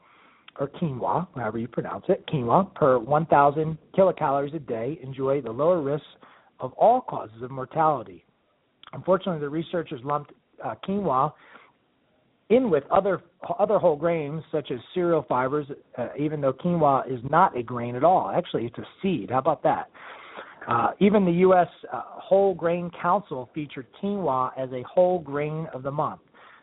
or 0.58 0.68
quinoa, 0.70 1.28
however 1.36 1.58
you 1.58 1.68
pronounce 1.68 2.06
it, 2.08 2.26
quinoa 2.28 2.74
per 2.76 2.98
1,000 2.98 3.78
kilocalories 3.94 4.56
a 4.56 4.60
day 4.60 4.98
enjoy 5.04 5.42
the 5.42 5.52
lower 5.52 5.82
risks 5.82 6.08
of 6.62 6.72
all 6.74 7.02
causes 7.02 7.42
of 7.42 7.52
mortality. 7.52 8.24
Unfortunately, 8.94 9.40
the 9.40 9.50
researchers 9.50 10.02
lumped 10.04 10.34
uh, 10.64 10.76
quinoa 10.88 11.32
in 12.50 12.70
with 12.70 12.84
other 12.92 13.22
other 13.60 13.78
whole 13.78 13.96
grains 13.96 14.44
such 14.52 14.72
as 14.72 14.80
cereal 14.94 15.26
fibers, 15.30 15.68
uh, 15.98 16.08
even 16.18 16.42
though 16.42 16.54
quinoa 16.54 17.12
is 17.12 17.20
not 17.30 17.56
a 17.56 17.64
grain 17.64 17.96
at 17.96 18.04
all. 18.04 18.32
Actually, 18.36 18.66
it's 18.66 18.78
a 18.78 18.88
seed. 19.02 19.30
How 19.30 19.38
about 19.38 19.64
that? 19.64 19.90
Uh, 20.68 20.92
even 21.00 21.26
the 21.26 21.32
U.S. 21.32 21.68
Uh, 21.92 22.02
whole 22.06 22.54
Grain 22.54 22.92
Council 23.02 23.50
featured 23.56 23.88
quinoa 24.02 24.52
as 24.58 24.70
a 24.72 24.84
whole 24.84 25.20
grain 25.20 25.68
of 25.74 25.84
the 25.84 25.92
month. 25.92 26.22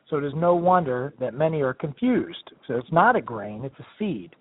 So 0.08 0.16
it 0.16 0.24
is 0.24 0.32
no 0.36 0.54
wonder 0.54 1.14
that 1.18 1.34
many 1.34 1.60
are 1.62 1.74
confused. 1.74 2.52
So 2.68 2.74
it's 2.74 2.92
not 2.92 3.16
a 3.16 3.20
grain, 3.20 3.64
it's 3.64 3.78
a 3.80 3.86
seed. 3.98 4.36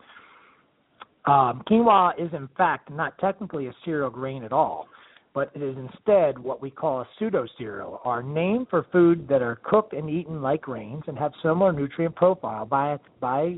Um, 1.26 1.63
quinoa 1.67 2.13
is, 2.19 2.32
in 2.34 2.48
fact, 2.56 2.91
not 2.91 3.17
technically 3.17 3.67
a 3.67 3.74
cereal 3.84 4.12
grain 4.12 4.43
at 4.43 4.52
all, 4.52 4.88
but 5.36 5.52
it 5.54 5.62
is 5.62 5.76
instead 5.78 6.39
what 6.39 6.62
we 6.62 6.71
call 6.71 7.02
a 7.02 7.08
pseudo 7.19 7.45
cereal, 7.58 8.00
our 8.06 8.24
name 8.24 8.65
for 8.69 8.88
food 8.91 9.28
that 9.28 9.41
are 9.41 9.58
cooked 9.58 9.91
and 9.91 10.10
eaten 10.10 10.41
like 10.41 10.62
grains 10.62 11.04
and 11.08 11.19
have 11.19 11.34
similar 11.43 11.74
nutrient 11.74 12.15
profile. 12.15 12.65
By, 12.65 12.98
by 13.19 13.58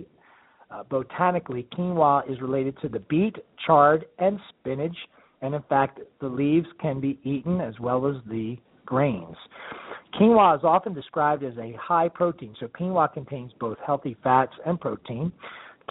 uh, 0.71 0.83
botanically, 0.89 1.67
quinoa 1.71 2.29
is 2.29 2.41
related 2.41 2.75
to 2.81 2.89
the 2.89 2.99
beet, 3.01 3.35
chard, 3.65 4.05
and 4.17 4.39
spinach, 4.49 4.97
and 5.43 5.53
in 5.53 5.61
fact, 5.69 5.99
the 6.19 6.27
leaves 6.27 6.67
can 6.81 6.99
be 6.99 7.19
eaten 7.23 7.61
as 7.61 7.79
well 7.79 8.07
as 8.07 8.15
the 8.27 8.57
grains. 8.87 9.35
Quinoa 10.15 10.57
is 10.57 10.63
often 10.63 10.95
described 10.95 11.43
as 11.43 11.53
a 11.59 11.73
high 11.79 12.09
protein, 12.09 12.55
so 12.59 12.67
quinoa 12.67 13.13
contains 13.13 13.51
both 13.59 13.77
healthy 13.85 14.17
fats 14.23 14.53
and 14.65 14.81
protein. 14.81 15.31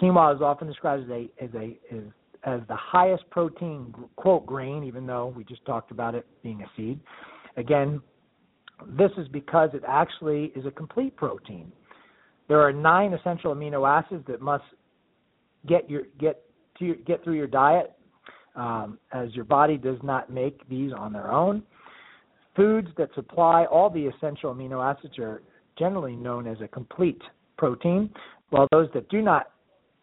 Quinoa 0.01 0.35
is 0.35 0.41
often 0.41 0.67
described 0.67 1.05
as 1.05 1.09
a 1.09 1.29
as 1.41 1.49
a 1.55 1.77
as, 1.95 2.03
as 2.43 2.61
the 2.67 2.75
highest 2.75 3.29
protein 3.29 3.93
quote 4.15 4.45
grain, 4.45 4.83
even 4.83 5.05
though 5.05 5.33
we 5.35 5.43
just 5.43 5.65
talked 5.65 5.91
about 5.91 6.15
it 6.15 6.25
being 6.43 6.61
a 6.61 6.65
seed. 6.75 6.99
Again, 7.57 8.01
this 8.97 9.11
is 9.17 9.27
because 9.29 9.69
it 9.73 9.83
actually 9.87 10.51
is 10.55 10.65
a 10.65 10.71
complete 10.71 11.15
protein. 11.15 11.71
There 12.47 12.61
are 12.61 12.71
nine 12.71 13.13
essential 13.13 13.53
amino 13.53 13.87
acids 13.87 14.23
that 14.27 14.41
must 14.41 14.63
get 15.67 15.89
your 15.89 16.03
get 16.19 16.43
to 16.79 16.85
your, 16.85 16.95
get 16.95 17.23
through 17.23 17.35
your 17.35 17.47
diet, 17.47 17.93
um, 18.55 18.97
as 19.11 19.33
your 19.33 19.45
body 19.45 19.77
does 19.77 19.97
not 20.03 20.31
make 20.31 20.67
these 20.69 20.91
on 20.93 21.11
their 21.11 21.31
own. 21.31 21.63
Foods 22.55 22.87
that 22.97 23.09
supply 23.15 23.65
all 23.65 23.89
the 23.89 24.05
essential 24.05 24.53
amino 24.53 24.83
acids 24.83 25.17
are 25.19 25.41
generally 25.77 26.15
known 26.15 26.47
as 26.47 26.57
a 26.61 26.67
complete 26.67 27.21
protein, 27.57 28.09
while 28.49 28.67
those 28.71 28.87
that 28.93 29.09
do 29.09 29.21
not 29.21 29.51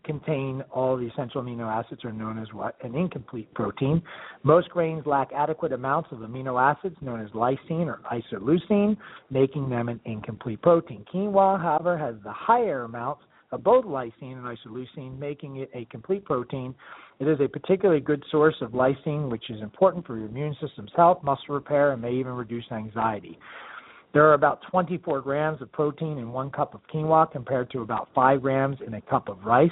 contain 0.04 0.62
all 0.70 0.96
the 0.96 1.06
essential 1.06 1.42
amino 1.42 1.66
acids 1.70 2.04
are 2.04 2.12
known 2.12 2.38
as 2.38 2.52
what? 2.52 2.76
An 2.82 2.94
incomplete 2.94 3.52
protein. 3.54 4.02
Most 4.42 4.68
grains 4.70 5.06
lack 5.06 5.30
adequate 5.32 5.72
amounts 5.72 6.10
of 6.12 6.18
amino 6.18 6.60
acids 6.60 6.96
known 7.00 7.20
as 7.20 7.30
lysine 7.30 7.86
or 7.86 8.00
isoleucine, 8.12 8.96
making 9.30 9.68
them 9.68 9.88
an 9.88 10.00
incomplete 10.04 10.62
protein. 10.62 11.04
Quinoa, 11.12 11.60
however, 11.60 11.96
has 11.98 12.14
the 12.22 12.32
higher 12.32 12.84
amounts 12.84 13.22
of 13.52 13.62
both 13.62 13.84
lysine 13.84 14.36
and 14.36 14.44
isoleucine, 14.44 15.18
making 15.18 15.56
it 15.56 15.70
a 15.74 15.84
complete 15.86 16.24
protein. 16.24 16.74
It 17.20 17.28
is 17.28 17.38
a 17.40 17.48
particularly 17.48 18.00
good 18.00 18.24
source 18.30 18.56
of 18.60 18.72
lysine, 18.72 19.30
which 19.30 19.48
is 19.48 19.62
important 19.62 20.06
for 20.06 20.18
your 20.18 20.26
immune 20.26 20.56
system's 20.60 20.90
health, 20.96 21.22
muscle 21.22 21.54
repair, 21.54 21.92
and 21.92 22.02
may 22.02 22.12
even 22.12 22.32
reduce 22.32 22.64
anxiety. 22.72 23.38
There 24.14 24.24
are 24.28 24.34
about 24.34 24.60
24 24.70 25.22
grams 25.22 25.60
of 25.60 25.72
protein 25.72 26.18
in 26.18 26.30
one 26.30 26.50
cup 26.52 26.72
of 26.72 26.80
quinoa 26.86 27.30
compared 27.32 27.68
to 27.72 27.80
about 27.80 28.08
5 28.14 28.42
grams 28.42 28.78
in 28.86 28.94
a 28.94 29.00
cup 29.00 29.28
of 29.28 29.44
rice. 29.44 29.68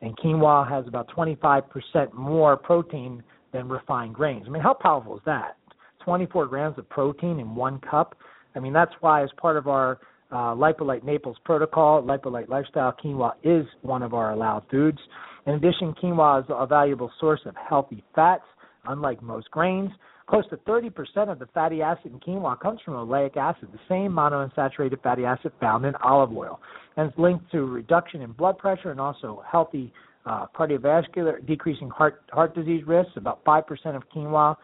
And 0.00 0.16
quinoa 0.16 0.66
has 0.68 0.88
about 0.88 1.10
25% 1.14 2.14
more 2.14 2.56
protein 2.56 3.22
than 3.52 3.68
refined 3.68 4.14
grains. 4.14 4.44
I 4.46 4.50
mean, 4.50 4.62
how 4.62 4.72
powerful 4.72 5.16
is 5.16 5.22
that? 5.26 5.58
24 6.04 6.46
grams 6.46 6.78
of 6.78 6.88
protein 6.88 7.38
in 7.38 7.54
one 7.54 7.80
cup. 7.80 8.16
I 8.56 8.60
mean, 8.60 8.72
that's 8.72 8.94
why, 9.00 9.22
as 9.22 9.30
part 9.36 9.58
of 9.58 9.68
our 9.68 10.00
uh, 10.30 10.54
LipoLight 10.54 11.04
Naples 11.04 11.36
protocol, 11.44 12.02
LipoLight 12.02 12.48
Lifestyle, 12.48 12.96
quinoa 13.04 13.32
is 13.44 13.66
one 13.82 14.02
of 14.02 14.14
our 14.14 14.32
allowed 14.32 14.64
foods. 14.70 14.98
In 15.46 15.52
addition, 15.52 15.94
quinoa 16.02 16.40
is 16.40 16.46
a 16.48 16.66
valuable 16.66 17.12
source 17.20 17.40
of 17.44 17.54
healthy 17.68 18.02
fats, 18.14 18.44
unlike 18.86 19.22
most 19.22 19.50
grains. 19.50 19.90
Close 20.32 20.48
to 20.48 20.56
30% 20.56 21.30
of 21.30 21.38
the 21.38 21.46
fatty 21.52 21.82
acid 21.82 22.10
in 22.10 22.18
quinoa 22.18 22.58
comes 22.58 22.80
from 22.82 22.94
oleic 22.94 23.36
acid, 23.36 23.68
the 23.70 23.78
same 23.86 24.10
monounsaturated 24.10 25.02
fatty 25.02 25.26
acid 25.26 25.52
found 25.60 25.84
in 25.84 25.94
olive 25.96 26.34
oil, 26.34 26.58
and 26.96 27.10
it's 27.10 27.18
linked 27.18 27.52
to 27.52 27.66
reduction 27.66 28.22
in 28.22 28.32
blood 28.32 28.56
pressure 28.56 28.90
and 28.90 28.98
also 28.98 29.44
healthy 29.46 29.92
uh, 30.24 30.46
cardiovascular, 30.56 31.46
decreasing 31.46 31.90
heart 31.90 32.22
heart 32.32 32.54
disease 32.54 32.82
risks. 32.86 33.12
About 33.16 33.44
5% 33.44 33.94
of 33.94 34.08
quinoa 34.08 34.56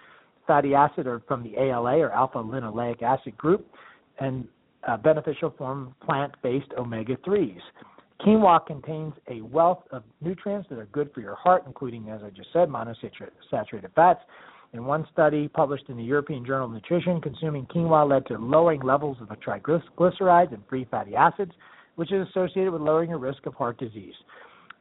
fatty 0.47 0.73
acid 0.73 1.07
are 1.07 1.21
from 1.29 1.43
the 1.43 1.55
ALA 1.61 1.99
or 1.99 2.13
alpha 2.13 2.39
linoleic 2.39 3.03
acid 3.03 3.37
group, 3.37 3.71
and 4.21 4.49
uh, 4.89 4.97
beneficial 4.97 5.53
from 5.59 5.95
plant-based 6.03 6.73
omega-3s. 6.79 7.61
Quinoa 8.23 8.65
contains 8.67 9.13
a 9.29 9.43
wealth 9.43 9.83
of 9.93 10.03
nutrients 10.23 10.67
that 10.71 10.79
are 10.79 10.87
good 10.87 11.11
for 11.13 11.21
your 11.21 11.35
heart, 11.35 11.65
including, 11.67 12.09
as 12.09 12.23
I 12.25 12.31
just 12.31 12.49
said, 12.55 12.71
monounsaturated 12.71 13.93
fats. 13.95 14.21
In 14.75 14.85
one 14.85 15.07
study 15.11 15.49
published 15.49 15.89
in 15.89 15.97
the 15.97 16.05
European 16.05 16.45
Journal 16.45 16.67
of 16.67 16.73
Nutrition, 16.73 17.23
consuming 17.23 17.65
quinoa 17.67 18.07
led 18.09 18.27
to 18.27 18.37
lowering 18.37 18.83
levels 18.83 19.17
of 19.21 19.29
triglycerides 19.29 20.53
and 20.53 20.63
free 20.69 20.87
fatty 20.91 21.17
acids, 21.17 21.53
which 21.97 22.13
is 22.13 22.29
associated 22.29 22.73
with 22.73 22.83
lowering 22.83 23.11
your 23.11 23.19
risk 23.19 23.47
of 23.47 23.55
heart 23.55 23.79
disease 23.79 24.15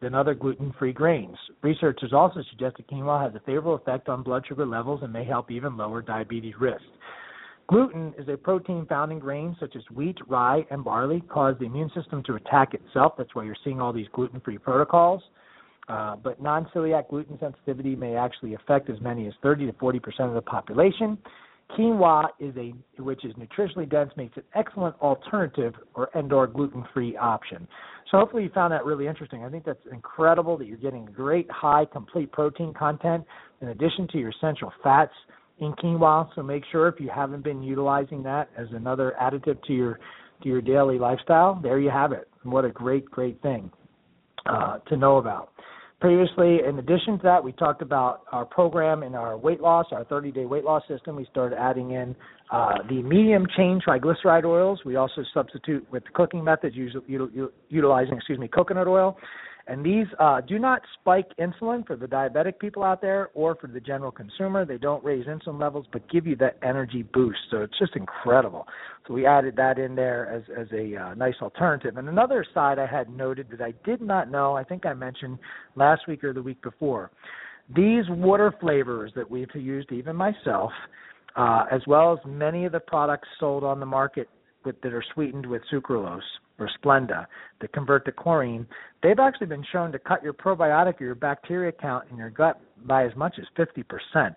than 0.02 0.14
other 0.14 0.34
gluten 0.34 0.74
free 0.78 0.92
grains. 0.92 1.38
Researchers 1.62 2.12
also 2.12 2.42
suggest 2.50 2.76
that 2.78 2.88
quinoa 2.88 3.24
has 3.24 3.34
a 3.36 3.40
favorable 3.40 3.76
effect 3.76 4.10
on 4.10 4.24
blood 4.24 4.46
sugar 4.48 4.66
levels 4.66 5.00
and 5.04 5.14
may 5.14 5.24
help 5.24 5.50
even 5.50 5.78
lower 5.78 6.02
diabetes 6.02 6.54
risk. 6.60 6.84
Gluten 7.70 8.14
is 8.18 8.28
a 8.28 8.38
protein 8.38 8.86
found 8.88 9.12
in 9.12 9.20
grains 9.20 9.56
such 9.60 9.76
as 9.76 9.84
wheat, 9.94 10.18
rye, 10.28 10.66
and 10.70 10.84
barley, 10.84 11.22
cause 11.30 11.56
the 11.60 11.66
immune 11.66 11.92
system 11.96 12.22
to 12.24 12.36
attack 12.36 12.74
itself. 12.74 13.14
That's 13.18 13.34
why 13.36 13.44
you're 13.44 13.56
seeing 13.64 13.82
all 13.82 13.94
these 13.94 14.08
gluten 14.14 14.42
free 14.42 14.58
protocols. 14.58 15.22
Uh, 15.88 16.18
but 16.18 16.42
non 16.42 16.66
celiac 16.76 17.10
gluten 17.10 17.38
sensitivity 17.40 17.96
may 17.96 18.16
actually 18.16 18.54
affect 18.56 18.90
as 18.90 19.00
many 19.00 19.26
as 19.28 19.34
30 19.42 19.68
to 19.68 19.74
40 19.74 20.00
percent 20.00 20.30
of 20.30 20.36
the 20.36 20.42
population. 20.42 21.18
Quinoa 21.72 22.28
is 22.40 22.56
a 22.58 22.74
which 23.02 23.26
is 23.26 23.34
nutritionally 23.34 23.90
dense, 23.90 24.12
makes 24.16 24.38
an 24.38 24.44
excellent 24.56 24.96
alternative 25.02 25.74
or 25.96 26.10
and/or 26.14 26.48
gluten-free 26.48 27.18
option. 27.18 27.68
So 28.10 28.18
hopefully 28.18 28.44
you 28.44 28.50
found 28.50 28.72
that 28.72 28.86
really 28.86 29.08
interesting. 29.08 29.44
I 29.44 29.50
think 29.50 29.66
that's 29.66 29.86
incredible 29.92 30.58
that 30.58 30.68
you're 30.68 30.78
getting 30.78 31.06
great 31.06 31.50
high 31.52 31.86
complete 31.86 32.32
protein 32.32 32.74
content 32.74 33.26
in 33.62 33.70
addition 33.70 34.08
to 34.10 34.18
your 34.18 34.30
essential 34.30 34.72
fats 34.82 35.14
in 35.60 35.74
quinoa. 35.74 36.30
So 36.36 36.44
make 36.44 36.64
sure 36.72 36.88
if 36.88 37.00
you 37.00 37.10
haven't 37.14 37.44
been 37.44 37.62
utilizing 37.62 38.24
that 38.24 38.50
as 38.58 38.68
another 38.72 39.16
additive 39.22 39.62
to 39.64 39.74
your 39.74 40.00
to 40.44 40.50
your 40.50 40.62
daily 40.62 41.00
lifestyle, 41.00 41.60
there 41.62 41.80
you 41.80 41.90
have 41.90 42.12
it. 42.12 42.30
What 42.44 42.64
a 42.64 42.70
great, 42.70 43.06
great 43.06 43.42
thing 43.42 43.72
uh, 44.46 44.78
to 44.88 44.96
know 44.96 45.18
about. 45.18 45.50
Previously, 46.00 46.60
in 46.68 46.78
addition 46.78 47.18
to 47.18 47.24
that, 47.24 47.44
we 47.44 47.52
talked 47.54 47.82
about 47.82 48.22
our 48.32 48.46
program 48.46 49.02
in 49.02 49.16
our 49.16 49.36
weight 49.36 49.60
loss, 49.60 49.88
our 49.92 50.06
30-day 50.06 50.46
weight 50.46 50.64
loss 50.64 50.84
system. 50.88 51.16
We 51.16 51.26
started 51.32 51.58
adding 51.60 51.92
in 51.92 52.16
uh, 52.52 52.76
the 52.88 53.02
medium 53.02 53.48
chain 53.58 53.82
triglyceride 53.86 54.46
oils. 54.46 54.80
We 54.86 54.96
also 54.96 55.24
substitute 55.34 55.88
with 55.92 56.04
the 56.04 56.12
cooking 56.12 56.44
methods, 56.44 56.76
utilizing 56.76 58.16
excuse 58.16 58.38
me 58.38 58.48
coconut 58.48 58.88
oil. 58.88 59.18
And 59.68 59.86
these 59.86 60.08
uh, 60.20 60.42
do 60.42 60.60
not 60.60 60.82
spike 60.94 61.28
insulin 61.38 61.86
for 61.86 61.98
the 61.98 62.06
diabetic 62.06 62.58
people 62.58 62.84
out 62.84 63.02
there 63.02 63.30
or 63.34 63.56
for 63.56 63.68
the 63.68 63.82
general 63.82 64.12
consumer. 64.12 64.66
They 64.66 64.78
don't 64.78 65.04
raise 65.04 65.26
insulin 65.26 65.60
levels, 65.60 65.86
but 65.92 66.10
give 66.10 66.26
you 66.26 66.38
that 66.38 66.58
energy 66.64 67.04
boost. 67.04 67.40
So 67.52 67.62
it's 67.62 67.78
just 67.78 67.96
incredible. 67.98 68.66
So 69.08 69.14
we 69.14 69.26
added 69.26 69.58
that 69.58 69.78
in 69.78 69.96
there 69.96 70.30
as 70.30 70.44
as 70.58 70.68
a 70.72 70.96
uh, 70.96 71.14
nice 71.16 71.36
alternative. 71.42 71.98
And 71.98 72.08
another 72.08 72.46
side 72.54 72.80
I 72.80 72.86
had 72.86 73.10
noted 73.10 73.48
that 73.52 73.62
I 73.62 73.74
did 73.84 74.02
not 74.02 74.32
know. 74.32 74.56
I 74.56 74.64
think 74.64 74.86
I 74.86 74.94
mentioned 74.94 75.38
last 75.76 76.08
week 76.08 76.24
or 76.24 76.32
the 76.32 76.44
week 76.44 76.62
before. 76.62 77.12
These 77.76 78.06
water 78.10 78.54
flavors 78.62 79.12
that 79.18 79.30
we've 79.30 79.54
used, 79.54 79.92
even 79.92 80.16
myself, 80.16 80.72
uh, 81.36 81.66
as 81.70 81.82
well 81.86 82.14
as 82.14 82.20
many 82.26 82.64
of 82.64 82.72
the 82.72 82.80
products 82.80 83.28
sold 83.38 83.66
on 83.66 83.82
the 83.82 83.86
market 83.86 84.30
with, 84.68 84.80
that 84.82 84.94
are 84.94 85.04
sweetened 85.14 85.46
with 85.46 85.64
sucralose 85.72 86.22
or 86.60 86.70
Splenda 86.80 87.26
that 87.62 87.74
convert 87.74 88.06
to 88.06 88.12
chlorine, 88.12 88.68
they've 89.02 89.20
actually 89.20 89.48
been 89.48 89.66
shown 89.72 89.92
to 89.92 90.00
cut 90.00 90.22
your 90.22 90.34
probiotic 90.34 91.02
or 91.02 91.06
your 91.06 91.16
bacteria 91.16 91.72
count 91.72 92.06
in 92.12 92.18
your 92.18 92.30
gut 92.30 92.62
by 92.86 93.06
as 93.06 93.16
much 93.16 93.40
as 93.40 93.46
50%. 93.58 94.36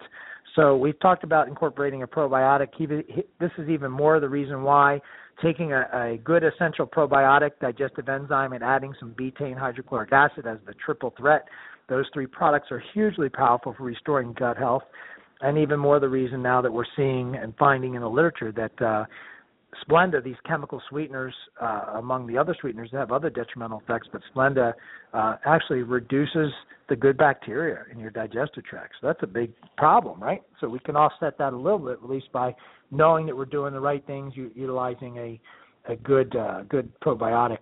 So 0.56 0.76
we've 0.76 0.98
talked 1.00 1.24
about 1.24 1.48
incorporating 1.48 2.02
a 2.02 2.06
probiotic. 2.06 2.68
This 3.38 3.50
is 3.58 3.68
even 3.68 3.90
more 3.90 4.18
the 4.20 4.28
reason 4.28 4.62
why 4.62 5.00
taking 5.42 5.72
a, 5.72 5.86
a 5.92 6.18
good 6.18 6.42
essential 6.44 6.86
probiotic, 6.86 7.52
digestive 7.60 8.08
enzyme, 8.08 8.52
and 8.52 8.62
adding 8.62 8.94
some 8.98 9.12
betaine 9.12 9.58
hydrochloric 9.58 10.12
acid 10.12 10.46
as 10.46 10.58
the 10.66 10.74
triple 10.84 11.14
threat. 11.16 11.46
Those 11.88 12.04
three 12.12 12.26
products 12.26 12.68
are 12.70 12.82
hugely 12.94 13.28
powerful 13.28 13.74
for 13.76 13.84
restoring 13.84 14.32
gut 14.34 14.56
health, 14.56 14.82
and 15.40 15.56
even 15.58 15.78
more 15.78 15.98
the 15.98 16.08
reason 16.08 16.42
now 16.42 16.60
that 16.60 16.72
we're 16.72 16.84
seeing 16.96 17.36
and 17.36 17.54
finding 17.58 17.94
in 17.94 18.02
the 18.02 18.08
literature 18.08 18.52
that 18.52 18.82
uh, 18.82 19.04
Splenda, 19.88 20.22
these 20.22 20.36
chemical 20.46 20.82
sweeteners, 20.88 21.34
uh, 21.60 21.94
among 21.94 22.26
the 22.26 22.36
other 22.36 22.56
sweeteners, 22.60 22.90
that 22.92 22.98
have 22.98 23.12
other 23.12 23.30
detrimental 23.30 23.80
effects, 23.80 24.08
but 24.12 24.20
Splenda 24.34 24.72
uh, 25.14 25.36
actually 25.46 25.82
reduces 25.82 26.50
the 26.88 26.96
good 26.96 27.16
bacteria 27.16 27.84
in 27.92 27.98
your 27.98 28.10
digestive 28.10 28.64
tract. 28.64 28.94
So 29.00 29.06
that's 29.06 29.22
a 29.22 29.28
big 29.28 29.52
problem, 29.76 30.20
right? 30.20 30.42
So 30.60 30.68
we 30.68 30.80
can 30.80 30.96
offset 30.96 31.38
that 31.38 31.52
a 31.52 31.56
little 31.56 31.78
bit, 31.78 31.98
at 32.02 32.08
least 32.08 32.32
by 32.32 32.54
knowing 32.90 33.26
that 33.26 33.36
we're 33.36 33.44
doing 33.44 33.72
the 33.72 33.80
right 33.80 34.04
things, 34.06 34.34
utilizing 34.36 35.16
a 35.18 35.40
a 35.88 35.96
good 35.96 36.34
uh, 36.36 36.62
good 36.68 36.92
probiotic 37.00 37.58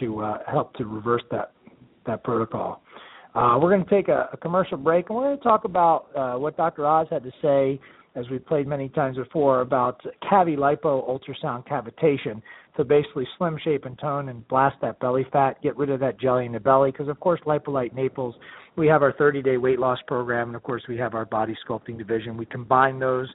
to 0.00 0.20
uh, 0.20 0.38
help 0.46 0.74
to 0.74 0.84
reverse 0.84 1.22
that 1.30 1.52
that 2.06 2.22
protocol. 2.24 2.82
Uh, 3.34 3.58
we're 3.60 3.70
going 3.70 3.84
to 3.84 3.90
take 3.90 4.08
a, 4.08 4.28
a, 4.32 4.36
commercial 4.38 4.78
break, 4.78 5.08
and 5.08 5.16
we're 5.16 5.24
going 5.24 5.36
to 5.36 5.44
talk 5.44 5.64
about 5.64 6.06
uh, 6.16 6.38
what 6.38 6.56
Dr. 6.56 6.86
Oz 6.86 7.06
had 7.10 7.22
to 7.22 7.30
say, 7.42 7.78
as 8.18 8.28
we 8.30 8.38
played 8.38 8.66
many 8.66 8.88
times 8.88 9.16
before, 9.16 9.60
about 9.60 10.00
cavi-lipo 10.30 11.08
ultrasound 11.08 11.66
cavitation. 11.66 12.42
So 12.76 12.84
basically, 12.84 13.26
slim 13.36 13.58
shape 13.62 13.84
and 13.84 13.98
tone 13.98 14.28
and 14.28 14.46
blast 14.48 14.76
that 14.82 15.00
belly 15.00 15.26
fat, 15.32 15.60
get 15.62 15.76
rid 15.76 15.90
of 15.90 16.00
that 16.00 16.20
jelly 16.20 16.46
in 16.46 16.52
the 16.52 16.60
belly. 16.60 16.90
Because 16.90 17.08
of 17.08 17.18
course, 17.20 17.40
LipoLight 17.46 17.94
Naples, 17.94 18.34
we 18.76 18.86
have 18.86 19.02
our 19.02 19.12
30-day 19.12 19.56
weight 19.56 19.78
loss 19.78 19.98
program, 20.06 20.48
and 20.48 20.56
of 20.56 20.62
course, 20.62 20.82
we 20.88 20.96
have 20.96 21.14
our 21.14 21.24
body 21.24 21.56
sculpting 21.66 21.98
division. 21.98 22.36
We 22.36 22.46
combine 22.46 22.98
those 22.98 23.28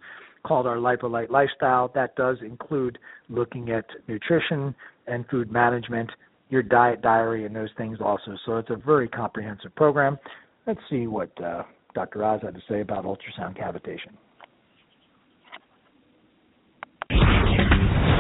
called 0.46 0.68
our 0.68 0.78
LipoLight 0.78 1.30
lifestyle. 1.30 1.92
That 1.96 2.16
does 2.16 2.38
include 2.42 2.98
looking 3.30 3.70
at 3.72 3.86
nutrition 4.08 4.76
and 5.08 5.26
food 5.30 5.52
management 5.52 6.10
your 6.54 6.64
diet 6.64 7.02
diary 7.02 7.46
and 7.46 7.56
those 7.56 7.70
things 7.78 7.98
also. 8.00 8.38
So 8.46 8.58
it's 8.58 8.70
a 8.70 8.76
very 8.76 9.08
comprehensive 9.08 9.76
program. 9.76 10.20
Let's 10.68 10.80
see 10.90 11.08
what 11.08 11.32
uh, 11.44 11.64
Dr. 11.96 12.24
Oz 12.24 12.42
had 12.44 12.54
to 12.54 12.62
say 12.70 12.82
about 12.82 13.06
ultrasound 13.06 13.58
cavitation. 13.58 14.14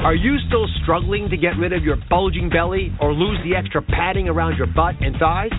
Are 0.03 0.15
you 0.15 0.35
still 0.47 0.67
struggling 0.83 1.29
to 1.29 1.37
get 1.37 1.55
rid 1.55 1.71
of 1.71 1.83
your 1.83 1.95
bulging 2.09 2.49
belly 2.49 2.91
or 2.99 3.13
lose 3.13 3.39
the 3.47 3.55
extra 3.55 3.81
padding 3.81 4.27
around 4.27 4.57
your 4.57 4.67
butt 4.67 4.95
and 4.99 5.15
thighs? 5.15 5.55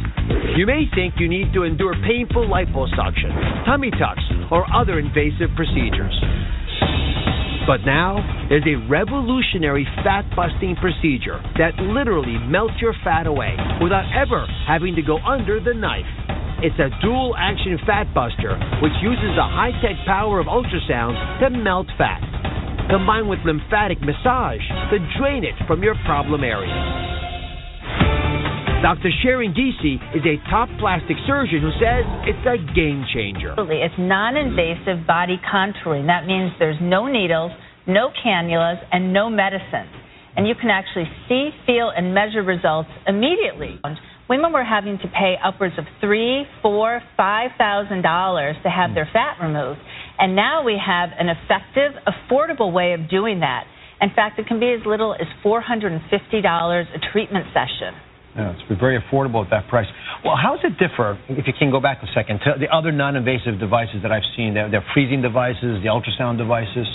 You 0.55 0.67
may 0.67 0.85
think 0.95 1.15
you 1.17 1.29
need 1.33 1.55
to 1.55 1.63
endure 1.63 1.95
painful 2.05 2.45
liposuction, 2.45 3.33
tummy 3.65 3.91
tucks, 3.93 4.21
or 4.53 4.69
other 4.69 4.99
invasive 4.99 5.49
procedures. 5.57 6.13
But 7.67 7.89
now, 7.89 8.21
there's 8.51 8.69
a 8.69 8.77
revolutionary 8.87 9.89
fat 10.05 10.29
busting 10.37 10.77
procedure 10.77 11.41
that 11.57 11.81
literally 11.81 12.37
melts 12.45 12.77
your 12.83 12.93
fat 13.03 13.27
away 13.27 13.57
without 13.81 14.05
ever 14.13 14.45
having 14.69 14.95
to 14.97 15.03
go 15.03 15.17
under 15.25 15.59
the 15.59 15.73
knife. 15.73 16.05
It's 16.61 16.77
a 16.77 16.93
dual 17.01 17.35
action 17.39 17.79
fat 17.87 18.13
buster 18.13 18.61
which 18.85 18.93
uses 19.01 19.33
the 19.37 19.49
high 19.49 19.73
tech 19.81 19.97
power 20.05 20.39
of 20.39 20.47
ultrasound 20.47 21.17
to 21.41 21.49
melt 21.49 21.89
fat, 21.97 22.21
combined 22.91 23.29
with 23.29 23.39
lymphatic 23.45 23.99
massage 24.01 24.63
to 24.91 24.99
drain 25.19 25.45
it 25.45 25.55
from 25.67 25.83
your 25.83 25.95
problem 26.05 26.45
areas. 26.45 26.73
Dr. 28.85 29.09
Sharon 29.23 29.55
Giese 29.57 29.97
is 30.13 30.23
a 30.29 30.37
top 30.51 30.69
plastic 30.79 31.17
surgeon 31.27 31.65
who 31.65 31.73
says 31.81 32.05
it's 32.29 32.45
a 32.45 32.61
game 32.77 33.03
changer. 33.15 33.57
It's 33.57 33.95
non 33.97 34.37
invasive 34.37 35.07
body 35.07 35.41
contouring. 35.41 36.07
That 36.07 36.27
means 36.27 36.53
there's 36.59 36.77
no 36.83 37.07
needles, 37.07 37.53
no 37.87 38.11
cannulas, 38.21 38.77
and 38.93 39.11
no 39.15 39.31
medicine. 39.31 39.89
And 40.37 40.47
you 40.47 40.55
can 40.55 40.69
actually 40.69 41.09
see, 41.29 41.49
feel, 41.65 41.93
and 41.97 42.13
measure 42.13 42.43
results 42.43 42.91
immediately. 43.07 43.81
Women 44.29 44.53
were 44.53 44.65
having 44.65 44.99
to 44.99 45.09
pay 45.09 45.37
upwards 45.43 45.75
of 45.77 45.85
three, 46.01 46.45
four, 46.63 47.03
five 47.17 47.51
thousand 47.59 48.03
dollars 48.03 48.57
to 48.63 48.71
have 48.71 48.91
hmm. 48.91 48.95
their 48.95 49.09
fat 49.13 49.37
removed. 49.43 49.81
And 50.19 50.37
now 50.37 50.65
we 50.65 50.81
have 50.81 51.11
an 51.19 51.29
effective, 51.29 51.93
affordable 52.07 52.73
way 52.73 52.93
of 52.95 53.11
doing 53.11 53.41
that. 53.41 53.67
In 54.01 54.11
fact, 54.15 54.39
it 54.39 54.47
can 54.47 54.61
be 54.61 54.73
as 54.73 54.85
little 54.87 55.15
as 55.15 55.27
$450 55.45 56.01
a 56.03 57.13
treatment 57.13 57.47
session. 57.53 57.95
Yeah, 58.37 58.53
it's 58.53 58.81
very 58.81 58.99
affordable 58.99 59.45
at 59.45 59.51
that 59.51 59.69
price. 59.69 59.87
Well, 60.25 60.35
how 60.35 60.57
does 60.57 60.67
it 60.67 60.79
differ, 60.79 61.19
if 61.29 61.47
you 61.47 61.53
can 61.57 61.71
go 61.71 61.81
back 61.81 62.03
a 62.03 62.11
second, 62.15 62.41
to 62.41 62.59
the 62.59 62.67
other 62.67 62.91
non-invasive 62.91 63.61
devices 63.61 64.03
that 64.03 64.11
I've 64.11 64.27
seen? 64.37 64.55
They're, 64.55 64.71
they're 64.71 64.87
freezing 64.93 65.23
devices, 65.23 65.83
the 65.83 65.89
ultrasound 65.89 66.39
devices. 66.39 66.87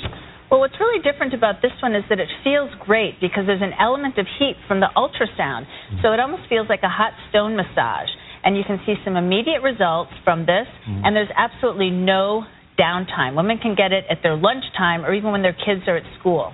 Well, 0.49 0.59
what's 0.59 0.79
really 0.79 1.01
different 1.01 1.33
about 1.33 1.61
this 1.61 1.71
one 1.81 1.93
is 1.95 2.03
that 2.09 2.19
it 2.19 2.29
feels 2.43 2.71
great 2.81 3.21
because 3.21 3.45
there's 3.45 3.61
an 3.61 3.73
element 3.79 4.17
of 4.17 4.25
heat 4.39 4.57
from 4.67 4.79
the 4.79 4.89
ultrasound. 4.97 5.69
So 6.01 6.11
it 6.11 6.19
almost 6.19 6.49
feels 6.49 6.67
like 6.67 6.81
a 6.81 6.89
hot 6.89 7.13
stone 7.29 7.55
massage. 7.55 8.09
And 8.43 8.57
you 8.57 8.63
can 8.65 8.79
see 8.85 8.95
some 9.05 9.15
immediate 9.15 9.61
results 9.61 10.11
from 10.23 10.47
this, 10.47 10.65
mm-hmm. 10.87 11.03
and 11.03 11.15
there's 11.15 11.29
absolutely 11.35 11.91
no 11.91 12.45
downtime. 12.79 13.35
Women 13.35 13.59
can 13.59 13.75
get 13.75 13.91
it 13.91 14.05
at 14.09 14.23
their 14.23 14.37
lunchtime 14.37 15.03
or 15.05 15.13
even 15.13 15.31
when 15.31 15.43
their 15.43 15.53
kids 15.53 15.83
are 15.87 15.97
at 15.97 16.07
school. 16.19 16.53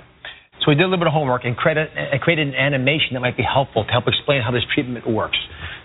So 0.59 0.73
we 0.73 0.75
did 0.75 0.81
a 0.81 0.89
little 0.89 0.97
bit 0.97 1.07
of 1.07 1.13
homework 1.13 1.45
and 1.45 1.55
created, 1.55 1.93
and 1.95 2.19
created 2.21 2.47
an 2.49 2.55
animation 2.55 3.13
that 3.13 3.21
might 3.21 3.37
be 3.37 3.45
helpful 3.45 3.85
to 3.85 3.91
help 3.91 4.05
explain 4.07 4.41
how 4.41 4.49
this 4.49 4.65
treatment 4.73 5.05
works. 5.05 5.37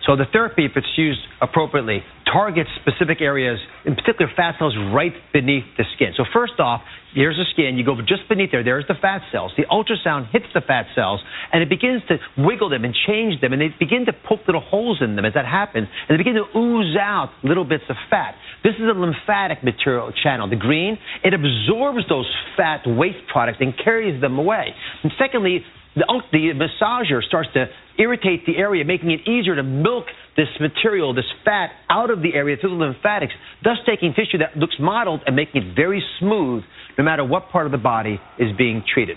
So 0.07 0.17
the 0.17 0.25
therapy, 0.33 0.65
if 0.65 0.73
it's 0.77 0.89
used 0.97 1.21
appropriately, 1.43 2.03
targets 2.33 2.71
specific 2.81 3.21
areas, 3.21 3.59
in 3.85 3.95
particular 3.95 4.31
fat 4.35 4.55
cells 4.59 4.75
right 4.95 5.13
beneath 5.33 5.65
the 5.77 5.85
skin. 5.95 6.13
So 6.17 6.25
first 6.33 6.59
off, 6.59 6.81
here's 7.15 7.37
the 7.37 7.45
skin. 7.53 7.77
You 7.77 7.85
go 7.85 7.97
just 8.01 8.29
beneath 8.29 8.51
there. 8.51 8.65
There's 8.65 8.87
the 8.89 8.95
fat 9.01 9.21
cells. 9.31 9.53
The 9.57 9.65
ultrasound 9.65 10.31
hits 10.31 10.47
the 10.55 10.63
fat 10.63 10.87
cells, 10.95 11.21
and 11.53 11.63
it 11.63 11.69
begins 11.69 12.03
to 12.09 12.17
wiggle 12.39 12.71
them 12.71 12.85
and 12.85 12.95
change 13.07 13.41
them, 13.41 13.53
and 13.53 13.61
they 13.61 13.69
begin 13.79 14.07
to 14.07 14.13
poke 14.13 14.41
little 14.47 14.63
holes 14.63 14.99
in 15.03 15.17
them 15.17 15.25
as 15.25 15.35
that 15.35 15.45
happens, 15.45 15.89
and 16.09 16.19
they 16.19 16.23
begin 16.23 16.35
to 16.35 16.59
ooze 16.59 16.97
out 16.97 17.31
little 17.43 17.65
bits 17.65 17.85
of 17.91 17.97
fat. 18.09 18.35
This 18.65 18.75
is 18.77 18.89
a 18.89 18.99
lymphatic 18.99 19.63
material 19.63 20.13
channel. 20.23 20.49
The 20.49 20.57
green, 20.57 20.99
it 21.25 21.35
absorbs 21.35 22.09
those 22.09 22.31
fat 22.57 22.83
waste 22.87 23.27
products 23.31 23.59
and 23.61 23.75
carries 23.77 24.21
them 24.21 24.39
away. 24.39 24.75
And 25.03 25.13
secondly, 25.19 25.65
the, 25.97 26.05
the 26.33 26.53
massager 26.55 27.23
starts 27.23 27.49
to 27.55 27.67
irritate 27.99 28.47
the 28.47 28.57
area, 28.57 28.85
making 28.85 29.11
it 29.11 29.29
easier 29.29 29.57
to 29.57 29.63
milk 29.63 30.05
this 30.37 30.49
material, 30.61 31.15
this 31.15 31.25
fat, 31.45 31.71
out 31.91 32.11
of 32.11 32.23
the 32.23 32.35
area 32.35 32.57
through 32.61 32.71
the 32.71 32.85
lymphatics, 32.85 33.33
thus 33.63 33.77
taking 33.87 34.15
tissue 34.15 34.39
that 34.39 34.57
looks 34.57 34.77
mottled 34.79 35.21
and 35.27 35.37
making 35.37 35.63
it 35.63 35.75
very 35.77 36.03
smooth 36.19 36.63
no 36.97 37.05
matter 37.05 37.25
what 37.25 37.51
part 37.51 37.67
of 37.67 37.73
the 37.73 37.79
body 37.79 38.21
is 38.39 38.49
being 38.57 38.83
treated. 38.93 39.17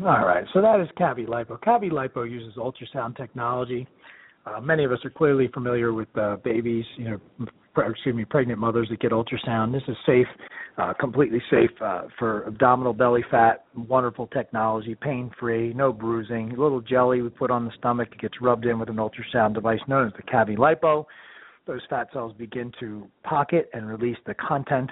All 0.00 0.24
right, 0.24 0.44
so 0.54 0.62
that 0.62 0.80
is 0.80 0.88
Cavi-Lipo. 0.98 1.60
Cavi-Lipo 1.60 2.28
uses 2.28 2.56
ultrasound 2.56 3.16
technology. 3.16 3.86
Uh, 4.46 4.58
many 4.58 4.84
of 4.84 4.92
us 4.92 4.98
are 5.04 5.10
clearly 5.10 5.48
familiar 5.52 5.92
with 5.92 6.08
uh, 6.16 6.36
babies, 6.42 6.86
you 6.96 7.10
know, 7.10 7.46
excuse 7.88 8.14
me, 8.14 8.24
pregnant 8.24 8.58
mothers 8.58 8.88
that 8.90 9.00
get 9.00 9.12
ultrasound. 9.12 9.72
This 9.72 9.82
is 9.88 9.96
safe, 10.06 10.26
uh, 10.78 10.92
completely 10.98 11.42
safe 11.50 11.70
uh, 11.80 12.02
for 12.18 12.44
abdominal 12.46 12.92
belly 12.92 13.24
fat. 13.30 13.64
Wonderful 13.74 14.26
technology, 14.28 14.94
pain 14.94 15.30
free, 15.38 15.72
no 15.74 15.92
bruising. 15.92 16.52
A 16.52 16.60
little 16.60 16.80
jelly 16.80 17.22
we 17.22 17.28
put 17.28 17.50
on 17.50 17.64
the 17.64 17.72
stomach. 17.78 18.08
It 18.12 18.20
gets 18.20 18.40
rubbed 18.40 18.66
in 18.66 18.78
with 18.78 18.88
an 18.88 18.96
ultrasound 18.96 19.54
device 19.54 19.80
known 19.88 20.08
as 20.08 20.12
the 20.16 20.22
Cavi-Lipo. 20.22 21.06
Those 21.66 21.80
fat 21.88 22.08
cells 22.12 22.32
begin 22.36 22.72
to 22.80 23.06
pocket 23.22 23.68
and 23.74 23.86
release 23.86 24.16
the 24.26 24.34
content 24.34 24.90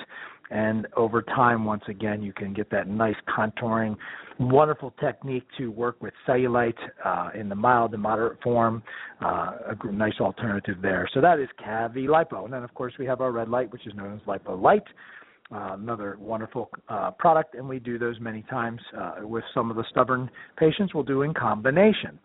and 0.50 0.86
over 0.96 1.22
time, 1.22 1.64
once 1.64 1.82
again, 1.88 2.22
you 2.22 2.32
can 2.32 2.52
get 2.54 2.70
that 2.70 2.88
nice 2.88 3.16
contouring. 3.28 3.96
Wonderful 4.38 4.94
technique 5.00 5.46
to 5.58 5.70
work 5.70 6.00
with 6.00 6.14
cellulite 6.26 6.74
uh, 7.04 7.30
in 7.34 7.48
the 7.48 7.54
mild 7.54 7.92
to 7.92 7.98
moderate 7.98 8.40
form. 8.42 8.82
Uh, 9.20 9.74
a 9.82 9.92
nice 9.92 10.14
alternative 10.20 10.76
there. 10.80 11.08
So 11.12 11.20
that 11.20 11.38
is 11.40 11.48
Cavi-Lipo. 11.60 12.44
And 12.44 12.52
then, 12.52 12.62
of 12.62 12.72
course, 12.74 12.92
we 12.98 13.06
have 13.06 13.20
our 13.20 13.32
red 13.32 13.48
light, 13.48 13.72
which 13.72 13.86
is 13.86 13.94
known 13.94 14.14
as 14.14 14.20
Lipo 14.22 14.80
Uh, 15.50 15.72
another 15.72 16.18
wonderful 16.20 16.68
uh, 16.90 17.10
product, 17.12 17.54
and 17.54 17.66
we 17.66 17.78
do 17.78 17.98
those 17.98 18.20
many 18.20 18.42
times 18.50 18.80
uh, 18.94 19.14
with 19.22 19.44
some 19.54 19.70
of 19.70 19.76
the 19.78 19.84
stubborn 19.90 20.30
patients. 20.58 20.92
We'll 20.94 21.04
do 21.04 21.22
in 21.22 21.32
combination. 21.32 22.18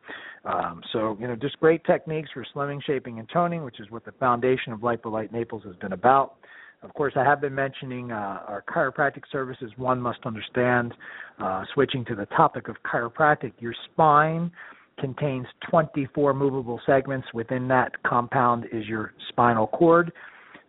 Um, 0.43 0.81
so, 0.91 1.17
you 1.21 1.27
know, 1.29 1.35
just 1.37 1.57
great 1.61 1.85
techniques 1.85 2.29
for 2.33 2.45
slimming, 2.53 2.83
shaping, 2.83 3.19
and 3.19 3.29
toning, 3.29 3.63
which 3.63 3.79
is 3.79 3.89
what 3.89 4.03
the 4.03 4.11
foundation 4.19 4.73
of 4.73 4.81
LipoLight 4.81 5.31
Naples 5.31 5.63
has 5.63 5.75
been 5.77 5.93
about. 5.93 6.35
Of 6.83 6.93
course, 6.93 7.13
I 7.15 7.23
have 7.23 7.39
been 7.39 7.55
mentioning 7.55 8.11
uh, 8.11 8.41
our 8.45 8.63
chiropractic 8.67 9.23
services. 9.31 9.71
One 9.77 10.01
must 10.01 10.19
understand, 10.25 10.93
uh, 11.39 11.63
switching 11.73 12.03
to 12.05 12.15
the 12.15 12.25
topic 12.27 12.67
of 12.67 12.75
chiropractic, 12.83 13.53
your 13.59 13.73
spine 13.91 14.51
contains 14.99 15.47
24 15.69 16.33
movable 16.33 16.79
segments. 16.85 17.27
Within 17.33 17.67
that 17.69 17.91
compound 18.03 18.65
is 18.71 18.85
your 18.85 19.13
spinal 19.29 19.67
cord. 19.67 20.11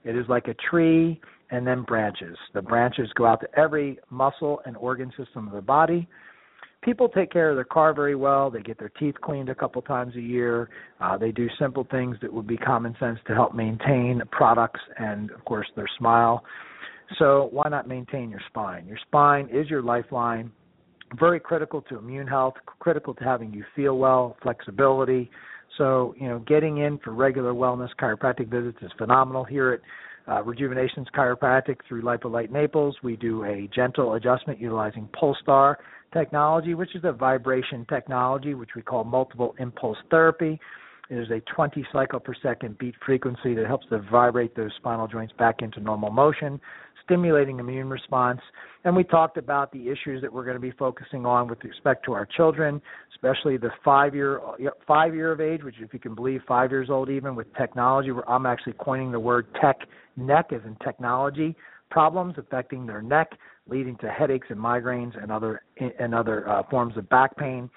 It 0.05 0.17
is 0.17 0.25
like 0.29 0.47
a 0.49 0.55
tree 0.71 1.21
and 1.51 1.67
then 1.67 1.83
branches. 1.83 2.37
The 2.55 2.63
branches 2.63 3.11
go 3.17 3.27
out 3.27 3.41
to 3.41 3.59
every 3.59 3.99
muscle 4.11 4.61
and 4.67 4.77
organ 4.77 5.13
system 5.17 5.49
of 5.49 5.55
the 5.55 5.63
body 5.63 6.09
people 6.85 7.09
take 7.09 7.33
care 7.33 7.51
of 7.51 7.57
their 7.57 7.65
car 7.65 7.95
very 7.95 8.15
well. 8.15 8.51
They 8.51 8.61
get 8.61 8.79
their 8.79 8.91
teeth 8.91 9.15
cleaned 9.23 9.49
a 9.49 9.55
couple 9.55 9.81
times 9.83 10.15
a 10.17 10.21
year. 10.21 10.69
Uh, 11.01 11.17
they 11.17 11.33
do 11.33 11.49
simple 11.59 11.87
things 11.91 12.17
that 12.23 12.33
would 12.33 12.47
be 12.47 12.57
common 12.57 12.95
sense 13.01 13.19
to 13.27 13.35
help 13.35 13.55
maintain 13.55 14.23
products 14.31 14.81
and, 14.99 15.31
of 15.31 15.45
course, 15.45 15.67
their 15.75 15.89
smile. 15.99 16.45
So 17.19 17.49
why 17.53 17.69
not 17.69 17.89
maintain 17.89 18.31
your 18.31 18.41
spine? 18.49 18.87
Your 18.87 18.99
spine 19.07 19.49
is 19.53 19.69
your 19.69 19.83
lifeline. 19.83 20.53
Very 21.19 21.41
critical 21.41 21.81
to 21.83 21.99
immune 21.99 22.27
health, 22.27 22.55
critical 22.79 23.15
to 23.15 23.25
having 23.25 23.53
you 23.53 23.65
feel 23.75 23.99
well, 23.99 24.37
flexibility. 24.43 25.31
So, 25.79 26.15
you 26.19 26.29
know, 26.29 26.39
getting 26.41 26.79
in 26.79 26.99
for 26.99 27.13
regular 27.13 27.53
wellness 27.53 27.91
chiropractic 28.01 28.49
visits 28.49 28.79
is 28.83 28.91
phenomenal 28.99 29.45
here 29.45 29.73
at 29.73 29.81
uh, 30.27 30.43
Rejuvenations 30.43 31.07
Chiropractic 31.15 31.77
through 31.87 32.03
LipoLight 32.03 32.51
Naples. 32.51 32.97
We 33.03 33.17
do 33.17 33.45
a 33.45 33.69
gentle 33.75 34.15
adjustment 34.15 34.59
utilizing 34.61 35.09
Pulsar 35.21 35.77
technology, 36.15 36.73
which 36.73 36.95
is 36.95 37.03
a 37.05 37.13
vibration 37.13 37.85
technology, 37.91 38.55
which 38.55 38.71
we 38.75 38.81
call 38.81 39.05
multiple 39.05 39.55
impulse 39.59 39.99
therapy. 40.11 40.59
It 41.11 41.17
is 41.17 41.31
a 41.31 41.41
20 41.55 41.85
cycle 41.93 42.19
per 42.19 42.33
second 42.43 42.79
beat 42.79 42.95
frequency 43.05 43.55
that 43.55 43.67
helps 43.67 43.87
to 43.91 43.99
vibrate 44.11 44.57
those 44.57 44.71
spinal 44.79 45.07
joints 45.07 45.35
back 45.39 45.61
into 45.61 45.81
normal 45.81 46.11
motion. 46.11 46.61
stimulating 47.05 47.59
immune 47.59 47.91
response. 47.91 48.41
And 48.85 48.97
we 48.97 49.05
talked 49.05 49.37
about 49.37 49.71
the 49.73 49.91
issues 49.91 50.23
that 50.23 50.33
we're 50.33 50.45
going 50.45 50.57
to 50.57 50.61
be 50.61 50.71
focusing 50.71 51.27
on 51.27 51.49
with 51.49 51.63
respect 51.63 52.03
to 52.07 52.15
our 52.15 52.25
children, 52.25 52.81
especially 53.15 53.59
the 53.59 53.69
five 53.85 54.15
year 54.15 54.41
five 54.87 55.15
year 55.15 55.31
of 55.31 55.39
age, 55.39 55.63
which 55.63 55.75
if 55.81 55.93
you 55.93 55.99
can 55.99 56.15
believe 56.15 56.41
five 56.49 56.71
years 56.71 56.89
old 56.89 57.11
even 57.11 57.37
with 57.37 57.47
technology. 57.59 58.11
Where 58.11 58.29
I'm 58.29 58.47
actually 58.47 58.73
coining 58.75 59.13
the 59.13 59.21
word 59.21 59.47
tech 59.61 59.77
neck 60.17 60.47
as 60.55 60.63
in 60.65 60.77
technology 60.83 61.55
problems 61.95 62.35
affecting 62.39 62.87
their 62.87 63.01
neck, 63.01 63.31
leading 63.69 63.97
to 63.99 64.09
headaches 64.09 64.49
and 64.51 64.59
migraines 64.59 65.21
and 65.21 65.33
other 65.33 65.63
and 65.99 66.15
other 66.15 66.49
uh, 66.49 66.63
forms 66.71 66.97
of 66.97 67.09
back 67.09 67.37
pain. 67.37 67.71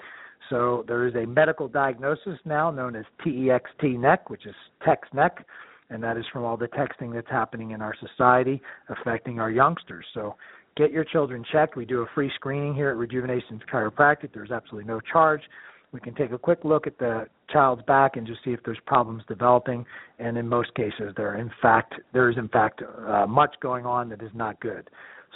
So 0.50 0.86
there 0.88 1.08
is 1.08 1.16
a 1.16 1.26
medical 1.26 1.68
diagnosis 1.68 2.40
now 2.46 2.72
known 2.72 2.96
as 2.96 3.06
TEXT 3.26 3.98
neck, 3.98 4.30
which 4.30 4.46
is 4.46 4.56
text 4.86 5.14
neck, 5.14 5.46
and 5.90 6.02
that 6.04 6.18
is 6.18 6.26
from 6.32 6.44
all 6.44 6.58
the 6.58 6.68
texting 6.70 7.14
that's 7.14 7.30
happening 7.30 7.72
in 7.72 7.82
our 7.82 7.94
society 8.00 8.62
affecting 8.90 9.40
our 9.40 9.52
youngsters. 9.52 10.06
So 10.14 10.36
get 10.76 10.92
your 10.92 11.04
children 11.04 11.44
checked. 11.52 11.76
We 11.76 11.86
do 11.86 12.02
a 12.02 12.06
free 12.14 12.32
screening 12.36 12.76
here 12.76 12.90
at 12.90 12.98
Rejuvenations 12.98 13.62
Chiropractic. 13.72 14.30
There's 14.34 14.52
absolutely 14.52 14.88
no 14.88 15.00
charge. 15.00 15.42
We 15.94 16.02
can 16.02 16.14
take 16.16 16.32
a 16.32 16.38
quick 16.38 16.60
look 16.64 16.86
at 16.86 16.98
the 16.98 17.28
child's 17.50 17.82
back 17.84 18.18
and 18.18 18.28
just 18.28 18.44
see 18.44 18.52
if 18.52 18.60
there's 18.64 18.80
problems 18.86 19.24
developing. 19.28 19.86
And 20.20 20.38
in 20.38 20.48
most 20.48 20.74
cases, 20.76 21.14
there 21.16 21.38
in 21.38 21.50
fact 21.62 21.96
there 22.14 22.30
is 22.30 22.38
in 22.38 22.50
fact 22.50 22.84
uh, 23.08 23.26
much 23.26 23.56
going 23.62 23.86
on 23.86 24.10
that 24.10 24.22
is 24.22 24.32
not 24.34 24.60
good. 24.60 24.90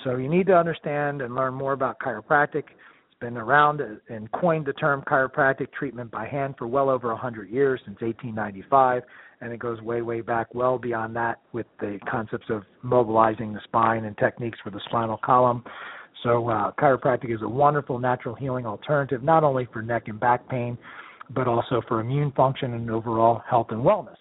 So 0.03 0.15
you 0.15 0.29
need 0.29 0.47
to 0.47 0.55
understand 0.55 1.21
and 1.21 1.35
learn 1.35 1.53
more 1.53 1.73
about 1.73 1.99
chiropractic 1.99 2.63
It's 2.69 3.19
been 3.19 3.37
around 3.37 3.81
and 4.09 4.31
coined 4.31 4.65
the 4.65 4.73
term 4.73 5.03
chiropractic 5.07 5.71
treatment 5.71 6.09
by 6.09 6.27
hand 6.27 6.55
for 6.57 6.67
well 6.67 6.89
over 6.89 7.09
100 7.09 7.49
years, 7.49 7.79
since 7.85 8.01
1895, 8.01 9.03
and 9.41 9.53
it 9.53 9.59
goes 9.59 9.79
way, 9.81 10.01
way 10.01 10.21
back, 10.21 10.53
well 10.55 10.77
beyond 10.77 11.15
that, 11.15 11.39
with 11.53 11.67
the 11.79 11.99
concepts 12.09 12.47
of 12.49 12.63
mobilizing 12.81 13.53
the 13.53 13.61
spine 13.63 14.05
and 14.05 14.17
techniques 14.17 14.57
for 14.63 14.71
the 14.71 14.81
spinal 14.85 15.19
column. 15.23 15.63
So, 16.23 16.49
uh, 16.49 16.71
chiropractic 16.79 17.33
is 17.33 17.41
a 17.41 17.49
wonderful 17.49 17.99
natural 17.99 18.35
healing 18.35 18.65
alternative, 18.65 19.23
not 19.23 19.43
only 19.43 19.67
for 19.71 19.81
neck 19.81 20.03
and 20.07 20.19
back 20.19 20.47
pain, 20.49 20.77
but 21.29 21.47
also 21.47 21.81
for 21.87 21.99
immune 21.99 22.31
function 22.31 22.73
and 22.73 22.89
overall 22.91 23.41
health 23.47 23.67
and 23.69 23.81
wellness 23.83 24.20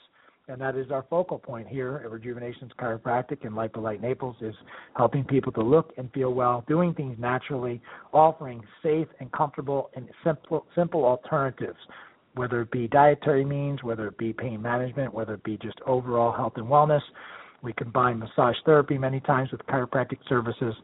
and 0.50 0.60
that 0.60 0.76
is 0.76 0.90
our 0.90 1.04
focal 1.08 1.38
point 1.38 1.68
here 1.68 2.00
at 2.04 2.10
Rejuvenations 2.10 2.72
Chiropractic 2.78 3.44
in 3.44 3.52
LipoLight 3.52 4.00
Naples 4.00 4.36
is 4.40 4.54
helping 4.96 5.24
people 5.24 5.52
to 5.52 5.62
look 5.62 5.92
and 5.96 6.12
feel 6.12 6.34
well, 6.34 6.64
doing 6.68 6.92
things 6.92 7.16
naturally, 7.18 7.80
offering 8.12 8.62
safe 8.82 9.06
and 9.20 9.30
comfortable 9.32 9.90
and 9.94 10.08
simple 10.24 10.66
simple 10.74 11.04
alternatives, 11.04 11.78
whether 12.34 12.62
it 12.62 12.70
be 12.72 12.88
dietary 12.88 13.44
means, 13.44 13.82
whether 13.84 14.08
it 14.08 14.18
be 14.18 14.32
pain 14.32 14.60
management, 14.60 15.14
whether 15.14 15.34
it 15.34 15.44
be 15.44 15.56
just 15.56 15.78
overall 15.86 16.32
health 16.32 16.54
and 16.56 16.66
wellness. 16.66 17.02
We 17.62 17.72
combine 17.74 18.18
massage 18.18 18.56
therapy 18.64 18.98
many 18.98 19.20
times 19.20 19.52
with 19.52 19.60
chiropractic 19.66 20.18
services, 20.28 20.74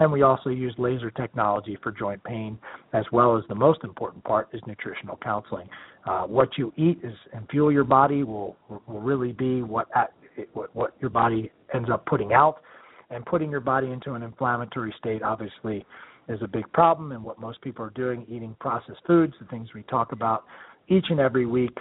and 0.00 0.10
we 0.10 0.22
also 0.22 0.50
use 0.50 0.74
laser 0.78 1.10
technology 1.10 1.78
for 1.82 1.92
joint 1.92 2.24
pain, 2.24 2.58
as 2.94 3.04
well 3.12 3.36
as 3.36 3.44
the 3.48 3.54
most 3.54 3.84
important 3.84 4.24
part 4.24 4.48
is 4.52 4.60
nutritional 4.66 5.18
counseling. 5.22 5.68
Uh, 6.04 6.22
what 6.24 6.48
you 6.58 6.72
eat 6.76 6.98
is 7.04 7.14
and 7.32 7.48
fuel 7.50 7.70
your 7.70 7.84
body 7.84 8.24
will 8.24 8.56
will 8.68 9.00
really 9.00 9.32
be 9.32 9.62
what 9.62 9.86
at, 9.94 10.12
what 10.52 10.74
what 10.74 10.94
your 11.00 11.10
body 11.10 11.50
ends 11.74 11.88
up 11.90 12.04
putting 12.06 12.32
out, 12.32 12.60
and 13.10 13.24
putting 13.24 13.50
your 13.50 13.60
body 13.60 13.90
into 13.90 14.14
an 14.14 14.22
inflammatory 14.22 14.94
state 14.98 15.22
obviously 15.22 15.84
is 16.28 16.40
a 16.42 16.48
big 16.48 16.70
problem. 16.72 17.12
And 17.12 17.22
what 17.22 17.38
most 17.40 17.60
people 17.60 17.84
are 17.84 17.90
doing, 17.90 18.26
eating 18.28 18.56
processed 18.60 19.00
foods, 19.06 19.34
the 19.40 19.46
things 19.46 19.68
we 19.74 19.82
talk 19.84 20.12
about 20.12 20.44
each 20.88 21.06
and 21.10 21.20
every 21.20 21.46
week 21.46 21.76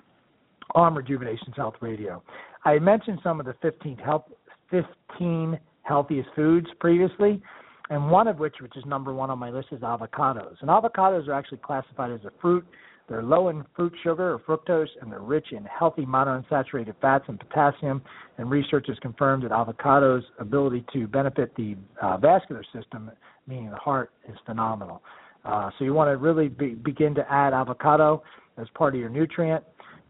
on 0.76 0.96
Rejuvenations 0.96 1.56
Health 1.56 1.76
Radio. 1.82 2.24
I 2.64 2.80
mentioned 2.80 3.20
some 3.24 3.40
of 3.40 3.46
the 3.46 3.56
15 3.62 3.98
health 3.98 4.26
15 4.70 5.60
healthiest 5.84 6.30
foods 6.36 6.68
previously, 6.80 7.42
and 7.90 8.10
one 8.10 8.28
of 8.28 8.40
which, 8.40 8.56
which 8.62 8.78
is 8.78 8.86
number 8.86 9.14
one 9.14 9.30
on 9.30 9.38
my 9.38 9.50
list, 9.50 9.68
is 9.72 9.82
avocados. 9.82 10.56
And 10.62 10.70
avocados 10.70 11.28
are 11.28 11.34
actually 11.34 11.58
classified 11.58 12.12
as 12.12 12.22
a 12.24 12.32
fruit. 12.42 12.66
They're 13.12 13.22
low 13.22 13.49
in 13.49 13.66
fruit 13.76 13.91
sugar 14.03 14.32
or 14.32 14.39
fructose, 14.39 14.88
and 15.01 15.12
they're 15.12 15.20
rich 15.20 15.47
in 15.51 15.66
healthy 15.66 16.03
monounsaturated 16.05 16.95
fats 17.01 17.26
and 17.28 17.38
potassium. 17.38 18.01
And 18.38 18.49
research 18.49 18.86
has 18.88 18.97
confirmed 18.99 19.43
that 19.43 19.51
avocados' 19.51 20.24
ability 20.39 20.86
to 20.93 21.07
benefit 21.07 21.53
the 21.57 21.76
uh, 22.01 22.16
vascular 22.20 22.64
system, 22.74 23.12
meaning 23.47 23.70
the 23.70 23.76
heart, 23.76 24.12
is 24.30 24.38
phenomenal. 24.45 25.03
Uh, 25.43 25.72
so 25.78 25.84
you 25.84 25.93
want 25.93 26.07
to 26.07 26.16
really 26.16 26.47
be, 26.47 26.70
begin 26.70 27.14
to 27.16 27.30
add 27.30 27.53
avocado 27.53 28.24
as 28.57 28.68
part 28.76 28.95
of 28.95 29.01
your 29.01 29.09
nutrient 29.09 29.62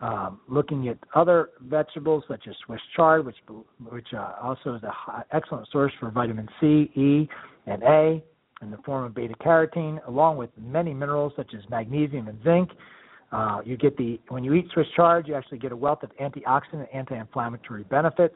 um, 0.01 0.39
looking 0.47 0.87
at 0.87 0.99
other 1.15 1.49
vegetables 1.61 2.23
such 2.27 2.47
as 2.47 2.55
Swiss 2.65 2.81
chard, 2.95 3.25
which 3.25 3.37
which 3.89 4.07
uh, 4.15 4.33
also 4.43 4.75
is 4.75 4.81
an 4.83 5.23
excellent 5.31 5.67
source 5.71 5.91
for 5.99 6.11
vitamin 6.11 6.47
C, 6.59 6.91
E, 6.95 7.27
and 7.65 7.81
A 7.81 8.23
in 8.61 8.71
the 8.71 8.77
form 8.77 9.05
of 9.05 9.15
beta 9.15 9.33
carotene, 9.41 10.05
along 10.07 10.37
with 10.37 10.49
many 10.57 10.93
minerals 10.93 11.33
such 11.35 11.53
as 11.55 11.61
magnesium 11.69 12.27
and 12.27 12.41
zinc. 12.43 12.69
Uh, 13.31 13.61
you 13.63 13.77
get 13.77 13.95
the 13.97 14.19
when 14.29 14.43
you 14.43 14.53
eat 14.53 14.65
Swiss 14.73 14.87
chard, 14.95 15.27
you 15.27 15.35
actually 15.35 15.57
get 15.57 15.71
a 15.71 15.75
wealth 15.75 16.03
of 16.03 16.11
antioxidant, 16.17 16.87
anti-inflammatory 16.93 17.83
benefits. 17.83 18.35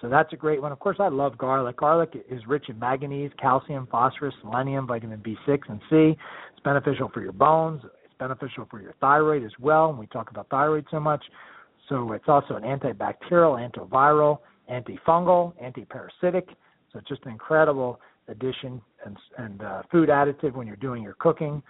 So 0.00 0.08
that's 0.08 0.32
a 0.32 0.36
great 0.36 0.60
one. 0.60 0.72
Of 0.72 0.78
course, 0.78 0.98
I 1.00 1.08
love 1.08 1.38
garlic. 1.38 1.78
Garlic 1.78 2.12
is 2.30 2.46
rich 2.46 2.68
in 2.68 2.78
manganese, 2.78 3.30
calcium, 3.40 3.88
phosphorus, 3.90 4.34
selenium, 4.42 4.86
vitamin 4.86 5.20
B6 5.20 5.58
and 5.68 5.80
C. 5.88 6.16
It's 6.52 6.62
beneficial 6.64 7.10
for 7.12 7.22
your 7.22 7.32
bones, 7.32 7.80
It's 8.04 8.14
beneficial 8.18 8.66
for 8.70 8.80
your 8.80 8.94
thyroid 9.00 9.42
as 9.42 9.52
well. 9.58 9.90
And 9.90 9.98
we 9.98 10.06
talk 10.06 10.30
about 10.30 10.48
thyroid 10.50 10.86
so 10.90 11.00
much. 11.00 11.24
So 11.88 12.12
it's 12.12 12.28
also 12.28 12.56
an 12.56 12.62
antibacterial, 12.62 13.58
antiviral, 13.58 14.40
antifungal, 14.70 15.54
antiparasitic. 15.62 16.48
So 16.92 16.98
it's 16.98 17.08
just 17.08 17.24
an 17.24 17.32
incredible 17.32 18.00
addition 18.28 18.82
and, 19.06 19.16
and 19.38 19.62
uh, 19.62 19.82
food 19.90 20.08
additive 20.08 20.54
when 20.54 20.66
you're 20.66 20.76
doing 20.76 21.02
your 21.02 21.14
cooking. 21.14 21.62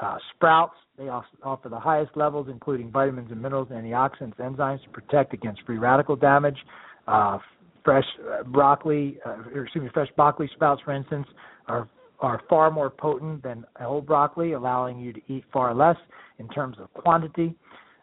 Uh, 0.00 0.18
sprouts, 0.34 0.76
they 0.98 1.08
offer 1.08 1.68
the 1.68 1.78
highest 1.78 2.16
levels, 2.16 2.48
including 2.50 2.90
vitamins 2.90 3.30
and 3.30 3.40
minerals, 3.40 3.68
antioxidants, 3.68 4.36
enzymes 4.36 4.82
to 4.82 4.90
protect 4.90 5.32
against 5.34 5.62
free 5.66 5.78
radical 5.78 6.16
damage. 6.16 6.56
Uh, 7.08 7.38
fresh 7.84 8.04
uh, 8.30 8.42
broccoli, 8.42 9.18
uh, 9.24 9.36
or 9.54 9.64
excuse 9.64 9.84
me, 9.84 9.90
fresh 9.94 10.08
broccoli 10.16 10.50
sprouts, 10.54 10.82
for 10.84 10.92
instance, 10.92 11.26
are 11.66 11.88
are 12.20 12.40
far 12.48 12.70
more 12.70 12.88
potent 12.88 13.42
than 13.42 13.64
whole 13.78 14.00
broccoli, 14.00 14.52
allowing 14.52 14.98
you 14.98 15.12
to 15.12 15.20
eat 15.28 15.44
far 15.52 15.74
less 15.74 15.96
in 16.38 16.48
terms 16.48 16.76
of 16.80 16.92
quantity. 16.94 17.54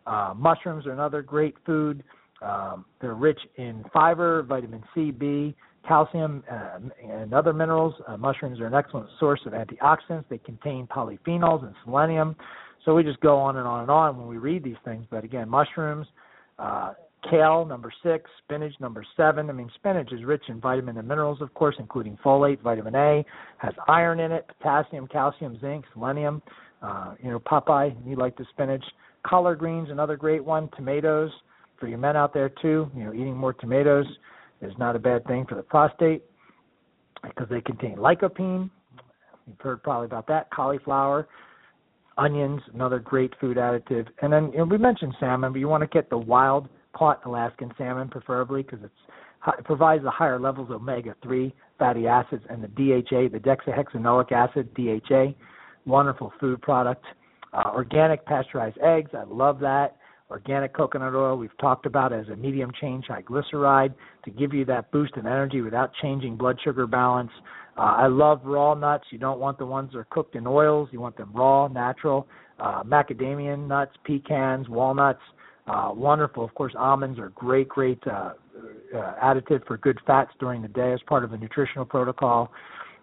Uh, 0.06 0.34
mushrooms 0.36 0.86
are 0.86 0.92
another 0.92 1.24
great 1.24 1.56
food. 1.66 2.04
Um, 2.42 2.86
they're 3.02 3.16
rich 3.16 3.40
in 3.56 3.84
fiber, 3.92 4.44
vitamin 4.44 4.84
C, 4.94 5.12
B, 5.12 5.56
calcium, 5.88 6.44
uh, 6.52 6.80
and 7.10 7.34
other 7.34 7.54
minerals. 7.54 7.94
Uh, 8.08 8.18
mushrooms 8.18 8.60
are 8.60 8.66
an 8.66 8.74
excellent 8.74 9.10
source 9.20 9.42
of 9.46 9.54
antioxidants. 9.54 10.26
They 10.30 10.38
contain 10.40 10.88
polyphenols 10.88 11.64
and 11.66 11.76
selenium. 11.84 12.36
So 12.86 12.96
we 12.96 13.04
just 13.04 13.20
go 13.22 13.38
on 13.38 13.58
and 13.58 13.68
on 13.68 13.82
and 13.82 13.92
on 13.92 14.18
when 14.18 14.28
we 14.28 14.38
read 14.38 14.64
these 14.64 14.78
things. 14.84 15.06
But 15.10 15.24
again, 15.24 15.50
mushrooms, 15.50 16.08
uh, 16.60 16.94
Kale, 17.30 17.66
number 17.66 17.92
six. 18.04 18.30
Spinach, 18.44 18.74
number 18.80 19.06
seven. 19.16 19.50
I 19.50 19.54
mean, 19.54 19.70
spinach 19.76 20.12
is 20.12 20.24
rich 20.26 20.44
in 20.50 20.60
vitamin 20.60 20.98
and 20.98 21.08
minerals, 21.08 21.42
of 21.42 21.54
course, 21.54 21.76
including 21.80 22.18
folate, 22.24 22.62
vitamin 22.62 22.96
A, 22.96 23.26
has 23.58 23.74
iron 23.88 24.20
in 24.20 24.32
it, 24.32 24.46
potassium, 24.48 25.08
calcium, 25.08 25.58
zinc, 25.62 25.86
selenium. 25.94 26.42
Uh, 26.82 27.16
you 27.24 27.30
know, 27.32 27.40
Popeye, 27.40 27.96
you 28.06 28.18
like 28.18 28.36
the 28.38 28.46
spinach. 28.52 28.84
Collard 29.26 29.60
greens, 29.60 29.90
another 29.90 30.18
great 30.18 30.44
one. 30.44 30.70
Tomatoes, 30.76 31.32
for 31.80 31.88
you 31.88 31.98
men 31.98 32.18
out 32.18 32.34
there 32.34 32.50
too. 32.50 32.92
You 32.94 33.06
know, 33.06 33.14
eating 33.14 33.38
more 33.38 33.54
tomatoes 33.54 34.06
is 34.64 34.74
not 34.78 34.96
a 34.96 35.00
bad 35.00 35.26
thing 35.26 35.46
for 35.48 35.56
the 35.56 35.64
prostate 35.64 36.24
because 37.24 37.48
they 37.50 37.62
contain 37.62 37.98
lycopene. 37.98 38.70
You've 39.48 39.60
heard 39.60 39.84
probably 39.84 40.06
about 40.06 40.28
that. 40.28 40.50
Cauliflower, 40.52 41.28
onions, 42.18 42.62
another 42.74 43.00
great 43.00 43.34
food 43.40 43.58
additive. 43.58 44.08
And 44.22 44.32
then 44.32 44.52
you 44.52 44.60
know, 44.60 44.66
we 44.66 44.78
mentioned 44.78 45.14
salmon, 45.20 45.54
but 45.54 45.60
you 45.60 45.68
want 45.68 45.82
to 45.82 45.88
get 45.88 46.10
the 46.10 46.18
wild 46.18 46.70
caught 46.94 47.26
Alaskan 47.26 47.72
salmon, 47.78 48.08
preferably, 48.08 48.64
because 48.64 48.80
it 48.84 49.66
provides 49.66 50.04
the 50.04 50.12
higher 50.12 50.40
levels 50.40 50.70
of 50.70 50.82
omega-3 50.82 51.52
fatty 51.80 52.08
acids 52.08 52.44
and 52.50 52.64
the 52.64 52.68
DHA, 52.68 53.30
the 53.30 53.40
deoxyhexanoic 53.40 54.32
acid, 54.32 54.74
DHA. 54.76 55.34
Wonderful 55.86 56.32
food 56.40 56.62
product. 56.62 57.04
Uh, 57.52 57.72
organic 57.74 58.26
pasteurized 58.26 58.78
eggs, 58.80 59.12
I 59.14 59.24
love 59.24 59.60
that. 59.60 59.98
Organic 60.34 60.74
coconut 60.74 61.14
oil, 61.14 61.38
we've 61.38 61.56
talked 61.60 61.86
about 61.86 62.12
as 62.12 62.28
a 62.28 62.36
medium 62.36 62.72
chain 62.82 63.04
triglyceride 63.08 63.94
to 64.26 64.32
give 64.32 64.52
you 64.52 64.66
that 64.66 64.92
boost 64.92 65.16
in 65.16 65.28
energy 65.28 65.62
without 65.62 65.92
changing 66.02 66.38
blood 66.38 66.58
sugar 66.64 66.88
balance. 66.88 67.30
Uh, 67.78 67.82
I 67.82 68.08
love 68.08 68.42
raw 68.44 68.74
nuts. 68.74 69.04
You 69.12 69.20
don't 69.20 69.40
want 69.40 69.60
the 69.60 69.68
ones 69.68 69.92
that 69.94 70.00
are 70.00 70.08
cooked 70.10 70.34
in 70.34 70.48
oils. 70.48 70.90
You 70.92 71.00
want 71.00 71.18
them 71.18 71.30
raw, 71.36 71.68
natural. 71.68 72.28
Uh, 72.60 72.82
macadamia 72.82 73.60
nuts, 73.60 73.92
pecans, 74.06 74.68
walnuts, 74.70 75.22
uh, 75.68 75.92
wonderful. 75.94 76.44
Of 76.44 76.56
course, 76.56 76.74
almonds 76.76 77.20
are 77.20 77.30
great, 77.30 77.70
great 77.70 78.02
uh, 78.08 78.34
uh, 78.96 79.14
additive 79.24 79.68
for 79.68 79.78
good 79.78 80.00
fats 80.08 80.32
during 80.40 80.64
the 80.64 80.68
day 80.68 80.94
as 80.94 81.00
part 81.06 81.24
of 81.24 81.34
a 81.34 81.38
nutritional 81.38 81.86
protocol. 81.86 82.52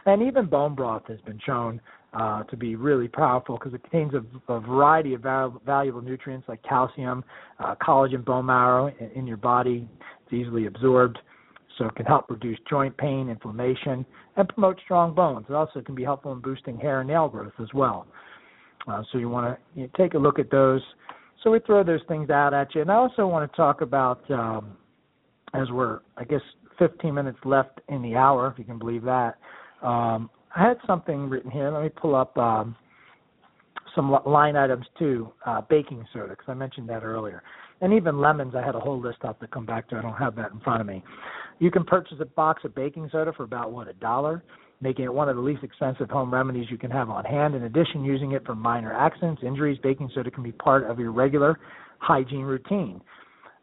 And 0.04 0.20
even 0.20 0.46
bone 0.46 0.74
broth 0.74 1.02
has 1.06 1.20
been 1.20 1.38
shown 1.46 1.80
uh, 2.12 2.42
to 2.44 2.56
be 2.56 2.76
really 2.76 3.08
powerful 3.08 3.56
because 3.56 3.74
it 3.74 3.82
contains 3.82 4.12
a, 4.14 4.52
a 4.52 4.61
variety 4.61 5.14
of 5.14 5.22
val- 5.22 5.61
valuable 5.64 6.00
nutrients 6.00 6.48
like 6.48 6.62
calcium, 6.62 7.24
uh, 7.58 7.74
collagen, 7.76 8.24
bone 8.24 8.46
marrow 8.46 8.92
in, 8.98 9.11
in 9.14 9.26
your 9.26 9.36
body. 9.36 9.88
It's 10.24 10.32
easily 10.32 10.66
absorbed. 10.66 11.18
So 11.78 11.86
it 11.86 11.94
can 11.94 12.04
help 12.04 12.28
reduce 12.28 12.58
joint 12.68 12.96
pain, 12.96 13.28
inflammation, 13.28 14.04
and 14.36 14.48
promote 14.48 14.78
strong 14.84 15.14
bones. 15.14 15.46
It 15.48 15.54
also 15.54 15.80
can 15.80 15.94
be 15.94 16.02
helpful 16.02 16.32
in 16.32 16.40
boosting 16.40 16.76
hair 16.76 17.00
and 17.00 17.08
nail 17.08 17.28
growth 17.28 17.52
as 17.61 17.68
well. 17.72 18.06
Uh, 18.86 19.02
so 19.11 19.18
you 19.18 19.28
want 19.28 19.56
to 19.56 19.80
you 19.80 19.86
know, 19.86 19.90
take 19.96 20.14
a 20.14 20.18
look 20.18 20.38
at 20.38 20.50
those. 20.50 20.82
So 21.42 21.50
we 21.50 21.61
throw 21.61 21.82
those 21.84 22.00
things 22.08 22.28
out 22.28 22.52
at 22.52 22.74
you. 22.74 22.82
And 22.82 22.90
I 22.90 22.96
also 22.96 23.26
want 23.26 23.50
to 23.50 23.56
talk 23.56 23.80
about, 23.80 24.28
um, 24.30 24.76
as 25.54 25.70
we're, 25.70 26.00
I 26.16 26.24
guess, 26.24 26.42
15 26.78 27.14
minutes 27.14 27.38
left 27.44 27.80
in 27.88 28.02
the 28.02 28.16
hour, 28.16 28.48
if 28.48 28.58
you 28.58 28.64
can 28.64 28.78
believe 28.78 29.02
that. 29.04 29.36
Um, 29.82 30.28
I 30.55 30.66
had 30.66 30.78
something 30.86 31.28
written 31.28 31.51
here. 31.51 31.70
Let 31.70 31.82
me 31.82 31.88
pull 31.88 32.14
up 32.14 32.36
um, 32.36 32.76
some 33.94 34.16
line 34.26 34.57
items 34.57 34.86
too. 34.98 35.32
Uh, 35.46 35.61
baking 35.68 36.05
soda, 36.12 36.30
because 36.30 36.46
I 36.48 36.55
mentioned 36.55 36.88
that 36.88 37.03
earlier. 37.03 37.42
And 37.80 37.92
even 37.92 38.20
lemons, 38.20 38.55
I 38.55 38.64
had 38.64 38.74
a 38.74 38.80
whole 38.80 39.01
list 39.01 39.18
have 39.22 39.38
to 39.40 39.46
come 39.46 39.64
back 39.64 39.88
to. 39.88 39.96
I 39.96 40.03
don't 40.03 40.14
have 40.14 40.36
that 40.36 40.53
in 40.53 40.61
front 40.61 40.80
of 40.80 40.86
me. 40.86 41.03
You 41.61 41.70
can 41.70 41.84
purchase 41.84 42.18
a 42.20 42.26
box 42.26 42.62
of 42.64 42.74
baking 42.74 43.09
soda 43.11 43.32
for 43.32 43.44
about, 43.44 43.72
what, 43.72 43.88
a 43.88 43.94
dollar? 43.94 44.42
making 44.80 45.05
it 45.05 45.12
one 45.12 45.28
of 45.28 45.36
the 45.36 45.42
least 45.42 45.62
expensive 45.62 46.09
home 46.09 46.32
remedies 46.32 46.66
you 46.70 46.78
can 46.78 46.90
have 46.90 47.11
on 47.11 47.24
hand. 47.24 47.55
In 47.55 47.64
addition, 47.64 48.05
using 48.05 48.32
it 48.32 48.44
for 48.46 48.55
minor 48.55 48.92
accidents, 48.92 49.42
injuries, 49.44 49.78
baking 49.82 50.11
soda 50.14 50.30
can 50.30 50.42
be 50.42 50.53
part 50.53 50.84
of 50.84 50.98
your 50.98 51.12
regular 51.12 51.59
hygiene 51.98 52.42
routine. 52.42 53.01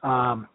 Um, 0.04 0.48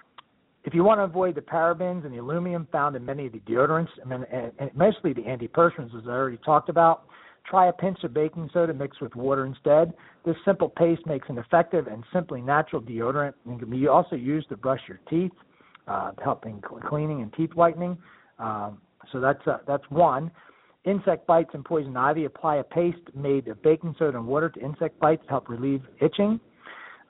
if 0.64 0.74
you 0.74 0.84
want 0.84 1.00
to 1.00 1.04
avoid 1.04 1.34
the 1.34 1.40
parabens 1.40 2.04
and 2.04 2.12
the 2.12 2.18
aluminum 2.18 2.68
found 2.70 2.94
in 2.94 3.04
many 3.04 3.26
of 3.26 3.32
the 3.32 3.40
deodorants, 3.40 3.88
I 4.04 4.08
mean, 4.08 4.24
and, 4.32 4.70
mostly 4.74 5.12
the 5.12 5.22
antiperspirants, 5.22 5.96
as 5.96 6.06
I 6.06 6.10
already 6.10 6.38
talked 6.38 6.68
about, 6.68 7.04
try 7.48 7.68
a 7.68 7.72
pinch 7.72 7.98
of 8.04 8.14
baking 8.14 8.48
soda 8.52 8.72
mixed 8.72 9.00
with 9.00 9.16
water 9.16 9.44
instead. 9.44 9.92
This 10.24 10.36
simple 10.44 10.68
paste 10.68 11.04
makes 11.06 11.28
an 11.28 11.38
effective 11.38 11.88
and 11.88 12.04
simply 12.12 12.40
natural 12.40 12.80
deodorant 12.80 13.34
and 13.46 13.58
can 13.58 13.70
be 13.70 13.88
also 13.88 14.14
used 14.14 14.48
to 14.50 14.56
brush 14.56 14.80
your 14.86 15.00
teeth, 15.10 15.32
uh, 15.88 16.12
helping 16.22 16.62
cleaning 16.88 17.22
and 17.22 17.32
teeth 17.32 17.50
whitening. 17.54 17.98
Um, 18.38 18.78
so 19.10 19.20
that's 19.20 19.44
uh, 19.46 19.58
that's 19.66 19.84
one. 19.90 20.30
Insect 20.84 21.26
bites 21.26 21.50
and 21.54 21.64
poison 21.64 21.96
ivy. 21.96 22.24
Apply 22.24 22.56
a 22.56 22.64
paste 22.64 22.98
made 23.14 23.48
of 23.48 23.60
baking 23.62 23.96
soda 23.98 24.16
and 24.16 24.26
water 24.26 24.48
to 24.48 24.60
insect 24.60 24.98
bites 25.00 25.22
to 25.24 25.30
help 25.30 25.48
relieve 25.48 25.82
itching. 26.00 26.38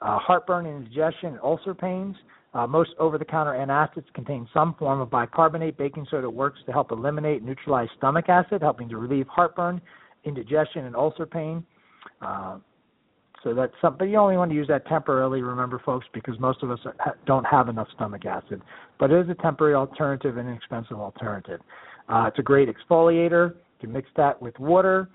Uh, 0.01 0.17
heartburn, 0.17 0.65
indigestion, 0.65 1.29
and 1.29 1.39
ulcer 1.41 1.73
pains. 1.75 2.15
Uh, 2.53 2.67
most 2.67 2.91
over-the-counter 2.99 3.53
antacids 3.53 4.05
contain 4.13 4.47
some 4.53 4.75
form 4.75 5.01
of 5.01 5.09
bicarbonate. 5.09 5.77
Baking 5.77 6.05
soda 6.09 6.29
works 6.29 6.59
to 6.65 6.71
help 6.71 6.91
eliminate 6.91 7.37
and 7.37 7.47
neutralize 7.47 7.89
stomach 7.97 8.29
acid, 8.29 8.61
helping 8.61 8.87
to 8.89 8.97
relieve 8.97 9.27
heartburn, 9.27 9.81
indigestion, 10.23 10.85
and 10.85 10.95
ulcer 10.95 11.25
pain. 11.25 11.65
Uh, 12.21 12.57
so 13.43 13.53
that's 13.53 13.73
something. 13.81 14.09
You 14.09 14.17
only 14.17 14.37
want 14.37 14.51
to 14.51 14.55
use 14.55 14.67
that 14.67 14.85
temporarily. 14.87 15.41
Remember, 15.41 15.81
folks, 15.83 16.05
because 16.13 16.39
most 16.39 16.63
of 16.63 16.71
us 16.71 16.79
don't 17.25 17.45
have 17.45 17.67
enough 17.69 17.87
stomach 17.95 18.25
acid. 18.25 18.61
But 18.99 19.11
it 19.11 19.25
is 19.25 19.29
a 19.29 19.41
temporary 19.41 19.73
alternative 19.73 20.37
and 20.37 20.47
inexpensive 20.47 20.97
alternative. 20.97 21.59
Uh, 22.07 22.25
it's 22.27 22.39
a 22.39 22.43
great 22.43 22.69
exfoliator. 22.69 23.49
You 23.49 23.87
can 23.87 23.91
mix 23.91 24.09
that 24.15 24.41
with 24.41 24.57
water. 24.59 25.09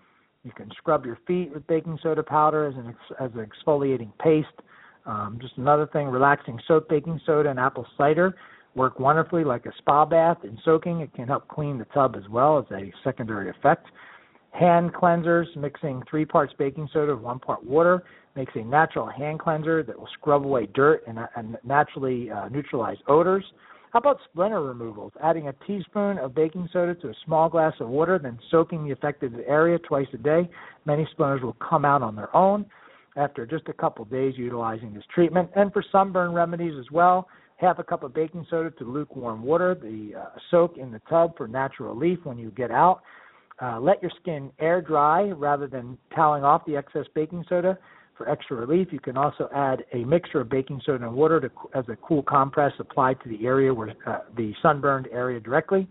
You 0.45 0.53
can 0.53 0.71
scrub 0.77 1.07
your 1.07 1.19
feet 1.27 1.53
with 1.53 1.67
baking 1.67 1.99
soda 2.03 2.23
powder 2.23 2.67
as 2.67 2.75
an 2.75 2.95
as 3.19 3.31
an 3.35 3.47
exfoliating 3.47 4.11
paste. 4.19 4.49
Um, 5.09 5.39
just 5.41 5.57
another 5.57 5.87
thing, 5.87 6.09
relaxing 6.09 6.61
soap, 6.69 6.91
baking 6.91 7.19
soda, 7.25 7.49
and 7.49 7.59
apple 7.59 7.87
cider 7.97 8.37
work 8.75 9.01
wonderfully 9.01 9.43
like 9.43 9.65
a 9.65 9.73
spa 9.79 10.05
bath 10.05 10.37
in 10.45 10.59
soaking. 10.65 11.01
It 11.01 11.13
can 11.15 11.27
help 11.27 11.49
clean 11.49 11.79
the 11.79 11.87
tub 11.87 12.15
as 12.15 12.29
well 12.29 12.59
as 12.59 12.67
a 12.71 12.93
secondary 13.03 13.49
effect. 13.49 13.87
Hand 14.51 14.93
cleansers, 14.93 15.47
mixing 15.57 16.03
three 16.09 16.27
parts 16.27 16.53
baking 16.59 16.91
soda 16.93 17.15
with 17.15 17.25
one 17.25 17.39
part 17.39 17.65
water, 17.65 18.05
makes 18.37 18.53
a 18.55 18.63
natural 18.63 19.07
hand 19.07 19.41
cleanser 19.41 19.83
that 19.83 19.99
will 19.99 20.09
scrub 20.13 20.45
away 20.45 20.69
dirt 20.75 21.03
and, 21.09 21.19
and 21.37 21.57
naturally 21.65 22.31
uh, 22.31 22.51
neutralize 22.51 22.99
odors. 23.09 23.45
How 23.93 24.01
about 24.01 24.19
splinter 24.31 24.63
removals? 24.63 25.13
Adding 25.23 25.49
a 25.49 25.55
teaspoon 25.67 26.19
of 26.19 26.35
baking 26.35 26.69
soda 26.71 26.95
to 26.97 27.09
a 27.09 27.15
small 27.25 27.49
glass 27.49 27.73
of 27.81 27.89
water, 27.89 28.19
then 28.19 28.39
soaking 28.51 28.85
the 28.85 28.93
affected 28.93 29.33
area 29.47 29.79
twice 29.79 30.09
a 30.13 30.19
day. 30.19 30.51
Many 30.85 31.09
splinters 31.13 31.41
will 31.41 31.57
come 31.67 31.87
out 31.87 32.03
on 32.03 32.15
their 32.15 32.35
own 32.37 32.67
after 33.19 33.45
just 33.45 33.69
a 33.69 33.73
couple 33.73 34.05
days 34.05 34.35
utilizing 34.37 34.95
this 34.95 35.05
treatment. 35.15 35.51
And 35.57 35.73
for 35.73 35.85
sunburn 35.91 36.33
remedies 36.33 36.75
as 36.79 36.91
well, 36.91 37.29
half 37.57 37.79
a 37.79 37.85
cup 37.85 38.05
of 38.05 38.15
baking 38.15 38.47
soda 38.49 38.71
to 38.71 38.85
lukewarm 38.85 39.43
water, 39.43 39.75
the 39.75 40.19
uh, 40.19 40.39
soak 40.51 40.79
in 40.79 40.93
the 40.93 41.01
tub 41.11 41.37
for 41.37 41.49
natural 41.49 41.95
relief 41.95 42.21
when 42.25 42.39
you 42.39 42.51
get 42.53 42.71
out. 42.71 43.03
Uh, 43.61 43.81
let 43.81 44.01
your 44.01 44.13
skin 44.21 44.51
air 44.61 44.81
dry 44.81 45.31
rather 45.31 45.67
than 45.67 45.99
toweling 46.15 46.45
off 46.45 46.65
the 46.65 46.77
excess 46.77 47.07
baking 47.15 47.45
soda 47.49 47.77
for 48.17 48.29
extra 48.29 48.57
relief. 48.57 48.89
You 48.93 49.01
can 49.01 49.17
also 49.17 49.49
add 49.55 49.85
a 49.93 50.05
mixture 50.05 50.41
of 50.41 50.49
baking 50.49 50.81
soda 50.87 51.05
and 51.07 51.15
water 51.15 51.41
to, 51.41 51.51
as 51.75 51.85
a 51.89 51.97
cool 51.97 52.23
compress 52.23 52.73
applied 52.79 53.21
to 53.23 53.29
the 53.29 53.45
area 53.45 53.75
where 53.75 53.95
uh, 54.07 54.21
the 54.37 54.53
sunburned 54.63 55.09
area 55.13 55.41
directly. 55.41 55.89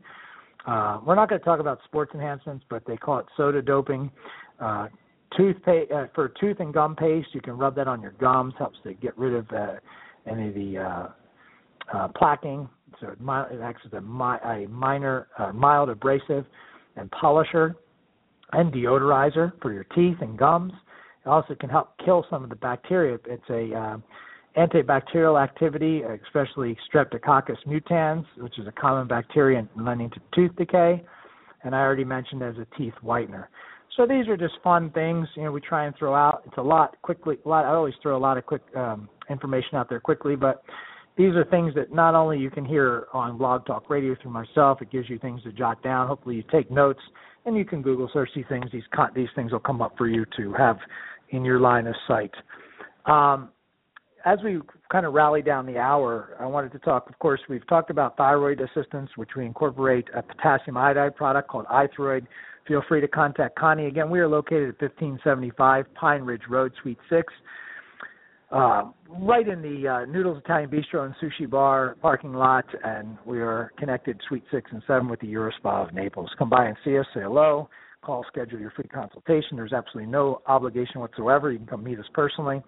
Uh, 0.66 1.00
we're 1.06 1.16
not 1.16 1.30
going 1.30 1.40
to 1.40 1.46
talk 1.46 1.60
about 1.60 1.80
sports 1.86 2.12
enhancements, 2.14 2.64
but 2.70 2.86
they 2.86 2.96
call 2.96 3.20
it 3.20 3.26
soda 3.36 3.62
doping. 3.62 4.10
Uh, 4.60 4.88
toothpaste 5.36 5.92
uh, 5.92 6.06
for 6.14 6.30
tooth 6.40 6.60
and 6.60 6.74
gum 6.74 6.96
paste, 6.96 7.28
you 7.34 7.42
can 7.42 7.58
rub 7.58 7.76
that 7.76 7.88
on 7.88 8.02
your 8.02 8.12
gums. 8.12 8.54
Helps 8.58 8.80
to 8.84 8.94
get 8.94 9.18
rid 9.18 9.34
of 9.34 9.50
uh, 9.52 9.76
any 10.30 10.50
of 10.50 10.54
the 10.54 10.78
uh, 10.78 11.08
uh, 11.94 12.08
plaquing. 12.10 12.70
So 13.02 13.08
it, 13.08 13.18
it 13.20 13.62
acts 13.62 13.82
as 13.86 13.94
a, 13.94 14.02
mi- 14.02 14.66
a 14.66 14.68
minor, 14.70 15.28
uh, 15.38 15.52
mild 15.52 15.90
abrasive 15.90 16.46
and 16.96 17.12
polisher 17.12 17.76
and 18.54 18.72
deodorizer 18.74 19.52
for 19.62 19.74
your 19.74 19.84
teeth 19.84 20.18
and 20.22 20.38
gums. 20.38 20.74
It 21.26 21.30
also 21.30 21.56
can 21.56 21.70
help 21.70 21.98
kill 22.04 22.26
some 22.30 22.44
of 22.44 22.50
the 22.50 22.56
bacteria. 22.56 23.18
It's 23.26 23.50
a 23.50 23.76
uh, 23.76 23.98
antibacterial 24.58 25.42
activity, 25.42 26.02
especially 26.02 26.78
Streptococcus 26.92 27.58
mutans, 27.68 28.26
which 28.38 28.58
is 28.58 28.68
a 28.68 28.72
common 28.72 29.08
bacteria 29.08 29.68
lending 29.76 30.10
to 30.12 30.20
tooth 30.34 30.56
decay. 30.56 31.04
And 31.64 31.76
I 31.76 31.80
already 31.80 32.06
mentioned 32.06 32.42
as 32.42 32.56
a 32.58 32.68
teeth 32.78 32.94
whitener. 33.04 33.48
So 33.98 34.06
these 34.06 34.28
are 34.28 34.38
just 34.38 34.54
fun 34.64 34.92
things, 34.92 35.28
you 35.36 35.44
know, 35.44 35.52
we 35.52 35.60
try 35.60 35.88
and 35.88 35.96
throw 35.98 36.14
out. 36.14 36.44
It's 36.46 36.58
a 36.58 36.62
lot 36.62 36.96
quickly. 37.02 37.38
A 37.44 37.50
lot. 37.50 37.66
I 37.66 37.70
always 37.70 37.96
throw 38.04 38.16
a 38.16 38.20
lot 38.20 38.38
of 38.38 38.46
quick 38.46 38.62
um, 38.76 39.10
information 39.28 39.74
out 39.74 39.90
there 39.90 40.00
quickly, 40.00 40.36
but 40.36 40.64
these 41.18 41.34
are 41.34 41.44
things 41.46 41.74
that 41.74 41.92
not 41.92 42.14
only 42.14 42.38
you 42.38 42.52
can 42.52 42.64
hear 42.64 43.08
on 43.12 43.40
Blog 43.40 43.66
Talk 43.66 43.90
Radio 43.90 44.16
through 44.22 44.32
myself, 44.32 44.84
it 44.84 44.92
gives 44.92 45.10
you 45.10 45.18
things 45.18 45.42
to 45.44 45.52
jot 45.52 45.82
down. 45.82 46.08
Hopefully, 46.08 46.36
you 46.36 46.44
take 46.52 46.70
notes 46.70 47.00
and 47.46 47.58
you 47.58 47.66
can 47.66 47.82
Google 47.82 48.08
search 48.14 48.30
these 48.36 48.46
things. 48.48 48.66
These 48.72 48.84
these 49.16 49.30
things 49.36 49.52
will 49.52 49.60
come 49.60 49.82
up 49.82 49.98
for 49.98 50.08
you 50.08 50.26
to 50.38 50.54
have 50.54 50.78
in 51.32 51.44
your 51.44 51.60
line 51.60 51.88
of 51.88 51.96
sight. 52.08 52.32
Um, 53.08 53.50
as 54.26 54.38
we 54.44 54.60
kind 54.92 55.06
of 55.06 55.14
rally 55.14 55.42
down 55.42 55.66
the 55.66 55.78
hour, 55.78 56.36
I 56.40 56.46
wanted 56.46 56.72
to 56.74 56.80
talk. 56.80 57.10
Of 57.10 57.18
course, 57.18 57.40
we've 57.50 57.66
talked 57.68 57.90
about 57.90 58.16
thyroid 58.18 58.62
assistance, 58.62 59.10
which 59.16 59.30
we 59.36 59.46
incorporate 59.46 60.08
a 60.16 60.22
potassium 60.22 60.78
iodide 60.78 61.16
product 61.16 61.48
called 61.50 61.66
iThyroid. 61.66 62.28
Feel 62.68 62.84
free 62.88 63.02
to 63.02 63.08
contact 63.08 63.58
Connie. 63.58 63.86
Again, 63.86 64.10
we 64.10 64.20
are 64.20 64.28
located 64.28 64.70
at 64.70 64.82
1575 64.82 65.86
Pine 65.94 66.22
Ridge 66.24 66.42
Road, 66.50 66.74
Suite 66.82 67.00
6 67.10 67.34
uh, 68.52 68.84
right 69.20 69.48
in 69.48 69.62
the 69.62 69.88
uh, 69.88 70.06
Noodles 70.06 70.42
Italian 70.44 70.70
Bistro 70.70 71.06
and 71.06 71.14
Sushi 71.22 71.50
Bar 71.50 71.98
parking 72.02 72.34
lot, 72.34 72.66
and 72.84 73.18
we 73.26 73.42
are 73.42 73.72
connected 73.78 74.20
Suite 74.28 74.44
6 74.52 74.72
and 74.72 74.82
7 74.88 75.10
with 75.10 75.20
the 75.20 75.28
Eurospa 75.28 75.88
of 75.88 75.94
Naples. 75.94 76.30
Come 76.38 76.50
by 76.50 76.66
and 76.66 76.78
see 76.86 76.98
us, 76.98 77.06
say 77.14 77.22
hello, 77.22 77.70
call, 78.02 78.24
schedule 78.28 78.60
your 78.60 78.72
free 78.72 78.88
consultation. 78.88 79.58
There's 79.58 79.74
absolutely 79.74 80.12
no 80.12 80.42
obligation 80.48 81.02
whatsoever. 81.02 81.52
You 81.52 81.58
can 81.58 81.68
come 81.68 81.84
meet 81.84 82.00
us 82.00 82.06
personally. 82.14 82.62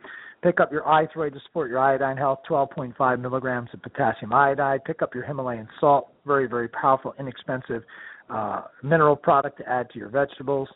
Pick 0.43 0.60
up 0.60 0.72
your 0.72 0.84
iThyroid 0.84 1.34
to 1.34 1.39
support 1.45 1.70
your 1.70 1.80
iodine 1.80 2.18
health, 2.18 2.39
12.5 2.50 3.22
milligrams 3.22 3.70
of 3.74 3.82
potassium 3.82 4.34
iodide. 4.34 4.84
Pick 4.84 5.02
up 5.02 5.16
your 5.16 5.24
Himalayan 5.24 5.68
salt, 5.80 6.10
very, 6.26 6.47
very 6.47 6.68
powerful, 6.68 7.14
inexpensive 7.20 7.84
uh, 8.30 8.63
mineral 8.84 9.15
product 9.15 9.57
to 9.59 9.69
add 9.69 9.89
to 9.91 9.99
your 9.99 10.09
vegetables 10.09 10.69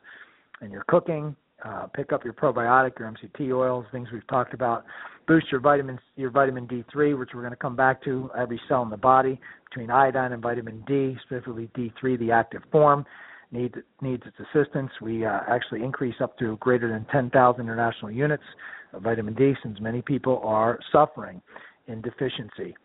and 0.62 0.72
your 0.72 0.84
cooking 0.88 1.36
uh, 1.64 1.88
pick 1.88 2.12
up 2.12 2.24
your 2.24 2.34
probiotic, 2.34 3.00
your 3.00 3.12
MCT 3.12 3.54
oils, 3.56 3.86
things 3.92 4.10
we've 4.12 4.28
talked 4.28 4.54
about. 4.54 4.84
Boost 5.28 5.48
your 5.50 5.62
vitamin 5.62 5.98
your 6.18 6.30
vitamin 6.30 6.68
D3, 6.68 7.18
which 7.18 7.30
we're 7.34 7.42
going 7.42 7.52
to 7.52 7.58
come 7.58 7.76
back 7.76 8.04
to. 8.04 8.30
Every 8.38 8.60
cell 8.68 8.84
in 8.84 8.90
the 8.90 8.98
body 8.98 9.40
between 9.70 9.90
iodine 9.90 10.34
and 10.34 10.42
vitamin 10.42 10.84
D, 10.86 11.16
specifically 11.26 11.70
D3, 11.78 12.20
the 12.20 12.32
active 12.32 12.64
form, 12.72 13.06
needs 13.52 13.76
needs 14.02 14.24
its 14.26 14.36
assistance. 14.40 14.92
We 15.02 15.26
uh, 15.26 15.40
actually 15.48 15.84
increase 15.84 16.16
up 16.20 16.38
to 16.40 16.58
greater 16.58 16.90
than 16.90 17.06
10,000 17.06 17.62
international 17.62 18.12
units 18.12 18.44
of 18.92 19.04
vitamin 19.04 19.34
D, 19.36 19.54
since 19.64 19.80
many 19.80 20.02
people 20.02 20.42
are 20.44 20.80
suffering 20.92 21.42
in 21.88 22.02
deficiency. 22.02 22.76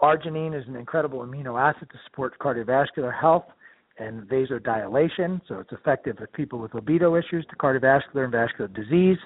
Arginine 0.00 0.56
is 0.56 0.66
an 0.68 0.76
incredible 0.76 1.18
amino 1.20 1.60
acid 1.60 1.90
to 1.90 1.98
support 2.06 2.38
cardiovascular 2.38 3.12
health 3.12 3.44
and 3.98 4.22
vasodilation, 4.28 5.40
so 5.48 5.60
it's 5.60 5.72
effective 5.72 6.16
with 6.20 6.32
people 6.32 6.58
with 6.58 6.74
libido 6.74 7.16
issues 7.16 7.44
to 7.50 7.56
cardiovascular 7.56 8.24
and 8.24 8.32
vascular 8.32 8.68
disease. 8.68 9.18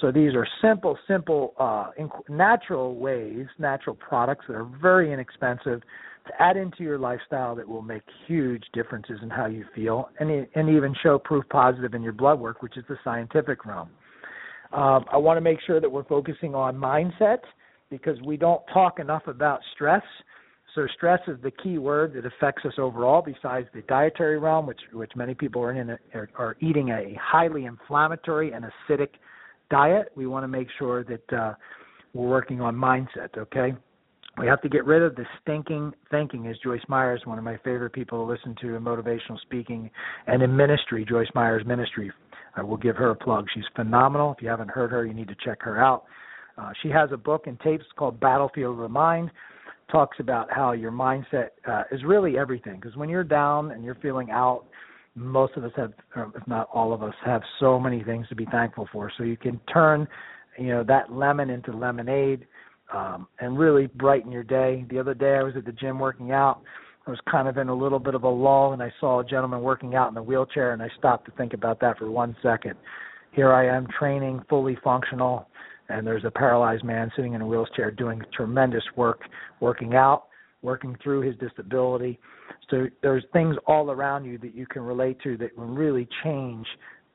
So 0.00 0.10
these 0.10 0.34
are 0.34 0.46
simple, 0.62 0.98
simple, 1.06 1.54
uh, 1.58 1.90
natural 2.28 2.96
ways, 2.96 3.46
natural 3.58 3.96
products 3.96 4.46
that 4.48 4.54
are 4.54 4.68
very 4.80 5.12
inexpensive 5.12 5.82
to 6.26 6.42
add 6.42 6.56
into 6.56 6.82
your 6.82 6.98
lifestyle 6.98 7.54
that 7.56 7.68
will 7.68 7.82
make 7.82 8.02
huge 8.26 8.64
differences 8.72 9.18
in 9.22 9.30
how 9.30 9.46
you 9.46 9.64
feel 9.74 10.08
and, 10.18 10.46
and 10.54 10.68
even 10.68 10.94
show 11.02 11.18
proof 11.18 11.44
positive 11.50 11.94
in 11.94 12.02
your 12.02 12.12
blood 12.12 12.38
work, 12.38 12.62
which 12.62 12.76
is 12.76 12.84
the 12.88 12.96
scientific 13.04 13.64
realm. 13.64 13.90
Um, 14.72 15.04
I 15.12 15.16
want 15.16 15.36
to 15.36 15.40
make 15.40 15.58
sure 15.66 15.80
that 15.80 15.90
we're 15.90 16.04
focusing 16.04 16.54
on 16.54 16.76
mindset 16.76 17.40
because 17.90 18.16
we 18.24 18.36
don't 18.36 18.62
talk 18.72 19.00
enough 19.00 19.26
about 19.26 19.60
stress 19.74 20.02
So 20.74 20.86
stress 20.94 21.20
is 21.26 21.36
the 21.42 21.50
key 21.50 21.78
word 21.78 22.14
that 22.14 22.24
affects 22.26 22.64
us 22.64 22.74
overall. 22.78 23.22
Besides 23.22 23.66
the 23.74 23.82
dietary 23.82 24.38
realm, 24.38 24.66
which 24.66 24.80
which 24.92 25.10
many 25.16 25.34
people 25.34 25.62
are 25.62 25.72
in, 25.72 25.90
are, 25.90 26.28
are 26.36 26.56
eating 26.60 26.90
a 26.90 27.18
highly 27.20 27.64
inflammatory 27.64 28.52
and 28.52 28.64
acidic 28.64 29.10
diet. 29.70 30.12
We 30.14 30.26
want 30.26 30.44
to 30.44 30.48
make 30.48 30.68
sure 30.78 31.04
that 31.04 31.32
uh, 31.32 31.54
we're 32.14 32.28
working 32.28 32.60
on 32.60 32.76
mindset. 32.76 33.36
Okay, 33.36 33.74
we 34.38 34.46
have 34.46 34.60
to 34.62 34.68
get 34.68 34.84
rid 34.84 35.02
of 35.02 35.16
the 35.16 35.24
stinking 35.42 35.92
thinking. 36.10 36.46
As 36.46 36.56
Joyce 36.62 36.84
Myers, 36.88 37.22
one 37.24 37.38
of 37.38 37.44
my 37.44 37.56
favorite 37.58 37.92
people 37.92 38.24
to 38.24 38.30
listen 38.30 38.54
to 38.60 38.76
in 38.76 38.82
motivational 38.82 39.40
speaking 39.42 39.90
and 40.26 40.42
in 40.42 40.56
ministry, 40.56 41.04
Joyce 41.08 41.30
Myers 41.34 41.64
Ministry. 41.66 42.12
I 42.56 42.62
will 42.62 42.76
give 42.76 42.96
her 42.96 43.10
a 43.10 43.14
plug. 43.14 43.46
She's 43.54 43.64
phenomenal. 43.76 44.34
If 44.36 44.42
you 44.42 44.48
haven't 44.48 44.70
heard 44.70 44.90
her, 44.90 45.06
you 45.06 45.14
need 45.14 45.28
to 45.28 45.36
check 45.44 45.62
her 45.62 45.82
out. 45.82 46.04
Uh, 46.58 46.72
she 46.82 46.88
has 46.88 47.10
a 47.12 47.16
book 47.16 47.46
and 47.46 47.58
tapes 47.60 47.84
called 47.96 48.18
Battlefield 48.20 48.74
of 48.76 48.82
the 48.82 48.88
Mind 48.88 49.30
talks 49.90 50.18
about 50.20 50.50
how 50.50 50.72
your 50.72 50.92
mindset 50.92 51.50
uh, 51.68 51.84
is 51.90 52.02
really 52.04 52.38
everything. 52.38 52.76
Because 52.76 52.96
when 52.96 53.08
you're 53.08 53.24
down 53.24 53.70
and 53.72 53.84
you're 53.84 53.96
feeling 53.96 54.30
out, 54.30 54.64
most 55.14 55.56
of 55.56 55.64
us 55.64 55.72
have, 55.76 55.92
if 56.34 56.46
not 56.46 56.68
all 56.72 56.92
of 56.92 57.02
us, 57.02 57.14
have 57.24 57.42
so 57.58 57.78
many 57.78 58.02
things 58.04 58.28
to 58.28 58.34
be 58.34 58.46
thankful 58.46 58.88
for. 58.92 59.10
So 59.18 59.24
you 59.24 59.36
can 59.36 59.60
turn, 59.72 60.06
you 60.58 60.68
know, 60.68 60.84
that 60.84 61.12
lemon 61.12 61.50
into 61.50 61.72
lemonade, 61.72 62.46
um, 62.92 63.26
and 63.40 63.58
really 63.58 63.86
brighten 63.86 64.32
your 64.32 64.42
day. 64.42 64.84
The 64.90 64.98
other 64.98 65.14
day 65.14 65.36
I 65.36 65.42
was 65.42 65.54
at 65.56 65.64
the 65.64 65.72
gym 65.72 65.98
working 65.98 66.32
out. 66.32 66.62
I 67.06 67.10
was 67.10 67.20
kind 67.30 67.48
of 67.48 67.56
in 67.56 67.68
a 67.68 67.74
little 67.74 67.98
bit 67.98 68.14
of 68.14 68.24
a 68.24 68.28
lull, 68.28 68.72
and 68.72 68.82
I 68.82 68.92
saw 69.00 69.20
a 69.20 69.24
gentleman 69.24 69.62
working 69.62 69.94
out 69.94 70.10
in 70.10 70.16
a 70.16 70.22
wheelchair, 70.22 70.72
and 70.72 70.82
I 70.82 70.88
stopped 70.98 71.26
to 71.26 71.32
think 71.32 71.54
about 71.54 71.80
that 71.80 71.98
for 71.98 72.10
one 72.10 72.36
second. 72.42 72.74
Here 73.32 73.52
I 73.52 73.66
am 73.66 73.86
training, 73.98 74.42
fully 74.48 74.76
functional, 74.82 75.48
and 75.90 76.06
there's 76.06 76.24
a 76.24 76.30
paralyzed 76.30 76.84
man 76.84 77.10
sitting 77.16 77.34
in 77.34 77.40
a 77.40 77.46
wheelchair 77.46 77.90
doing 77.90 78.22
tremendous 78.32 78.84
work, 78.96 79.22
working 79.60 79.94
out, 79.94 80.24
working 80.62 80.96
through 81.02 81.22
his 81.22 81.34
disability. 81.36 82.18
So 82.70 82.86
there's 83.02 83.24
things 83.32 83.56
all 83.66 83.90
around 83.90 84.24
you 84.24 84.38
that 84.38 84.54
you 84.54 84.66
can 84.66 84.82
relate 84.82 85.18
to 85.22 85.36
that 85.38 85.56
will 85.56 85.66
really 85.66 86.08
change 86.22 86.66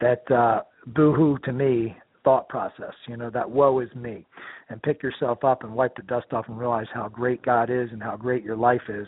that 0.01 0.30
uh, 0.32 0.61
boohoo 0.88 1.38
to 1.45 1.53
me 1.53 1.95
thought 2.23 2.49
process. 2.49 2.93
You 3.07 3.17
know 3.17 3.30
that 3.30 3.49
woe 3.49 3.80
is 3.80 3.93
me, 3.95 4.26
and 4.69 4.82
pick 4.82 5.01
yourself 5.03 5.43
up 5.43 5.63
and 5.63 5.73
wipe 5.73 5.95
the 5.95 6.03
dust 6.03 6.28
off 6.34 6.47
and 6.49 6.59
realize 6.59 6.88
how 6.93 7.07
great 7.07 7.41
God 7.43 7.69
is 7.69 7.89
and 7.91 8.01
how 8.01 8.17
great 8.17 8.43
your 8.43 8.57
life 8.57 8.82
is. 8.89 9.07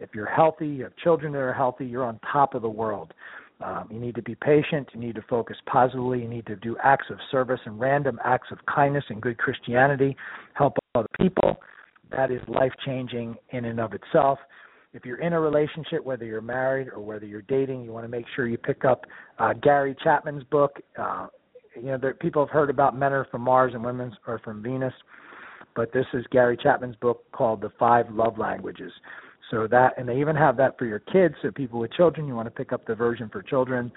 If 0.00 0.10
you're 0.14 0.26
healthy, 0.26 0.68
you 0.68 0.84
have 0.84 0.94
children 0.96 1.32
that 1.32 1.40
are 1.40 1.52
healthy, 1.52 1.86
you're 1.86 2.04
on 2.04 2.20
top 2.30 2.54
of 2.54 2.62
the 2.62 2.68
world. 2.68 3.14
Um, 3.60 3.88
you 3.90 3.98
need 3.98 4.14
to 4.14 4.22
be 4.22 4.36
patient. 4.36 4.88
You 4.94 5.00
need 5.00 5.16
to 5.16 5.24
focus 5.28 5.56
positively. 5.66 6.20
You 6.20 6.28
need 6.28 6.46
to 6.46 6.56
do 6.56 6.76
acts 6.82 7.06
of 7.10 7.18
service 7.30 7.60
and 7.64 7.78
random 7.80 8.18
acts 8.24 8.48
of 8.52 8.58
kindness 8.72 9.04
and 9.08 9.20
good 9.20 9.38
Christianity. 9.38 10.16
Help 10.54 10.76
other 10.94 11.08
people. 11.20 11.60
That 12.10 12.30
is 12.30 12.40
life 12.46 12.72
changing 12.86 13.36
in 13.50 13.64
and 13.64 13.80
of 13.80 13.92
itself. 13.94 14.38
If 14.94 15.04
you're 15.04 15.20
in 15.20 15.32
a 15.32 15.40
relationship, 15.40 16.04
whether 16.04 16.24
you're 16.24 16.40
married 16.40 16.88
or 16.88 17.00
whether 17.00 17.26
you're 17.26 17.42
dating, 17.42 17.84
you 17.84 17.92
want 17.92 18.04
to 18.04 18.08
make 18.08 18.24
sure 18.34 18.46
you 18.46 18.56
pick 18.56 18.84
up 18.84 19.04
uh, 19.38 19.52
Gary 19.54 19.94
Chapman's 20.02 20.44
book. 20.44 20.78
Uh, 20.96 21.26
you 21.76 21.86
know, 21.88 21.98
there, 21.98 22.14
people 22.14 22.44
have 22.44 22.52
heard 22.52 22.70
about 22.70 22.96
men 22.96 23.12
are 23.12 23.26
from 23.26 23.42
Mars 23.42 23.74
and 23.74 23.84
women 23.84 24.16
are 24.26 24.38
from 24.38 24.62
Venus, 24.62 24.94
but 25.76 25.92
this 25.92 26.06
is 26.14 26.24
Gary 26.30 26.56
Chapman's 26.60 26.96
book 26.96 27.24
called 27.32 27.60
The 27.60 27.70
Five 27.78 28.06
Love 28.10 28.38
Languages. 28.38 28.92
So 29.50 29.66
that, 29.70 29.94
and 29.96 30.08
they 30.08 30.20
even 30.20 30.36
have 30.36 30.56
that 30.58 30.78
for 30.78 30.84
your 30.84 30.98
kids. 30.98 31.34
So 31.42 31.50
people 31.50 31.80
with 31.80 31.92
children, 31.92 32.26
you 32.26 32.34
want 32.34 32.46
to 32.46 32.50
pick 32.50 32.72
up 32.72 32.86
the 32.86 32.94
version 32.94 33.28
for 33.32 33.42
children. 33.42 33.90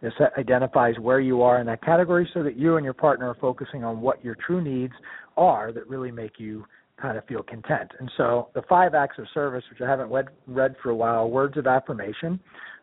This 0.00 0.12
identifies 0.36 0.98
where 1.00 1.20
you 1.20 1.42
are 1.42 1.60
in 1.60 1.66
that 1.66 1.82
category, 1.82 2.28
so 2.34 2.42
that 2.42 2.56
you 2.56 2.76
and 2.76 2.84
your 2.84 2.94
partner 2.94 3.28
are 3.28 3.36
focusing 3.40 3.84
on 3.84 4.00
what 4.00 4.24
your 4.24 4.36
true 4.46 4.60
needs 4.60 4.94
are 5.36 5.72
that 5.72 5.88
really 5.88 6.10
make 6.10 6.38
you 6.38 6.64
kind 7.00 7.16
of 7.16 7.24
feel 7.26 7.42
content. 7.42 7.90
And 7.98 8.10
so 8.16 8.48
the 8.54 8.62
five 8.68 8.94
acts 8.94 9.18
of 9.18 9.26
service, 9.32 9.64
which 9.70 9.80
I 9.80 9.88
haven't 9.88 10.10
read, 10.10 10.28
read 10.46 10.76
for 10.82 10.90
a 10.90 10.94
while, 10.94 11.30
words 11.30 11.56
of 11.56 11.66
affirmation. 11.66 12.38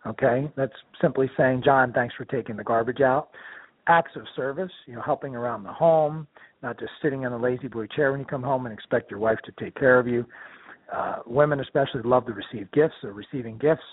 Okay, 0.05 0.49
that's 0.55 0.74
simply 1.01 1.30
saying, 1.36 1.61
John, 1.63 1.91
thanks 1.91 2.15
for 2.15 2.26
taking 2.26 2.55
the 2.55 2.63
garbage 2.63 3.01
out. 3.01 3.30
Acts 3.88 4.11
of 4.15 4.24
service, 4.36 4.72
you 4.86 4.95
know, 4.95 5.01
helping 5.01 5.36
around 5.36 5.63
the 5.63 5.74
home, 5.74 6.28
not 6.63 6.80
just 6.80 6.91
sitting 7.01 7.24
in 7.24 7.34
a 7.34 7.38
lazy 7.38 7.67
boy 7.67 7.88
chair 7.88 8.11
when 8.11 8.20
you 8.20 8.26
come 8.26 8.43
home 8.43 8.65
and 8.65 8.74
expect 8.74 9.11
your 9.11 9.20
wife 9.20 9.39
to 9.45 9.51
take 9.61 9.76
care 9.76 9.99
of 9.99 10.07
you. 10.07 10.26
Uh, 10.91 11.17
women 11.25 11.59
especially 11.59 12.01
love 12.03 12.25
to 12.25 12.33
receive 12.33 12.71
gifts 12.71 12.95
or 13.03 13.13
receiving 13.13 13.57
gifts. 13.57 13.83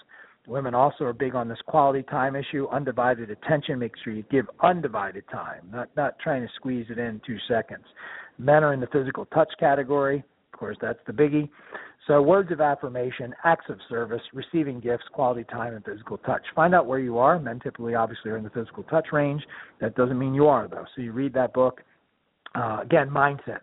Women 0.46 0.74
also 0.74 1.04
are 1.04 1.12
big 1.12 1.34
on 1.34 1.48
this 1.48 1.58
quality 1.66 2.02
time 2.04 2.36
issue, 2.36 2.68
undivided 2.70 3.30
attention. 3.30 3.78
Make 3.78 3.92
sure 4.02 4.12
you 4.12 4.24
give 4.30 4.46
undivided 4.62 5.24
time, 5.30 5.68
not 5.72 5.90
not 5.96 6.18
trying 6.20 6.42
to 6.42 6.48
squeeze 6.54 6.86
it 6.88 6.98
in 6.98 7.20
two 7.26 7.36
seconds. 7.48 7.84
Men 8.38 8.62
are 8.62 8.72
in 8.72 8.80
the 8.80 8.86
physical 8.86 9.26
touch 9.26 9.50
category. 9.58 10.22
Of 10.52 10.58
course, 10.58 10.76
that's 10.80 11.00
the 11.06 11.12
biggie. 11.12 11.48
So, 12.06 12.22
words 12.22 12.52
of 12.52 12.60
affirmation, 12.60 13.34
acts 13.42 13.66
of 13.68 13.78
service, 13.88 14.22
receiving 14.32 14.78
gifts, 14.78 15.04
quality 15.12 15.42
time, 15.44 15.74
and 15.74 15.84
physical 15.84 16.18
touch. 16.18 16.42
Find 16.54 16.72
out 16.74 16.86
where 16.86 17.00
you 17.00 17.18
are. 17.18 17.38
Men 17.40 17.58
typically, 17.58 17.96
obviously, 17.96 18.30
are 18.30 18.36
in 18.36 18.44
the 18.44 18.50
physical 18.50 18.84
touch 18.84 19.08
range. 19.12 19.42
That 19.80 19.96
doesn't 19.96 20.18
mean 20.18 20.32
you 20.32 20.46
are, 20.46 20.68
though. 20.68 20.84
So, 20.94 21.02
you 21.02 21.10
read 21.10 21.34
that 21.34 21.52
book. 21.52 21.82
Uh, 22.54 22.78
again, 22.82 23.10
mindset 23.10 23.58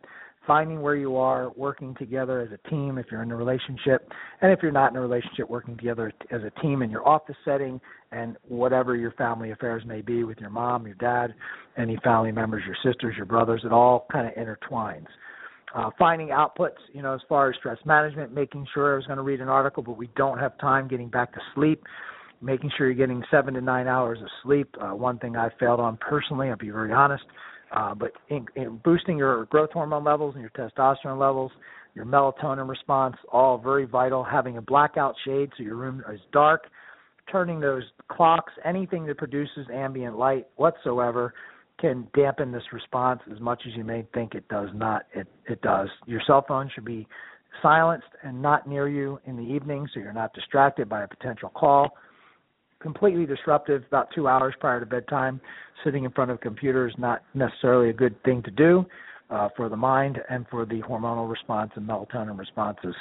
finding 0.46 0.82
where 0.82 0.96
you 0.96 1.16
are, 1.18 1.52
working 1.56 1.96
together 1.96 2.42
as 2.42 2.50
a 2.52 2.70
team 2.70 2.98
if 2.98 3.06
you're 3.12 3.24
in 3.24 3.32
a 3.32 3.36
relationship, 3.36 4.10
and 4.42 4.52
if 4.52 4.60
you're 4.62 4.72
not 4.72 4.92
in 4.92 4.98
a 4.98 5.02
relationship, 5.02 5.50
working 5.50 5.78
together 5.78 6.12
as 6.32 6.42
a 6.44 6.62
team 6.62 6.82
in 6.82 6.90
your 6.90 7.08
office 7.08 7.36
setting 7.46 7.80
and 8.12 8.38
whatever 8.48 8.96
your 8.96 9.12
family 9.12 9.52
affairs 9.52 9.84
may 9.86 10.02
be 10.02 10.24
with 10.24 10.38
your 10.40 10.50
mom, 10.50 10.86
your 10.86 10.96
dad, 10.96 11.34
any 11.78 11.98
family 12.04 12.32
members, 12.32 12.64
your 12.66 12.76
sisters, 12.84 13.16
your 13.16 13.26
brothers, 13.26 13.62
it 13.66 13.72
all 13.72 14.06
kind 14.12 14.28
of 14.28 14.34
intertwines. 14.34 15.08
Uh, 15.76 15.90
finding 15.98 16.28
outputs, 16.28 16.78
you 16.94 17.02
know, 17.02 17.14
as 17.14 17.22
far 17.28 17.50
as 17.50 17.56
stress 17.58 17.80
management, 17.84 18.32
making 18.32 18.68
sure 18.74 18.94
I 18.94 18.96
was 18.98 19.08
going 19.08 19.18
to 19.18 19.24
read 19.24 19.42
an 19.42 19.50
article, 19.50 19.82
but 19.82 19.98
we 19.98 20.08
don't 20.16 20.38
have 20.38 20.58
time 20.60 20.88
getting 20.88 21.10
back 21.10 21.34
to 21.34 21.40
sleep 21.56 21.84
making 22.44 22.70
sure 22.78 22.88
you're 22.88 22.96
getting 22.96 23.24
seven 23.32 23.54
to 23.54 23.62
nine 23.62 23.88
hours 23.88 24.20
of 24.22 24.28
sleep. 24.44 24.68
Uh, 24.80 24.90
one 24.90 25.18
thing 25.18 25.36
I 25.38 25.50
failed 25.60 25.80
on 25.80 25.98
personally, 25.98 26.50
I'll 26.50 26.58
be 26.58 26.70
very 26.70 26.92
honest, 26.92 27.24
uh, 27.74 27.96
but 27.96 28.12
in, 28.30 28.46
in 28.56 28.80
boosting 28.84 29.18
your 29.18 29.46
growth 29.46 29.72
hormone 29.72 30.04
levels 30.04 30.36
and 30.36 30.42
your 30.42 30.52
testosterone 30.52 31.20
levels, 31.20 31.52
your 31.96 32.06
melatonin 32.06 32.68
response, 32.68 33.16
all 33.32 33.58
very 33.58 33.86
vital. 33.86 34.24
Having 34.24 34.58
a 34.58 34.62
blackout 34.62 35.16
shade 35.26 35.50
so 35.58 35.64
your 35.64 35.76
room 35.76 36.04
is 36.12 36.20
dark, 36.32 36.66
turning 37.32 37.60
those 37.60 37.84
clocks, 38.10 38.54
anything 38.64 39.06
that 39.08 39.18
produces 39.18 39.68
ambient 39.74 40.18
light 40.18 40.48
whatsoever, 40.56 41.34
can 41.80 42.08
dampen 42.16 42.52
this 42.52 42.64
response 42.72 43.20
as 43.32 43.40
much 43.40 43.62
as 43.68 43.76
you 43.76 43.84
may 43.84 44.06
think 44.14 44.36
it 44.36 44.48
does 44.48 44.70
not. 44.74 45.04
It 45.14 45.28
it 45.48 45.62
does. 45.62 45.90
Your 46.06 46.22
cell 46.26 46.46
phone 46.48 46.70
should 46.74 46.86
be 46.86 47.08
silenced 47.62 48.08
and 48.24 48.42
not 48.42 48.68
near 48.68 48.88
you 48.88 49.20
in 49.26 49.36
the 49.36 49.44
evening 49.44 49.88
so 49.94 50.00
you're 50.00 50.14
not 50.14 50.34
distracted 50.34 50.88
by 50.88 51.04
a 51.04 51.08
potential 51.08 51.50
call 51.50 51.92
completely 52.84 53.26
disruptive 53.26 53.84
about 53.88 54.10
two 54.14 54.28
hours 54.28 54.54
prior 54.60 54.80
to 54.80 54.86
bedtime. 54.86 55.42
Sitting 55.84 56.04
in 56.04 56.12
front 56.12 56.30
of 56.30 56.36
a 56.36 56.38
computer 56.38 56.88
is 56.88 56.94
not 57.00 57.24
necessarily 57.34 57.90
a 57.90 57.94
good 57.94 58.22
thing 58.24 58.44
to 58.44 58.52
do 58.52 58.86
uh, 59.32 59.50
for 59.56 59.70
the 59.70 59.76
mind 59.76 60.20
and 60.30 60.46
for 60.52 60.66
the 60.66 60.82
hormonal 60.82 61.30
response 61.30 61.72
and 61.76 61.88
melatonin 61.88 62.38
responses. 62.38 62.94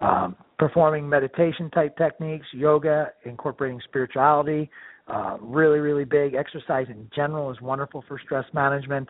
Um, 0.00 0.36
performing 0.58 1.08
meditation 1.08 1.70
type 1.70 1.96
techniques, 1.98 2.46
yoga, 2.52 3.12
incorporating 3.24 3.80
spirituality, 3.84 4.70
uh, 5.08 5.36
really, 5.40 5.78
really 5.78 6.04
big. 6.04 6.34
Exercise 6.34 6.86
in 6.88 7.08
general 7.14 7.50
is 7.50 7.60
wonderful 7.60 8.04
for 8.08 8.18
stress 8.24 8.44
management. 8.54 9.08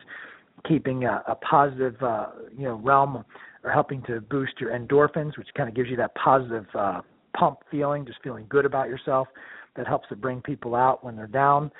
Keeping 0.67 1.05
a, 1.05 1.23
a 1.27 1.35
positive, 1.35 1.95
uh, 2.01 2.27
you 2.57 2.65
know, 2.65 2.75
realm 2.75 3.23
or 3.63 3.71
helping 3.71 4.01
to 4.03 4.19
boost 4.19 4.53
your 4.59 4.71
endorphins, 4.71 5.37
which 5.37 5.47
kind 5.55 5.69
of 5.69 5.75
gives 5.75 5.89
you 5.89 5.95
that 5.95 6.13
positive 6.15 6.65
uh, 6.77 7.01
pump 7.37 7.59
feeling, 7.71 8.05
just 8.05 8.19
feeling 8.23 8.45
good 8.49 8.65
about 8.65 8.89
yourself 8.89 9.27
that 9.75 9.87
helps 9.87 10.07
to 10.09 10.15
bring 10.15 10.41
people 10.41 10.75
out 10.75 11.03
when 11.03 11.15
they're 11.15 11.27
down. 11.27 11.71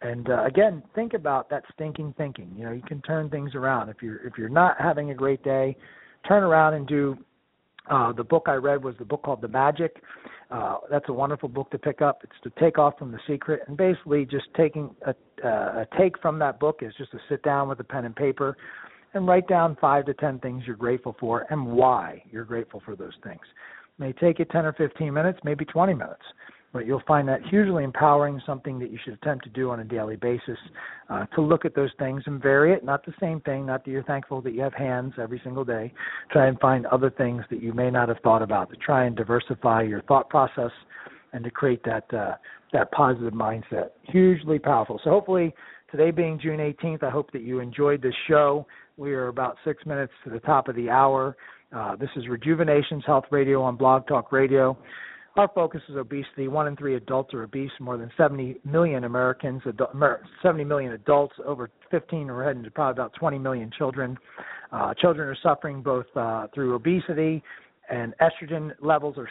And 0.00 0.30
uh, 0.30 0.44
again, 0.44 0.82
think 0.94 1.14
about 1.14 1.50
that 1.50 1.64
stinking 1.74 2.14
thinking. 2.16 2.52
You 2.56 2.66
know, 2.66 2.72
you 2.72 2.82
can 2.82 3.02
turn 3.02 3.30
things 3.30 3.54
around. 3.54 3.88
If 3.88 3.96
you're 4.00 4.24
if 4.26 4.34
you're 4.38 4.48
not 4.48 4.76
having 4.80 5.10
a 5.10 5.14
great 5.14 5.42
day, 5.42 5.76
turn 6.26 6.42
around 6.42 6.74
and 6.74 6.86
do. 6.86 7.16
Uh, 7.90 8.12
the 8.12 8.22
book 8.22 8.44
I 8.48 8.54
read 8.54 8.84
was 8.84 8.94
the 8.98 9.04
book 9.04 9.22
called 9.22 9.40
The 9.40 9.48
Magic. 9.48 9.96
Uh, 10.50 10.76
that's 10.90 11.08
a 11.08 11.12
wonderful 11.12 11.48
book 11.48 11.70
to 11.70 11.78
pick 11.78 12.02
up. 12.02 12.20
It's 12.22 12.32
to 12.44 12.62
take 12.62 12.78
off 12.78 12.98
from 12.98 13.10
the 13.10 13.18
secret, 13.26 13.62
and 13.66 13.78
basically 13.78 14.26
just 14.26 14.46
taking 14.56 14.94
a, 15.06 15.14
uh, 15.42 15.84
a 15.84 15.86
take 15.98 16.20
from 16.20 16.38
that 16.38 16.60
book 16.60 16.80
is 16.82 16.92
just 16.98 17.12
to 17.12 17.18
sit 17.30 17.42
down 17.42 17.68
with 17.68 17.80
a 17.80 17.84
pen 17.84 18.04
and 18.04 18.14
paper 18.14 18.56
and 19.14 19.26
write 19.26 19.48
down 19.48 19.76
five 19.80 20.04
to 20.04 20.14
ten 20.14 20.38
things 20.40 20.64
you're 20.66 20.76
grateful 20.76 21.16
for 21.18 21.46
and 21.50 21.66
why 21.66 22.22
you're 22.30 22.44
grateful 22.44 22.82
for 22.84 22.94
those 22.94 23.14
things. 23.24 23.40
It 23.42 24.02
may 24.02 24.12
take 24.12 24.38
you 24.38 24.44
10 24.44 24.66
or 24.66 24.74
15 24.74 25.12
minutes, 25.12 25.38
maybe 25.42 25.64
20 25.64 25.94
minutes 25.94 26.22
but 26.72 26.86
you'll 26.86 27.02
find 27.06 27.26
that 27.28 27.40
hugely 27.48 27.84
empowering, 27.84 28.40
something 28.44 28.78
that 28.78 28.90
you 28.90 28.98
should 29.02 29.14
attempt 29.14 29.44
to 29.44 29.50
do 29.50 29.70
on 29.70 29.80
a 29.80 29.84
daily 29.84 30.16
basis, 30.16 30.58
uh, 31.08 31.24
to 31.26 31.40
look 31.40 31.64
at 31.64 31.74
those 31.74 31.90
things 31.98 32.22
and 32.26 32.42
vary 32.42 32.72
it. 32.72 32.84
Not 32.84 33.04
the 33.06 33.14
same 33.20 33.40
thing, 33.40 33.66
not 33.66 33.84
that 33.84 33.90
you're 33.90 34.02
thankful 34.02 34.42
that 34.42 34.52
you 34.52 34.60
have 34.60 34.74
hands 34.74 35.14
every 35.20 35.40
single 35.42 35.64
day. 35.64 35.92
Try 36.30 36.46
and 36.46 36.58
find 36.60 36.86
other 36.86 37.10
things 37.10 37.44
that 37.50 37.62
you 37.62 37.72
may 37.72 37.90
not 37.90 38.08
have 38.08 38.18
thought 38.22 38.42
about 38.42 38.70
to 38.70 38.76
try 38.76 39.04
and 39.04 39.16
diversify 39.16 39.82
your 39.82 40.02
thought 40.02 40.28
process 40.28 40.70
and 41.32 41.44
to 41.44 41.50
create 41.50 41.82
that 41.84 42.12
uh, 42.12 42.34
that 42.72 42.90
positive 42.92 43.32
mindset. 43.32 43.90
Hugely 44.02 44.58
powerful. 44.58 45.00
So 45.02 45.10
hopefully 45.10 45.54
today 45.90 46.10
being 46.10 46.38
June 46.38 46.58
18th, 46.58 47.02
I 47.02 47.10
hope 47.10 47.32
that 47.32 47.42
you 47.42 47.60
enjoyed 47.60 48.02
this 48.02 48.14
show. 48.28 48.66
We 48.98 49.14
are 49.14 49.28
about 49.28 49.56
six 49.64 49.86
minutes 49.86 50.12
to 50.24 50.30
the 50.30 50.40
top 50.40 50.68
of 50.68 50.76
the 50.76 50.90
hour. 50.90 51.36
Uh, 51.74 51.96
this 51.96 52.10
is 52.16 52.28
Rejuvenations 52.28 53.04
Health 53.06 53.24
Radio 53.30 53.62
on 53.62 53.76
Blog 53.76 54.06
Talk 54.06 54.32
Radio. 54.32 54.76
Our 55.38 55.48
focus 55.54 55.82
is 55.88 55.94
obesity. 55.94 56.48
One 56.48 56.66
in 56.66 56.74
three 56.74 56.96
adults 56.96 57.32
are 57.32 57.44
obese. 57.44 57.70
More 57.78 57.96
than 57.96 58.10
70 58.16 58.56
million 58.64 59.04
Americans, 59.04 59.62
70 60.42 60.64
million 60.64 60.92
adults, 60.94 61.34
over 61.46 61.70
15, 61.92 62.26
we're 62.26 62.42
heading 62.42 62.64
to 62.64 62.72
probably 62.72 63.00
about 63.00 63.12
20 63.14 63.38
million 63.38 63.70
children. 63.78 64.18
Uh, 64.72 64.94
children 64.94 65.28
are 65.28 65.36
suffering 65.40 65.80
both 65.80 66.06
uh, 66.16 66.48
through 66.52 66.74
obesity 66.74 67.40
and 67.88 68.14
estrogen 68.20 68.72
levels 68.80 69.16
are 69.16 69.28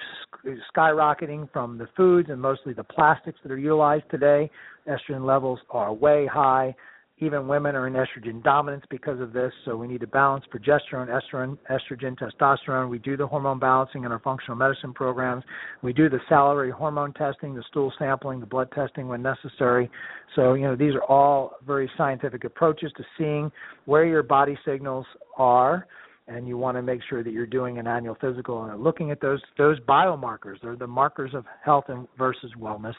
skyrocketing 0.75 1.51
from 1.51 1.77
the 1.77 1.87
foods 1.95 2.29
and 2.29 2.41
mostly 2.41 2.73
the 2.73 2.83
plastics 2.83 3.37
that 3.43 3.51
are 3.51 3.57
utilized 3.57 4.05
today. 4.09 4.49
Estrogen 4.87 5.25
levels 5.25 5.59
are 5.69 5.93
way 5.93 6.25
high. 6.25 6.73
Even 7.19 7.47
women 7.47 7.75
are 7.75 7.87
in 7.87 7.93
estrogen 7.93 8.43
dominance 8.43 8.83
because 8.91 9.19
of 9.19 9.33
this, 9.33 9.51
so 9.65 9.75
we 9.75 9.87
need 9.87 10.01
to 10.01 10.07
balance 10.07 10.45
progesterone, 10.53 11.07
estrogen, 11.09 11.57
estrogen, 11.67 12.15
testosterone. 12.15 12.89
We 12.89 12.99
do 12.99 13.17
the 13.17 13.25
hormone 13.25 13.57
balancing 13.57 14.03
in 14.03 14.11
our 14.11 14.19
functional 14.19 14.55
medicine 14.55 14.93
programs. 14.93 15.43
We 15.81 15.93
do 15.93 16.09
the 16.09 16.19
salivary 16.29 16.69
hormone 16.69 17.13
testing, 17.13 17.55
the 17.55 17.63
stool 17.69 17.91
sampling, 17.97 18.39
the 18.39 18.45
blood 18.45 18.71
testing 18.71 19.07
when 19.07 19.23
necessary. 19.23 19.89
So, 20.35 20.53
you 20.53 20.65
know, 20.65 20.75
these 20.75 20.93
are 20.93 21.03
all 21.05 21.53
very 21.65 21.89
scientific 21.97 22.43
approaches 22.43 22.91
to 22.97 23.03
seeing 23.17 23.51
where 23.85 24.05
your 24.05 24.21
body 24.21 24.55
signals 24.63 25.07
are 25.37 25.87
and 26.27 26.47
you 26.47 26.57
want 26.57 26.77
to 26.77 26.81
make 26.81 26.99
sure 27.09 27.23
that 27.23 27.31
you're 27.31 27.47
doing 27.47 27.79
an 27.79 27.87
annual 27.87 28.17
physical 28.19 28.65
and 28.65 28.83
looking 28.83 29.11
at 29.11 29.21
those 29.21 29.41
those 29.57 29.79
biomarkers. 29.81 30.55
They're 30.61 30.75
the 30.75 30.85
markers 30.85 31.31
of 31.33 31.45
health 31.63 31.85
and 31.87 32.07
versus 32.17 32.51
wellness 32.59 32.95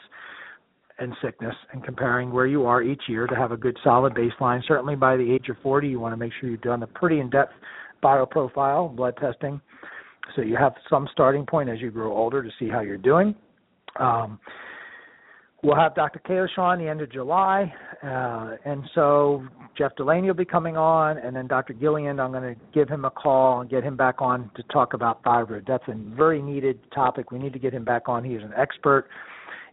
and 0.99 1.15
sickness 1.21 1.55
and 1.71 1.83
comparing 1.83 2.31
where 2.31 2.47
you 2.47 2.65
are 2.65 2.81
each 2.81 3.03
year 3.07 3.27
to 3.27 3.35
have 3.35 3.51
a 3.51 3.57
good 3.57 3.77
solid 3.83 4.13
baseline. 4.13 4.61
Certainly 4.67 4.95
by 4.95 5.15
the 5.15 5.31
age 5.31 5.49
of 5.49 5.57
40, 5.63 5.87
you 5.87 5.99
want 5.99 6.13
to 6.13 6.17
make 6.17 6.31
sure 6.39 6.49
you've 6.49 6.61
done 6.61 6.83
a 6.83 6.87
pretty 6.87 7.19
in-depth 7.19 7.53
bioprofile, 8.03 8.95
blood 8.95 9.17
testing, 9.17 9.59
so 10.35 10.41
you 10.41 10.55
have 10.55 10.73
some 10.89 11.07
starting 11.11 11.45
point 11.45 11.69
as 11.69 11.79
you 11.81 11.91
grow 11.91 12.15
older 12.15 12.43
to 12.43 12.49
see 12.59 12.69
how 12.69 12.81
you're 12.81 12.97
doing. 12.97 13.35
Um, 13.99 14.39
we'll 15.63 15.75
have 15.75 15.95
Dr. 15.95 16.21
Kalish 16.27 16.57
on 16.57 16.79
the 16.79 16.87
end 16.87 17.01
of 17.01 17.11
July, 17.11 17.73
uh, 18.03 18.55
and 18.65 18.83
so 18.95 19.43
Jeff 19.77 19.95
Delaney 19.95 20.27
will 20.27 20.35
be 20.35 20.45
coming 20.45 20.77
on, 20.77 21.17
and 21.17 21.35
then 21.35 21.47
Dr. 21.47 21.73
Gillian, 21.73 22.19
I'm 22.19 22.31
going 22.31 22.55
to 22.55 22.59
give 22.73 22.87
him 22.87 23.05
a 23.05 23.11
call 23.11 23.61
and 23.61 23.69
get 23.69 23.83
him 23.83 23.97
back 23.97 24.21
on 24.21 24.49
to 24.55 24.63
talk 24.63 24.93
about 24.93 25.23
thyroid. 25.23 25.65
That's 25.67 25.83
a 25.87 25.95
very 26.15 26.41
needed 26.41 26.79
topic. 26.93 27.31
We 27.31 27.39
need 27.39 27.53
to 27.53 27.59
get 27.59 27.73
him 27.73 27.83
back 27.83 28.07
on. 28.07 28.23
He 28.23 28.33
is 28.33 28.43
an 28.43 28.53
expert 28.55 29.07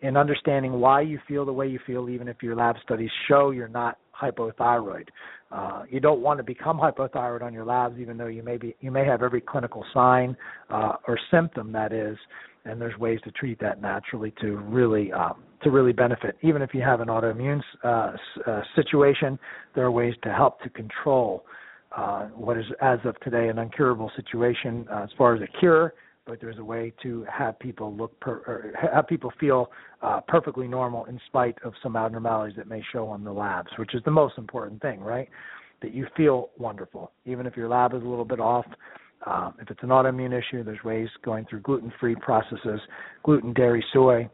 in 0.03 0.17
understanding 0.17 0.73
why 0.81 1.01
you 1.01 1.19
feel 1.27 1.45
the 1.45 1.53
way 1.53 1.67
you 1.69 1.79
feel, 1.87 2.09
even 2.09 2.29
if 2.29 2.43
your 2.43 2.57
lab 2.57 2.77
studies 2.83 3.11
show 3.29 3.51
you're 3.51 3.69
not 3.69 3.99
hypothyroid. 4.21 5.09
Uh, 5.53 5.85
you 5.89 6.01
don't 6.01 6.21
want 6.21 6.39
to 6.39 6.45
become 6.45 6.79
hypothyroid 6.79 7.43
on 7.43 7.53
your 7.53 7.65
labs, 7.65 7.99
even 8.01 8.17
though 8.17 8.27
you 8.27 8.43
may 8.43 8.57
be 8.57 8.75
you 8.81 8.91
may 8.91 9.05
have 9.05 9.23
every 9.23 9.41
clinical 9.41 9.85
sign 9.95 10.37
uh, 10.71 10.95
or 11.07 11.19
symptom 11.31 11.71
that 11.73 11.93
is, 11.93 12.17
and 12.65 12.81
there's 12.81 12.99
ways 12.99 13.21
to 13.25 13.31
treat 13.33 13.59
that 13.61 13.81
naturally 13.81 14.33
to 14.41 14.57
really 14.57 15.13
um, 15.13 15.43
to 15.63 15.71
really 15.71 15.93
benefit. 15.93 16.37
Even 16.43 16.63
if 16.63 16.75
you 16.75 16.83
have 16.83 17.01
an 17.01 17.09
autoimmune 17.09 17.63
uh, 17.85 18.13
uh, 18.47 18.63
situation, 18.75 19.39
there 19.75 19.85
are 19.85 19.91
ways 19.91 20.15
to 20.23 20.33
help 20.33 20.61
to 20.63 20.69
control 20.71 21.45
uh, 21.97 22.27
what 22.35 22.59
is, 22.59 22.65
as 22.83 22.99
of 23.05 23.19
today, 23.21 23.49
an 23.49 23.57
uncurable 23.57 24.11
situation 24.17 24.87
uh, 24.93 25.05
as 25.05 25.11
far 25.17 25.35
as 25.35 25.43
a 25.43 25.59
cure. 25.59 25.95
But 26.27 26.41
there's 26.41 26.59
a 26.59 26.64
way 26.64 26.93
to 27.03 27.24
have 27.33 27.59
people 27.59 27.95
look 27.95 28.18
per, 28.18 28.74
have 28.93 29.07
people 29.07 29.33
feel 29.39 29.70
uh, 30.03 30.20
perfectly 30.27 30.66
normal 30.66 31.05
in 31.05 31.20
spite 31.27 31.57
of 31.64 31.72
some 31.83 31.95
abnormalities 31.95 32.57
that 32.57 32.68
may 32.68 32.83
show 32.93 33.07
on 33.07 33.22
the 33.22 33.33
labs, 33.33 33.70
which 33.79 33.95
is 33.95 34.03
the 34.05 34.11
most 34.11 34.37
important 34.37 34.83
thing, 34.83 35.01
right? 35.01 35.29
That 35.83 35.95
you 35.95 36.07
feel 36.16 36.51
wonderful, 36.59 37.12
even 37.27 37.47
if 37.47 37.57
your 37.57 37.68
lab 37.68 37.95
is 37.95 38.03
a 38.03 38.07
little 38.07 38.24
bit 38.24 38.41
off. 38.41 38.66
Um, 39.24 39.55
if 39.61 39.70
it's 39.70 39.83
an 39.83 39.91
autoimmune 39.91 40.37
issue, 40.37 40.64
there's 40.64 40.83
ways 40.85 41.09
going 41.24 41.47
through 41.49 41.61
gluten-free 41.61 42.16
processes, 42.16 42.81
gluten, 43.22 43.53
dairy, 43.53 43.85
soy, 43.93 44.29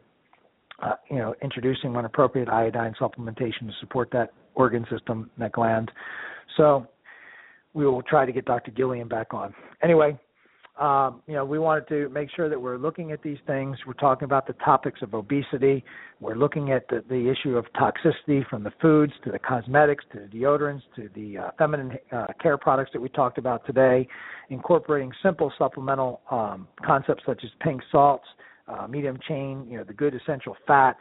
uh, 0.81 0.95
you 1.09 1.17
know, 1.17 1.35
introducing 1.41 1.93
when 1.93 2.05
appropriate 2.05 2.49
iodine 2.49 2.93
supplementation 2.99 3.67
to 3.67 3.73
support 3.79 4.09
that 4.11 4.33
organ 4.55 4.85
system, 4.91 5.29
that 5.37 5.51
gland. 5.51 5.91
So 6.57 6.87
we 7.73 7.85
will 7.85 8.01
try 8.03 8.25
to 8.25 8.31
get 8.31 8.45
Dr. 8.45 8.71
Gillian 8.71 9.07
back 9.07 9.33
on. 9.33 9.53
Anyway, 9.81 10.19
um, 10.79 11.21
you 11.27 11.35
know, 11.35 11.45
we 11.45 11.59
wanted 11.59 11.87
to 11.89 12.09
make 12.09 12.29
sure 12.35 12.49
that 12.49 12.59
we're 12.59 12.77
looking 12.77 13.11
at 13.11 13.21
these 13.21 13.37
things. 13.45 13.77
We're 13.85 13.93
talking 13.93 14.25
about 14.25 14.47
the 14.47 14.53
topics 14.53 15.01
of 15.03 15.13
obesity. 15.13 15.83
We're 16.19 16.35
looking 16.35 16.71
at 16.71 16.87
the, 16.87 17.03
the 17.07 17.29
issue 17.29 17.57
of 17.57 17.65
toxicity 17.73 18.47
from 18.49 18.63
the 18.63 18.71
foods 18.81 19.13
to 19.23 19.31
the 19.31 19.37
cosmetics 19.37 20.03
to 20.13 20.21
the 20.21 20.25
deodorants 20.25 20.81
to 20.95 21.09
the 21.13 21.37
uh, 21.37 21.51
feminine 21.59 21.97
uh, 22.11 22.27
care 22.41 22.57
products 22.57 22.89
that 22.93 23.01
we 23.01 23.09
talked 23.09 23.37
about 23.37 23.65
today, 23.67 24.07
incorporating 24.49 25.11
simple 25.21 25.53
supplemental 25.59 26.21
um, 26.31 26.67
concepts 26.83 27.23
such 27.23 27.43
as 27.43 27.51
pink 27.61 27.81
salts, 27.91 28.25
uh, 28.67 28.87
medium 28.87 29.19
chain, 29.27 29.67
you 29.69 29.77
know, 29.77 29.83
the 29.83 29.93
good 29.93 30.15
essential 30.15 30.57
fats, 30.65 30.99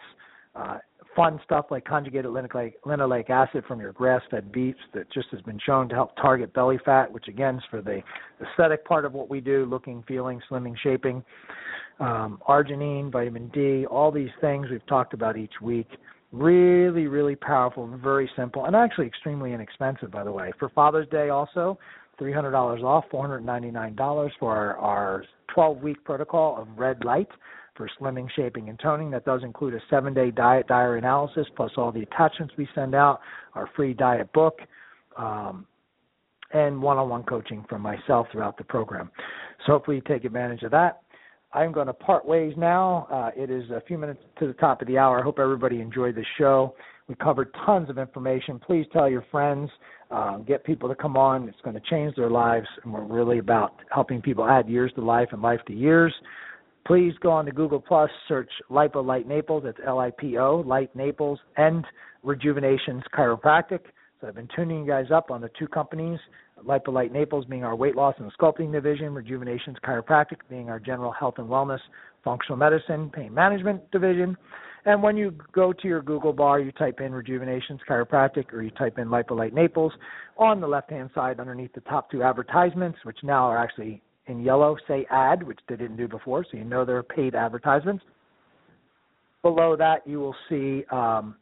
uh, 0.54 0.78
fun 1.14 1.40
stuff 1.44 1.66
like 1.70 1.84
conjugated 1.84 2.30
linoleic, 2.30 3.30
acid 3.30 3.64
from 3.66 3.80
your 3.80 3.92
grass-fed 3.92 4.52
beef 4.52 4.74
that 4.94 5.10
just 5.12 5.28
has 5.30 5.40
been 5.42 5.58
shown 5.64 5.88
to 5.88 5.94
help 5.94 6.16
target 6.16 6.52
belly 6.54 6.78
fat, 6.84 7.10
which 7.10 7.28
again 7.28 7.56
is 7.56 7.62
for 7.70 7.82
the 7.82 8.00
aesthetic 8.40 8.84
part 8.84 9.04
of 9.04 9.12
what 9.12 9.28
we 9.28 9.40
do, 9.40 9.66
looking, 9.66 10.02
feeling, 10.06 10.40
slimming, 10.50 10.74
shaping. 10.82 11.22
Um, 12.00 12.40
arginine, 12.48 13.12
vitamin 13.12 13.48
D, 13.54 13.86
all 13.86 14.10
these 14.10 14.30
things 14.40 14.66
we've 14.70 14.86
talked 14.86 15.14
about 15.14 15.36
each 15.36 15.52
week. 15.60 15.86
Really, 16.32 17.06
really 17.06 17.36
powerful, 17.36 17.86
very 18.02 18.28
simple, 18.34 18.64
and 18.64 18.74
actually 18.74 19.06
extremely 19.06 19.52
inexpensive, 19.52 20.10
by 20.10 20.24
the 20.24 20.32
way. 20.32 20.50
For 20.58 20.70
Father's 20.70 21.06
Day, 21.10 21.28
also, 21.28 21.78
$300 22.18 22.82
off, 22.82 23.04
$499 23.12 24.30
for 24.40 24.56
our, 24.56 24.76
our 24.78 25.24
12 25.54 25.82
week 25.82 26.02
protocol 26.04 26.56
of 26.60 26.68
red 26.78 27.04
light 27.04 27.28
for 27.74 27.88
slimming, 28.00 28.28
shaping, 28.34 28.68
and 28.68 28.78
toning. 28.78 29.10
That 29.10 29.24
does 29.24 29.42
include 29.42 29.74
a 29.74 29.80
seven 29.90 30.14
day 30.14 30.30
diet 30.30 30.66
diary 30.66 30.98
analysis 30.98 31.46
plus 31.56 31.70
all 31.76 31.92
the 31.92 32.02
attachments 32.02 32.54
we 32.56 32.68
send 32.74 32.94
out, 32.94 33.20
our 33.54 33.68
free 33.74 33.94
diet 33.94 34.32
book, 34.32 34.58
um, 35.16 35.66
and 36.52 36.80
one 36.80 36.98
on 36.98 37.08
one 37.08 37.22
coaching 37.22 37.64
from 37.68 37.82
myself 37.82 38.26
throughout 38.30 38.58
the 38.58 38.64
program. 38.64 39.10
So 39.66 39.72
hopefully 39.72 39.96
you 39.96 40.02
take 40.06 40.24
advantage 40.24 40.62
of 40.62 40.70
that. 40.72 41.02
I'm 41.54 41.72
going 41.72 41.86
to 41.86 41.92
part 41.92 42.24
ways 42.24 42.54
now. 42.56 43.06
Uh, 43.10 43.30
it 43.36 43.50
is 43.50 43.68
a 43.70 43.82
few 43.86 43.98
minutes 43.98 44.20
to 44.38 44.46
the 44.46 44.54
top 44.54 44.80
of 44.80 44.88
the 44.88 44.96
hour. 44.96 45.20
I 45.20 45.22
hope 45.22 45.38
everybody 45.38 45.80
enjoyed 45.80 46.14
the 46.14 46.24
show. 46.38 46.74
We 47.08 47.14
covered 47.16 47.54
tons 47.66 47.90
of 47.90 47.98
information. 47.98 48.58
Please 48.58 48.86
tell 48.92 49.08
your 49.08 49.24
friends, 49.30 49.68
uh, 50.10 50.38
get 50.38 50.64
people 50.64 50.88
to 50.88 50.94
come 50.94 51.16
on. 51.16 51.48
It's 51.48 51.60
going 51.62 51.74
to 51.74 51.82
change 51.90 52.14
their 52.16 52.30
lives, 52.30 52.66
and 52.84 52.92
we're 52.92 53.04
really 53.04 53.38
about 53.38 53.74
helping 53.92 54.22
people 54.22 54.46
add 54.46 54.68
years 54.68 54.92
to 54.94 55.02
life 55.02 55.28
and 55.32 55.42
life 55.42 55.60
to 55.66 55.74
years. 55.74 56.14
Please 56.86 57.12
go 57.20 57.30
on 57.30 57.46
to 57.46 57.52
Google 57.52 57.80
Plus, 57.80 58.10
search 58.26 58.50
Lipo 58.70 59.04
Light 59.04 59.28
Naples. 59.28 59.62
That's 59.64 59.78
L-I-P-O, 59.86 60.64
Light 60.66 60.94
Naples, 60.96 61.38
and 61.56 61.84
Rejuvenations 62.22 63.02
Chiropractic. 63.14 63.80
So 64.20 64.28
I've 64.28 64.34
been 64.34 64.48
tuning 64.54 64.80
you 64.80 64.86
guys 64.86 65.06
up 65.12 65.30
on 65.30 65.40
the 65.40 65.50
two 65.58 65.68
companies, 65.68 66.18
Lipo 66.64 66.88
LipoLight 66.88 67.12
Naples 67.12 67.44
being 67.46 67.64
our 67.64 67.74
weight 67.74 67.96
loss 67.96 68.14
and 68.18 68.32
sculpting 68.38 68.72
division, 68.72 69.14
Rejuvenations 69.14 69.76
Chiropractic 69.84 70.38
being 70.48 70.70
our 70.70 70.78
general 70.78 71.12
health 71.12 71.34
and 71.38 71.48
wellness, 71.48 71.80
functional 72.24 72.56
medicine, 72.56 73.10
pain 73.10 73.34
management 73.34 73.90
division. 73.90 74.36
And 74.84 75.02
when 75.02 75.16
you 75.16 75.34
go 75.52 75.72
to 75.72 75.88
your 75.88 76.02
Google 76.02 76.32
bar, 76.32 76.60
you 76.60 76.72
type 76.72 77.00
in 77.00 77.12
Rejuvenations 77.12 77.80
Chiropractic 77.88 78.52
or 78.52 78.62
you 78.62 78.70
type 78.70 78.98
in 78.98 79.08
LipoLight 79.08 79.52
Naples. 79.52 79.92
On 80.36 80.60
the 80.60 80.66
left 80.66 80.90
hand 80.90 81.10
side, 81.14 81.38
underneath 81.38 81.72
the 81.72 81.80
top 81.82 82.10
two 82.10 82.22
advertisements, 82.22 82.98
which 83.04 83.18
now 83.22 83.44
are 83.44 83.58
actually 83.58 84.02
in 84.26 84.40
yellow, 84.40 84.76
say 84.86 85.06
ad, 85.10 85.42
which 85.42 85.58
they 85.68 85.76
didn't 85.76 85.96
do 85.96 86.08
before, 86.08 86.44
so 86.44 86.56
you 86.56 86.64
know 86.64 86.84
they're 86.84 87.02
paid 87.02 87.34
advertisements. 87.34 88.04
Below 89.42 89.76
that, 89.76 90.06
you 90.06 90.20
will 90.20 90.36
see 90.48 90.84
um, 90.92 91.34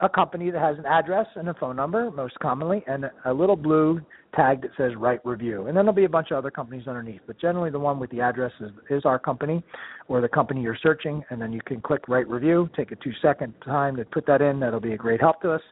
a 0.00 0.08
company 0.08 0.50
that 0.50 0.60
has 0.60 0.78
an 0.78 0.86
address 0.86 1.26
and 1.36 1.48
a 1.48 1.54
phone 1.54 1.76
number, 1.76 2.10
most 2.10 2.38
commonly, 2.40 2.82
and 2.86 3.10
a 3.26 3.32
little 3.32 3.56
blue 3.56 4.00
tag 4.34 4.62
that 4.62 4.70
says 4.76 4.92
write 4.96 5.24
review. 5.24 5.66
And 5.66 5.76
then 5.76 5.84
there'll 5.84 5.92
be 5.92 6.04
a 6.04 6.08
bunch 6.08 6.30
of 6.30 6.38
other 6.38 6.50
companies 6.50 6.88
underneath. 6.88 7.20
But 7.26 7.38
generally, 7.40 7.70
the 7.70 7.78
one 7.78 7.98
with 7.98 8.10
the 8.10 8.20
address 8.20 8.52
is, 8.60 8.70
is 8.90 9.04
our 9.04 9.18
company 9.18 9.62
or 10.08 10.20
the 10.20 10.28
company 10.28 10.62
you're 10.62 10.78
searching. 10.82 11.22
And 11.30 11.40
then 11.40 11.52
you 11.52 11.60
can 11.64 11.80
click 11.80 12.08
write 12.08 12.28
review. 12.28 12.68
Take 12.76 12.92
a 12.92 12.96
two 12.96 13.12
second 13.22 13.54
time 13.64 13.96
to 13.96 14.04
put 14.04 14.26
that 14.26 14.42
in. 14.42 14.58
That'll 14.58 14.80
be 14.80 14.94
a 14.94 14.98
great 14.98 15.20
help 15.20 15.40
to 15.42 15.52
us. 15.52 15.62